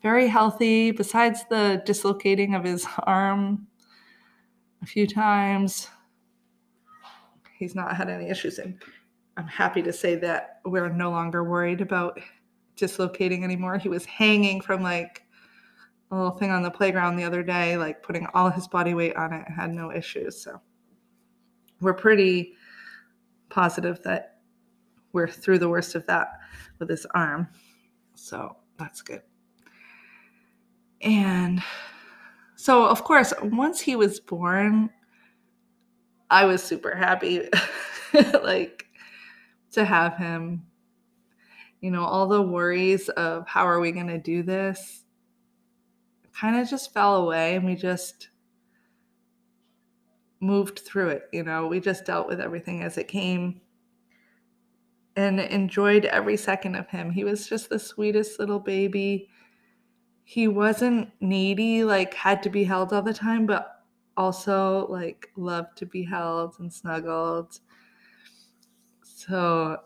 very 0.02 0.28
healthy, 0.28 0.92
besides 0.92 1.44
the 1.50 1.82
dislocating 1.84 2.54
of 2.54 2.62
his 2.62 2.86
arm 3.04 3.66
a 4.82 4.86
few 4.86 5.06
times. 5.06 5.88
He's 7.58 7.74
not 7.74 7.96
had 7.96 8.08
any 8.08 8.28
issues. 8.28 8.58
And 8.58 8.80
I'm 9.36 9.48
happy 9.48 9.82
to 9.82 9.92
say 9.92 10.14
that 10.16 10.60
we're 10.64 10.88
no 10.88 11.10
longer 11.10 11.42
worried 11.42 11.80
about 11.80 12.20
dislocating 12.76 13.42
anymore. 13.42 13.78
He 13.78 13.88
was 13.88 14.04
hanging 14.04 14.60
from 14.60 14.82
like 14.82 15.24
a 16.12 16.16
little 16.16 16.38
thing 16.38 16.52
on 16.52 16.62
the 16.62 16.70
playground 16.70 17.16
the 17.16 17.24
other 17.24 17.42
day, 17.42 17.76
like 17.76 18.02
putting 18.04 18.28
all 18.32 18.50
his 18.50 18.68
body 18.68 18.94
weight 18.94 19.16
on 19.16 19.32
it, 19.32 19.48
had 19.48 19.72
no 19.74 19.92
issues. 19.92 20.40
So 20.40 20.60
we're 21.80 21.94
pretty 21.94 22.54
positive 23.48 24.02
that 24.02 24.38
we're 25.12 25.28
through 25.28 25.58
the 25.58 25.68
worst 25.68 25.94
of 25.94 26.06
that 26.06 26.28
with 26.78 26.88
his 26.88 27.06
arm. 27.14 27.48
So 28.14 28.56
that's 28.78 29.02
good. 29.02 29.22
And 31.00 31.62
so, 32.56 32.86
of 32.86 33.04
course, 33.04 33.32
once 33.42 33.80
he 33.80 33.96
was 33.96 34.20
born, 34.20 34.90
I 36.30 36.44
was 36.44 36.62
super 36.62 36.94
happy, 36.94 37.48
like 38.42 38.86
to 39.72 39.84
have 39.84 40.16
him. 40.16 40.66
You 41.80 41.92
know, 41.92 42.04
all 42.04 42.26
the 42.26 42.42
worries 42.42 43.08
of 43.10 43.46
how 43.46 43.66
are 43.66 43.78
we 43.78 43.92
going 43.92 44.08
to 44.08 44.18
do 44.18 44.42
this 44.42 45.04
kind 46.38 46.56
of 46.60 46.68
just 46.68 46.92
fell 46.92 47.16
away 47.16 47.56
and 47.56 47.64
we 47.64 47.74
just 47.74 48.28
moved 50.40 50.80
through 50.80 51.08
it. 51.08 51.28
You 51.32 51.42
know, 51.42 51.66
we 51.66 51.80
just 51.80 52.04
dealt 52.04 52.28
with 52.28 52.40
everything 52.40 52.82
as 52.82 52.98
it 52.98 53.08
came 53.08 53.60
and 55.16 55.40
enjoyed 55.40 56.04
every 56.04 56.36
second 56.36 56.76
of 56.76 56.88
him. 56.88 57.10
He 57.10 57.24
was 57.24 57.48
just 57.48 57.68
the 57.68 57.78
sweetest 57.78 58.38
little 58.38 58.60
baby. 58.60 59.28
He 60.22 60.46
wasn't 60.46 61.10
needy, 61.20 61.82
like 61.82 62.14
had 62.14 62.42
to 62.44 62.50
be 62.50 62.62
held 62.62 62.92
all 62.92 63.02
the 63.02 63.14
time, 63.14 63.46
but 63.46 63.84
also 64.16 64.86
like 64.88 65.28
loved 65.36 65.76
to 65.78 65.86
be 65.86 66.04
held 66.04 66.56
and 66.60 66.72
snuggled. 66.72 67.58
So, 69.02 69.78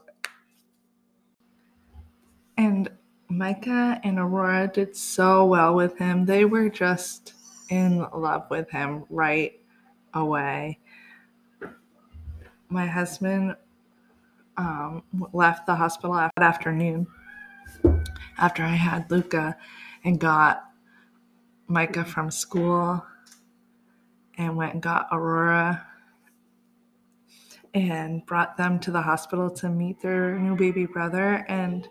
and 2.59 2.91
Micah 3.31 4.01
and 4.05 4.19
Aurora 4.19 4.69
did 4.69 4.95
so 4.95 5.47
well 5.47 5.75
with 5.75 5.97
him. 5.97 6.27
They 6.27 6.45
were 6.45 6.69
just 6.69 7.33
in 7.71 8.07
love 8.15 8.45
with 8.51 8.69
him 8.71 9.05
right 9.09 9.62
away. 10.15 10.79
My 12.69 12.87
husband 12.87 13.57
um, 14.57 15.03
left 15.33 15.67
the 15.67 15.75
hospital 15.75 16.15
that 16.15 16.33
afternoon 16.37 17.07
after 18.39 18.63
I 18.63 18.75
had 18.75 19.11
Luca 19.11 19.57
and 20.05 20.19
got 20.19 20.65
Micah 21.69 22.05
from 22.05 22.31
school 22.31 23.05
and 24.39 24.57
went 24.57 24.75
and 24.75 24.83
got 24.83 25.09
Aurora 25.13 25.87
and 27.75 28.25
brought 28.27 28.57
them 28.57 28.79
to 28.81 28.91
the 28.91 29.01
hospital 29.01 29.51
to 29.51 29.69
meet 29.69 30.01
their 30.01 30.39
new 30.39 30.57
baby 30.57 30.87
brother. 30.87 31.45
And 31.49 31.89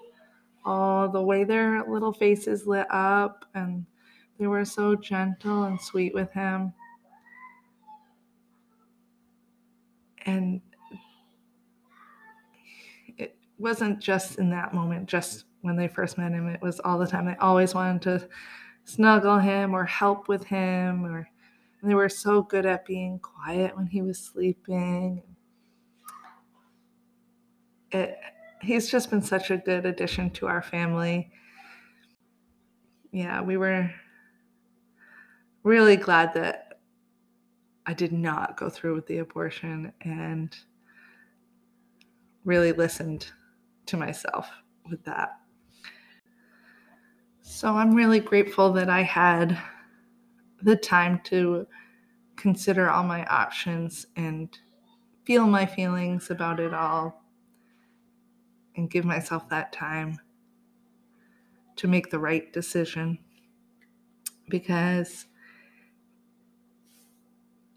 all 0.63 1.09
the 1.09 1.21
way 1.21 1.43
their 1.43 1.83
little 1.83 2.13
faces 2.13 2.67
lit 2.67 2.87
up 2.91 3.45
and 3.55 3.85
they 4.37 4.47
were 4.47 4.65
so 4.65 4.95
gentle 4.95 5.63
and 5.63 5.79
sweet 5.79 6.13
with 6.13 6.31
him. 6.31 6.73
And 10.25 10.61
it 13.17 13.35
wasn't 13.57 13.99
just 13.99 14.37
in 14.37 14.49
that 14.51 14.73
moment, 14.73 15.07
just 15.07 15.45
when 15.61 15.75
they 15.75 15.87
first 15.87 16.17
met 16.17 16.31
him, 16.31 16.47
it 16.47 16.61
was 16.61 16.79
all 16.79 16.97
the 16.97 17.07
time. 17.07 17.25
They 17.25 17.35
always 17.35 17.73
wanted 17.73 18.01
to 18.03 18.29
snuggle 18.83 19.39
him 19.39 19.73
or 19.73 19.85
help 19.85 20.27
with 20.27 20.43
him 20.43 21.05
or 21.05 21.27
they 21.83 21.95
were 21.95 22.09
so 22.09 22.43
good 22.43 22.65
at 22.65 22.85
being 22.85 23.19
quiet 23.19 23.75
when 23.75 23.87
he 23.87 24.01
was 24.01 24.19
sleeping. 24.19 25.23
It 27.91 28.17
he's 28.61 28.89
just 28.89 29.09
been 29.09 29.23
such 29.23 29.49
a 29.49 29.57
good 29.57 29.85
addition 29.85 30.29
to 30.29 30.47
our 30.47 30.61
family. 30.61 31.31
Yeah, 33.11 33.41
we 33.41 33.57
were 33.57 33.91
really 35.63 35.97
glad 35.97 36.35
that 36.35 36.70
I 37.85 37.93
did 37.93 38.11
not 38.11 38.57
go 38.57 38.69
through 38.69 38.95
with 38.95 39.07
the 39.07 39.19
abortion 39.19 39.91
and 40.01 40.55
really 42.45 42.71
listened 42.71 43.27
to 43.87 43.97
myself 43.97 44.49
with 44.89 45.03
that. 45.05 45.39
So 47.41 47.69
I'm 47.69 47.93
really 47.93 48.19
grateful 48.19 48.71
that 48.73 48.89
I 48.89 49.01
had 49.01 49.57
the 50.61 50.75
time 50.75 51.19
to 51.25 51.67
consider 52.35 52.89
all 52.89 53.03
my 53.03 53.25
options 53.25 54.07
and 54.15 54.57
feel 55.25 55.45
my 55.45 55.65
feelings 55.65 56.31
about 56.31 56.59
it 56.59 56.73
all 56.73 57.23
and 58.75 58.89
give 58.89 59.05
myself 59.05 59.49
that 59.49 59.73
time 59.73 60.19
to 61.75 61.87
make 61.87 62.09
the 62.09 62.19
right 62.19 62.51
decision. 62.53 63.19
Because 64.49 65.25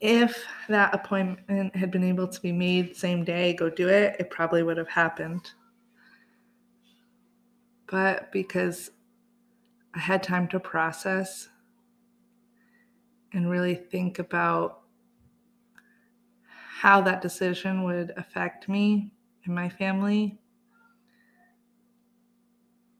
if 0.05 0.44
that 0.68 0.94
appointment 0.94 1.74
had 1.74 1.90
been 1.90 2.05
able 2.05 2.28
to 2.28 2.40
be 2.42 2.52
made 2.52 2.94
same 2.94 3.24
day, 3.24 3.55
go 3.55 3.70
do 3.70 3.88
it, 3.88 4.16
it 4.20 4.28
probably 4.28 4.62
would 4.62 4.76
have 4.76 4.88
happened. 4.88 5.50
But 7.90 8.30
because 8.30 8.90
I 9.94 10.00
had 10.00 10.22
time 10.22 10.46
to 10.48 10.61
process 10.61 11.48
and 13.32 13.48
really 13.48 13.74
think 13.74 14.18
about 14.18 14.82
how 16.42 17.00
that 17.00 17.22
decision 17.22 17.82
would 17.84 18.12
affect 18.18 18.68
me 18.68 19.11
and 19.46 19.55
my 19.55 19.70
family, 19.70 20.38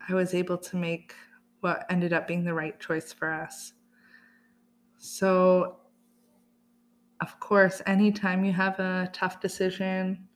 I 0.09 0.15
was 0.15 0.33
able 0.33 0.57
to 0.57 0.77
make 0.77 1.15
what 1.61 1.85
ended 1.91 2.15
up 2.15 2.27
being 2.27 2.45
the 2.45 2.55
right 2.55 2.81
choice 2.81 3.13
for 3.13 3.31
us. 3.31 3.75
So, 4.97 5.81
of 7.25 7.41
course, 7.41 7.81
anytime 7.87 8.45
you 8.45 8.53
have 8.53 8.79
a 8.79 9.09
tough 9.15 9.41
decision, 9.41 10.29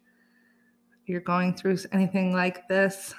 you're 1.04 1.20
going 1.20 1.52
through 1.52 1.76
anything 1.92 2.32
like 2.32 2.66
this, 2.66 3.14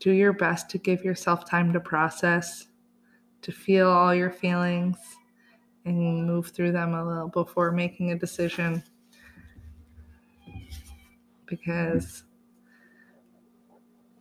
do 0.00 0.10
your 0.10 0.32
best 0.32 0.70
to 0.70 0.78
give 0.78 1.04
yourself 1.04 1.44
time 1.44 1.70
to 1.74 1.80
process, 1.80 2.68
to 3.42 3.52
feel 3.52 3.90
all 3.90 4.14
your 4.14 4.30
feelings, 4.30 4.96
and 5.84 6.26
move 6.26 6.46
through 6.48 6.72
them 6.72 6.94
a 6.94 7.06
little 7.06 7.28
before 7.28 7.70
making 7.70 8.10
a 8.10 8.18
decision. 8.18 8.82
Because 11.44 12.24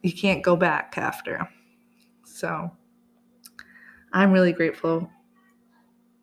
you 0.04 0.12
can't 0.12 0.44
go 0.44 0.58
back 0.58 0.96
after. 0.98 1.48
So 2.26 2.70
I'm 4.12 4.34
really 4.34 4.52
grateful 4.52 5.10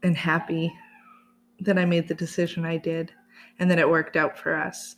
and 0.02 0.14
happy 0.14 0.70
that 1.60 1.78
I 1.78 1.84
made 1.84 2.08
the 2.08 2.14
decision 2.14 2.64
I 2.64 2.76
did 2.76 3.12
and 3.58 3.70
that 3.70 3.78
it 3.78 3.88
worked 3.88 4.16
out 4.16 4.38
for 4.38 4.54
us. 4.54 4.96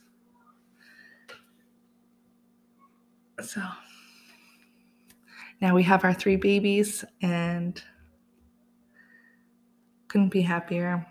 So 3.42 3.62
now 5.60 5.74
we 5.74 5.82
have 5.84 6.04
our 6.04 6.12
three 6.12 6.36
babies 6.36 7.04
and 7.22 7.82
couldn't 10.08 10.28
be 10.28 10.42
happier. 10.42 11.06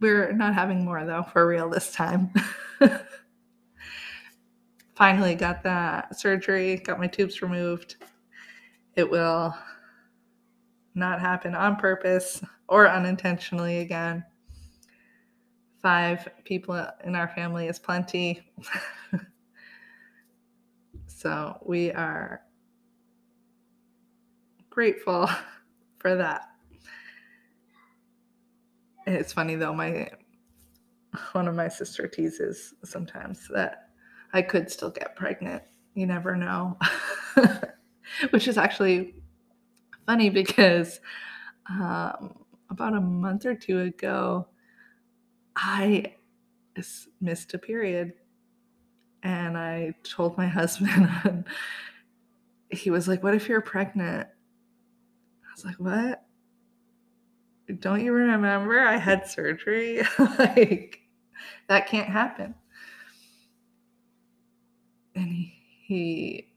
We're 0.00 0.32
not 0.32 0.54
having 0.54 0.84
more 0.84 1.04
though, 1.04 1.24
for 1.32 1.46
real 1.46 1.68
this 1.68 1.92
time. 1.92 2.32
Finally 4.94 5.34
got 5.34 5.62
that 5.62 6.18
surgery, 6.18 6.76
got 6.76 6.98
my 6.98 7.06
tubes 7.06 7.42
removed. 7.42 7.96
It 8.96 9.08
will 9.08 9.54
not 10.94 11.20
happen 11.20 11.54
on 11.54 11.76
purpose 11.76 12.42
or 12.68 12.88
unintentionally 12.88 13.78
again. 13.78 14.24
Five 15.82 16.28
people 16.44 16.86
in 17.04 17.14
our 17.14 17.28
family 17.28 17.68
is 17.68 17.78
plenty. 17.78 18.42
so 21.06 21.58
we 21.64 21.92
are 21.92 22.42
grateful 24.68 25.28
for 25.98 26.16
that. 26.16 26.48
It's 29.06 29.32
funny 29.32 29.56
though, 29.56 29.74
my 29.74 30.10
one 31.32 31.48
of 31.48 31.54
my 31.54 31.68
sister 31.68 32.06
teases 32.06 32.74
sometimes 32.84 33.48
that 33.48 33.90
I 34.32 34.42
could 34.42 34.70
still 34.70 34.90
get 34.90 35.16
pregnant. 35.16 35.62
You 35.94 36.06
never 36.06 36.36
know. 36.36 36.78
Which 38.30 38.46
is 38.48 38.58
actually 38.58 39.19
funny 40.10 40.28
because 40.28 41.00
um, 41.68 42.34
about 42.68 42.96
a 42.96 43.00
month 43.00 43.46
or 43.46 43.54
two 43.54 43.78
ago, 43.82 44.48
I 45.54 46.16
missed 47.20 47.54
a 47.54 47.58
period. 47.58 48.14
And 49.22 49.56
I 49.56 49.94
told 50.02 50.36
my 50.36 50.46
husband, 50.58 51.08
and 51.24 51.44
he 52.70 52.90
was 52.90 53.06
like, 53.06 53.22
What 53.22 53.34
if 53.34 53.48
you're 53.48 53.60
pregnant? 53.60 54.26
I 54.26 55.52
was 55.54 55.64
like, 55.64 55.76
What? 55.76 56.24
Don't 57.78 58.04
you 58.04 58.12
remember 58.12 58.80
I 58.80 58.96
had 58.96 59.28
surgery? 59.28 60.02
like, 60.40 61.02
that 61.68 61.86
can't 61.86 62.08
happen. 62.08 62.56
And 65.14 65.28
he, 65.28 65.54
he 65.86 66.48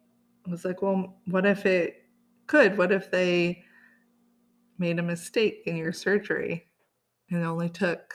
was 0.47 0.66
like, 0.66 0.82
Well, 0.82 1.18
what 1.26 1.45
if 1.45 1.68
it 1.68 2.03
could? 2.48 2.78
What 2.78 2.91
if 2.91 3.12
they 3.12 3.64
made 4.78 5.00
a 5.00 5.04
mistake 5.04 5.64
in 5.66 5.78
your 5.78 5.94
surgery 5.94 6.66
and 7.30 7.44
only 7.44 7.70
took 7.70 8.14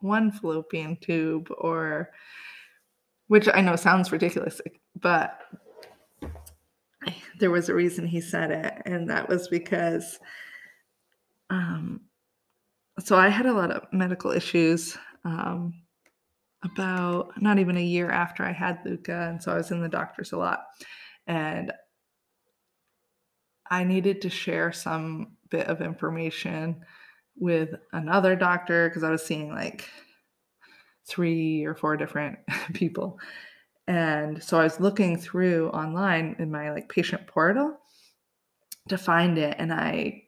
one 0.00 0.30
fallopian 0.30 0.96
tube 0.96 1.48
or 1.58 2.10
which 3.26 3.48
I 3.52 3.60
know 3.60 3.76
sounds 3.76 4.10
ridiculous, 4.10 4.60
but 5.00 5.38
there 7.38 7.50
was 7.50 7.68
a 7.68 7.74
reason 7.74 8.06
he 8.06 8.20
said 8.20 8.50
it, 8.50 8.82
and 8.86 9.08
that 9.10 9.28
was 9.28 9.48
because 9.48 10.18
um 11.50 12.00
so 12.98 13.16
I 13.16 13.28
had 13.28 13.46
a 13.46 13.52
lot 13.52 13.70
of 13.70 13.92
medical 13.92 14.32
issues 14.32 14.98
um 15.24 15.74
about 16.64 17.40
not 17.40 17.58
even 17.58 17.76
a 17.76 17.82
year 17.82 18.10
after 18.10 18.42
I 18.42 18.52
had 18.52 18.80
Luca, 18.84 19.28
and 19.28 19.42
so 19.42 19.52
I 19.52 19.56
was 19.56 19.70
in 19.70 19.80
the 19.80 19.88
doctors 19.88 20.32
a 20.32 20.38
lot. 20.38 20.64
And 21.26 21.72
I 23.70 23.84
needed 23.84 24.22
to 24.22 24.30
share 24.30 24.72
some 24.72 25.36
bit 25.50 25.66
of 25.66 25.80
information 25.80 26.84
with 27.36 27.70
another 27.92 28.36
doctor 28.36 28.88
because 28.88 29.04
I 29.04 29.10
was 29.10 29.24
seeing 29.24 29.50
like 29.50 29.88
three 31.06 31.64
or 31.64 31.74
four 31.74 31.96
different 31.96 32.38
people. 32.72 33.18
And 33.86 34.42
so 34.42 34.60
I 34.60 34.64
was 34.64 34.80
looking 34.80 35.16
through 35.16 35.70
online 35.70 36.36
in 36.38 36.50
my 36.50 36.70
like 36.72 36.88
patient 36.88 37.26
portal 37.26 37.78
to 38.88 38.98
find 38.98 39.38
it 39.38 39.56
and 39.58 39.72
I 39.72 40.22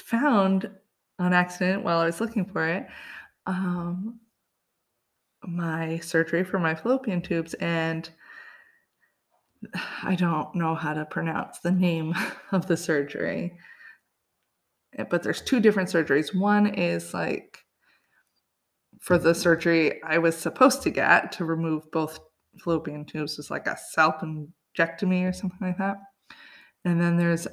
found 0.00 0.70
on 1.18 1.32
accident 1.32 1.84
while 1.84 1.98
I 1.98 2.06
was 2.06 2.20
looking 2.20 2.44
for 2.44 2.68
it 2.68 2.86
um, 3.46 4.20
my 5.44 5.98
surgery 5.98 6.44
for 6.44 6.58
my 6.58 6.74
fallopian 6.74 7.20
tubes 7.20 7.54
and 7.54 8.08
I 10.02 10.14
don't 10.14 10.54
know 10.54 10.74
how 10.74 10.94
to 10.94 11.04
pronounce 11.04 11.58
the 11.60 11.70
name 11.70 12.14
of 12.52 12.66
the 12.66 12.76
surgery. 12.76 13.58
Eh, 14.96 15.04
but 15.04 15.22
there's 15.22 15.42
two 15.42 15.60
different 15.60 15.88
surgeries. 15.88 16.34
One 16.34 16.66
is 16.66 17.14
like 17.14 17.58
for 19.00 19.18
the 19.18 19.34
surgery 19.34 20.02
I 20.02 20.18
was 20.18 20.36
supposed 20.36 20.82
to 20.82 20.90
get 20.90 21.32
to 21.32 21.44
remove 21.44 21.90
both 21.90 22.20
fallopian 22.58 23.04
tubes 23.04 23.36
was 23.36 23.50
like 23.50 23.66
a 23.66 23.78
salpingectomy 23.96 25.28
or 25.28 25.32
something 25.32 25.58
like 25.60 25.78
that. 25.78 25.96
And 26.84 27.00
then 27.00 27.16
there's 27.16 27.46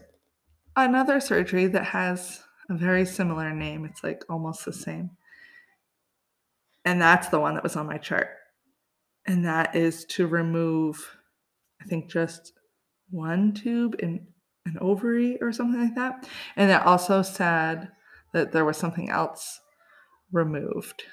another 0.76 1.20
surgery 1.20 1.68
that 1.68 1.86
has 1.86 2.42
a 2.70 2.76
very 2.76 3.06
similar 3.06 3.54
name. 3.54 3.86
It's 3.86 4.04
like 4.04 4.24
almost 4.30 4.66
the 4.66 4.74
same. 4.74 5.12
And 6.86 7.02
that's 7.02 7.30
the 7.30 7.40
one 7.40 7.54
that 7.56 7.64
was 7.64 7.76
on 7.76 7.88
my 7.88 7.98
chart. 7.98 8.30
And 9.26 9.46
that 9.46 9.76
is 9.76 10.06
to 10.06 10.28
remove 10.28 11.19
I 11.82 11.86
think 11.86 12.10
just 12.10 12.54
one 13.10 13.54
tube 13.54 13.96
in 14.00 14.28
an 14.66 14.78
ovary 14.80 15.38
or 15.42 15.52
something 15.52 15.82
like 15.82 15.96
that. 15.96 16.28
And 16.56 16.72
it 16.72 16.86
also 16.86 17.22
said 17.22 17.90
that 18.34 18.52
there 18.52 18.66
was 18.66 18.78
something 18.78 19.10
else 19.10 19.60
removed. 20.32 21.04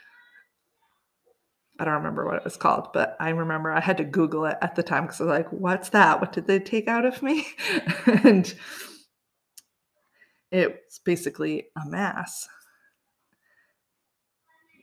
I 1.78 1.84
don't 1.84 1.94
remember 1.94 2.24
what 2.24 2.36
it 2.36 2.44
was 2.44 2.56
called, 2.56 2.88
but 2.92 3.16
I 3.20 3.30
remember 3.30 3.70
I 3.70 3.80
had 3.80 3.98
to 3.98 4.04
Google 4.04 4.46
it 4.46 4.56
at 4.62 4.76
the 4.76 4.82
time 4.82 5.04
because 5.04 5.20
I 5.20 5.24
was 5.24 5.30
like, 5.30 5.48
what's 5.50 5.90
that? 5.90 6.20
What 6.20 6.32
did 6.32 6.46
they 6.46 6.58
take 6.58 6.88
out 6.88 7.04
of 7.04 7.22
me? 7.22 7.46
and 8.06 8.52
it's 10.50 10.98
basically 11.00 11.66
a 11.76 11.86
mass. 11.88 12.48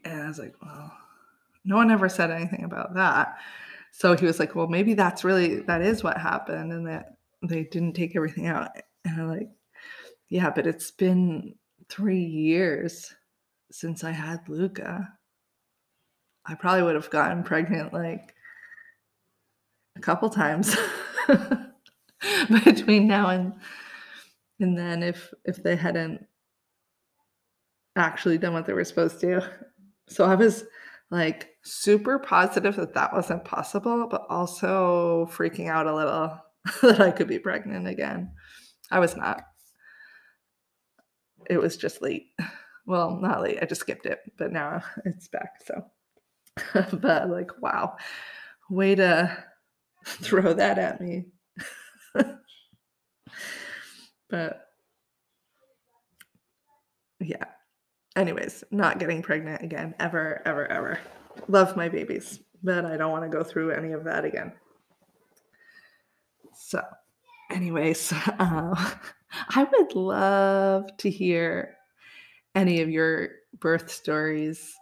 And 0.06 0.22
I 0.22 0.28
was 0.28 0.38
like, 0.38 0.54
well, 0.62 0.92
no 1.66 1.78
one 1.78 1.90
ever 1.90 2.10
said 2.10 2.30
anything 2.30 2.64
about 2.64 2.94
that. 2.96 3.38
So 3.96 4.16
he 4.16 4.26
was 4.26 4.39
like, 4.39 4.56
well, 4.56 4.68
maybe 4.68 4.96
that's 4.96 5.24
really, 5.24 5.60
that 5.62 5.82
is 5.82 6.04
what 6.04 6.18
happened 6.18 6.74
and 6.74 6.88
that 6.88 7.16
they 7.44 7.66
didn't 7.66 7.94
take 7.94 8.16
everything 8.16 8.48
out. 8.48 8.70
And 9.06 9.22
I'm 9.22 9.30
like, 9.30 9.50
yeah, 10.30 10.50
but 10.50 10.66
it's 10.66 10.89
been 10.89 11.54
three 11.89 12.24
years 12.24 13.14
since 13.72 14.04
I 14.04 14.10
had 14.10 14.50
Luca. 14.50 15.08
I 16.44 16.56
probably 16.56 16.82
would 16.82 16.96
have 16.96 17.12
gotten 17.12 17.44
pregnant 17.44 17.94
like 17.94 18.34
a 19.96 20.02
couple 20.02 20.30
times 20.30 20.76
between 22.66 23.08
now 23.08 23.30
and 23.30 23.54
and 24.60 24.78
then 24.78 25.04
if 25.04 25.32
if 25.46 25.62
they 25.62 25.76
hadn't 25.76 26.26
actually 27.96 28.39
done 28.39 28.54
what 28.54 28.66
they 28.66 28.74
were 28.74 28.84
supposed 28.84 29.20
to. 29.22 29.48
So 30.08 30.26
I 30.26 30.36
was 30.36 30.66
like 31.12 31.53
super 31.64 32.20
positive 32.20 32.76
that 32.76 32.93
that 32.93 33.14
wasn't 33.14 33.45
possible, 33.45 34.07
but 34.07 34.26
also 34.30 35.28
freaking 35.32 35.70
out 35.70 35.88
a 35.88 35.95
little 35.95 36.38
that 36.82 37.01
I 37.01 37.11
could 37.11 37.28
be 37.28 37.39
pregnant 37.39 37.88
again. 37.88 38.32
I 38.91 38.99
was 38.99 39.16
not. 39.16 39.43
It 41.49 41.57
was 41.57 41.78
just 41.78 42.01
late. 42.01 42.28
Well, 42.86 43.18
not 43.22 43.41
late. 43.41 43.59
I 43.61 43.66
just 43.66 43.80
skipped 43.80 44.05
it, 44.05 44.20
but 44.38 44.51
now 44.51 44.84
it's 45.05 45.30
back. 45.30 45.51
So, 45.66 45.86
but 46.91 47.30
like, 47.30 47.61
wow, 47.61 47.95
way 48.70 48.95
to 48.95 49.38
throw 50.05 50.51
that 50.51 50.78
at 50.78 50.99
me. 50.99 51.24
but 54.30 54.68
yeah, 57.22 57.45
anyways, 58.18 58.66
not 58.70 58.99
getting 58.99 59.22
pregnant 59.22 59.64
again, 59.64 59.95
ever, 59.97 60.41
ever, 60.45 60.70
ever. 60.70 60.99
Love 61.48 61.76
my 61.76 61.90
babies, 61.90 62.40
but 62.64 62.86
I 62.86 62.98
don't 62.98 63.12
want 63.12 63.24
to 63.24 63.36
go 63.38 63.44
through 63.44 63.72
any 63.72 63.92
of 63.92 64.04
that 64.06 64.26
again. 64.26 64.54
So, 66.56 66.82
anyways, 67.52 68.14
uh, 68.40 68.92
I 69.50 69.64
would 69.64 69.96
love 69.96 70.96
to 70.98 71.10
hear 71.10 71.76
any 72.56 72.82
of 72.82 72.90
your 72.90 73.30
birth 73.60 73.92
stories. 73.92 74.74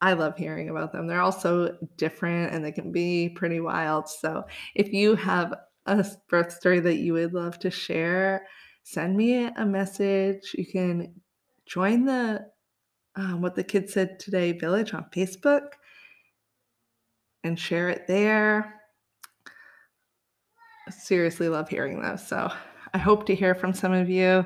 I 0.00 0.12
love 0.12 0.36
hearing 0.36 0.68
about 0.68 0.92
them. 0.92 1.06
They're 1.06 1.22
all 1.22 1.32
so 1.32 1.76
different 1.96 2.52
and 2.52 2.64
they 2.64 2.72
can 2.72 2.92
be 2.92 3.30
pretty 3.30 3.60
wild. 3.60 4.08
So, 4.08 4.44
if 4.74 4.92
you 4.92 5.16
have 5.16 5.54
a 5.86 6.04
birth 6.28 6.52
story 6.52 6.80
that 6.80 6.96
you 6.96 7.14
would 7.14 7.34
love 7.34 7.58
to 7.60 7.70
share, 7.70 8.46
send 8.82 9.16
me 9.16 9.44
a 9.44 9.64
message. 9.64 10.54
You 10.54 10.66
can 10.66 11.14
join 11.66 12.04
the 12.04 12.46
um, 13.16 13.40
what 13.40 13.54
the 13.54 13.64
kids 13.64 13.92
said 13.92 14.18
today 14.18 14.52
village 14.52 14.92
on 14.92 15.06
Facebook 15.14 15.68
and 17.44 17.58
share 17.58 17.90
it 17.90 18.06
there. 18.08 18.80
I 20.88 20.90
seriously 20.90 21.48
love 21.48 21.68
hearing 21.68 22.02
those. 22.02 22.26
So 22.26 22.50
I 22.92 22.98
hope 22.98 23.26
to 23.26 23.34
hear 23.34 23.54
from 23.54 23.72
some 23.72 23.92
of 23.92 24.10
you. 24.10 24.44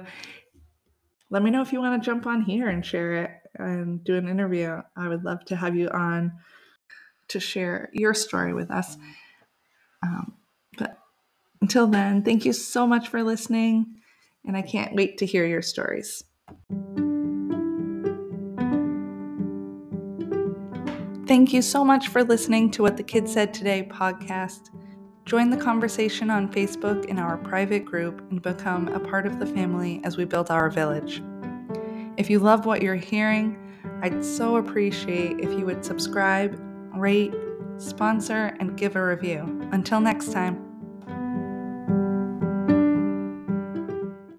Let 1.30 1.42
me 1.42 1.50
know 1.50 1.62
if 1.62 1.72
you 1.72 1.80
want 1.80 2.02
to 2.02 2.06
jump 2.06 2.26
on 2.26 2.42
here 2.42 2.68
and 2.68 2.84
share 2.84 3.24
it 3.24 3.30
and 3.56 4.02
do 4.04 4.16
an 4.16 4.28
interview. 4.28 4.80
I 4.96 5.08
would 5.08 5.24
love 5.24 5.44
to 5.46 5.56
have 5.56 5.76
you 5.76 5.88
on 5.90 6.32
to 7.28 7.40
share 7.40 7.90
your 7.92 8.14
story 8.14 8.54
with 8.54 8.70
us. 8.70 8.96
Um, 10.02 10.34
but 10.78 10.98
until 11.60 11.86
then, 11.86 12.22
thank 12.22 12.44
you 12.44 12.52
so 12.52 12.86
much 12.86 13.08
for 13.08 13.22
listening, 13.22 14.00
and 14.46 14.56
I 14.56 14.62
can't 14.62 14.94
wait 14.94 15.18
to 15.18 15.26
hear 15.26 15.44
your 15.44 15.62
stories. 15.62 16.24
Thank 21.28 21.52
you 21.52 21.60
so 21.60 21.84
much 21.84 22.08
for 22.08 22.24
listening 22.24 22.70
to 22.70 22.82
What 22.82 22.96
the 22.96 23.02
Kids 23.02 23.34
Said 23.34 23.52
Today 23.52 23.86
podcast. 23.86 24.70
Join 25.26 25.50
the 25.50 25.58
conversation 25.58 26.30
on 26.30 26.50
Facebook 26.50 27.04
in 27.04 27.18
our 27.18 27.36
private 27.36 27.84
group 27.84 28.22
and 28.30 28.40
become 28.40 28.88
a 28.88 28.98
part 28.98 29.26
of 29.26 29.38
the 29.38 29.44
family 29.44 30.00
as 30.04 30.16
we 30.16 30.24
build 30.24 30.50
our 30.50 30.70
village. 30.70 31.22
If 32.16 32.30
you 32.30 32.38
love 32.38 32.64
what 32.64 32.80
you're 32.80 32.94
hearing, 32.94 33.58
I'd 34.00 34.24
so 34.24 34.56
appreciate 34.56 35.38
if 35.38 35.50
you 35.50 35.66
would 35.66 35.84
subscribe, 35.84 36.58
rate, 36.96 37.34
sponsor, 37.76 38.56
and 38.58 38.78
give 38.78 38.96
a 38.96 39.04
review. 39.04 39.68
Until 39.70 40.00
next 40.00 40.32
time. 40.32 40.67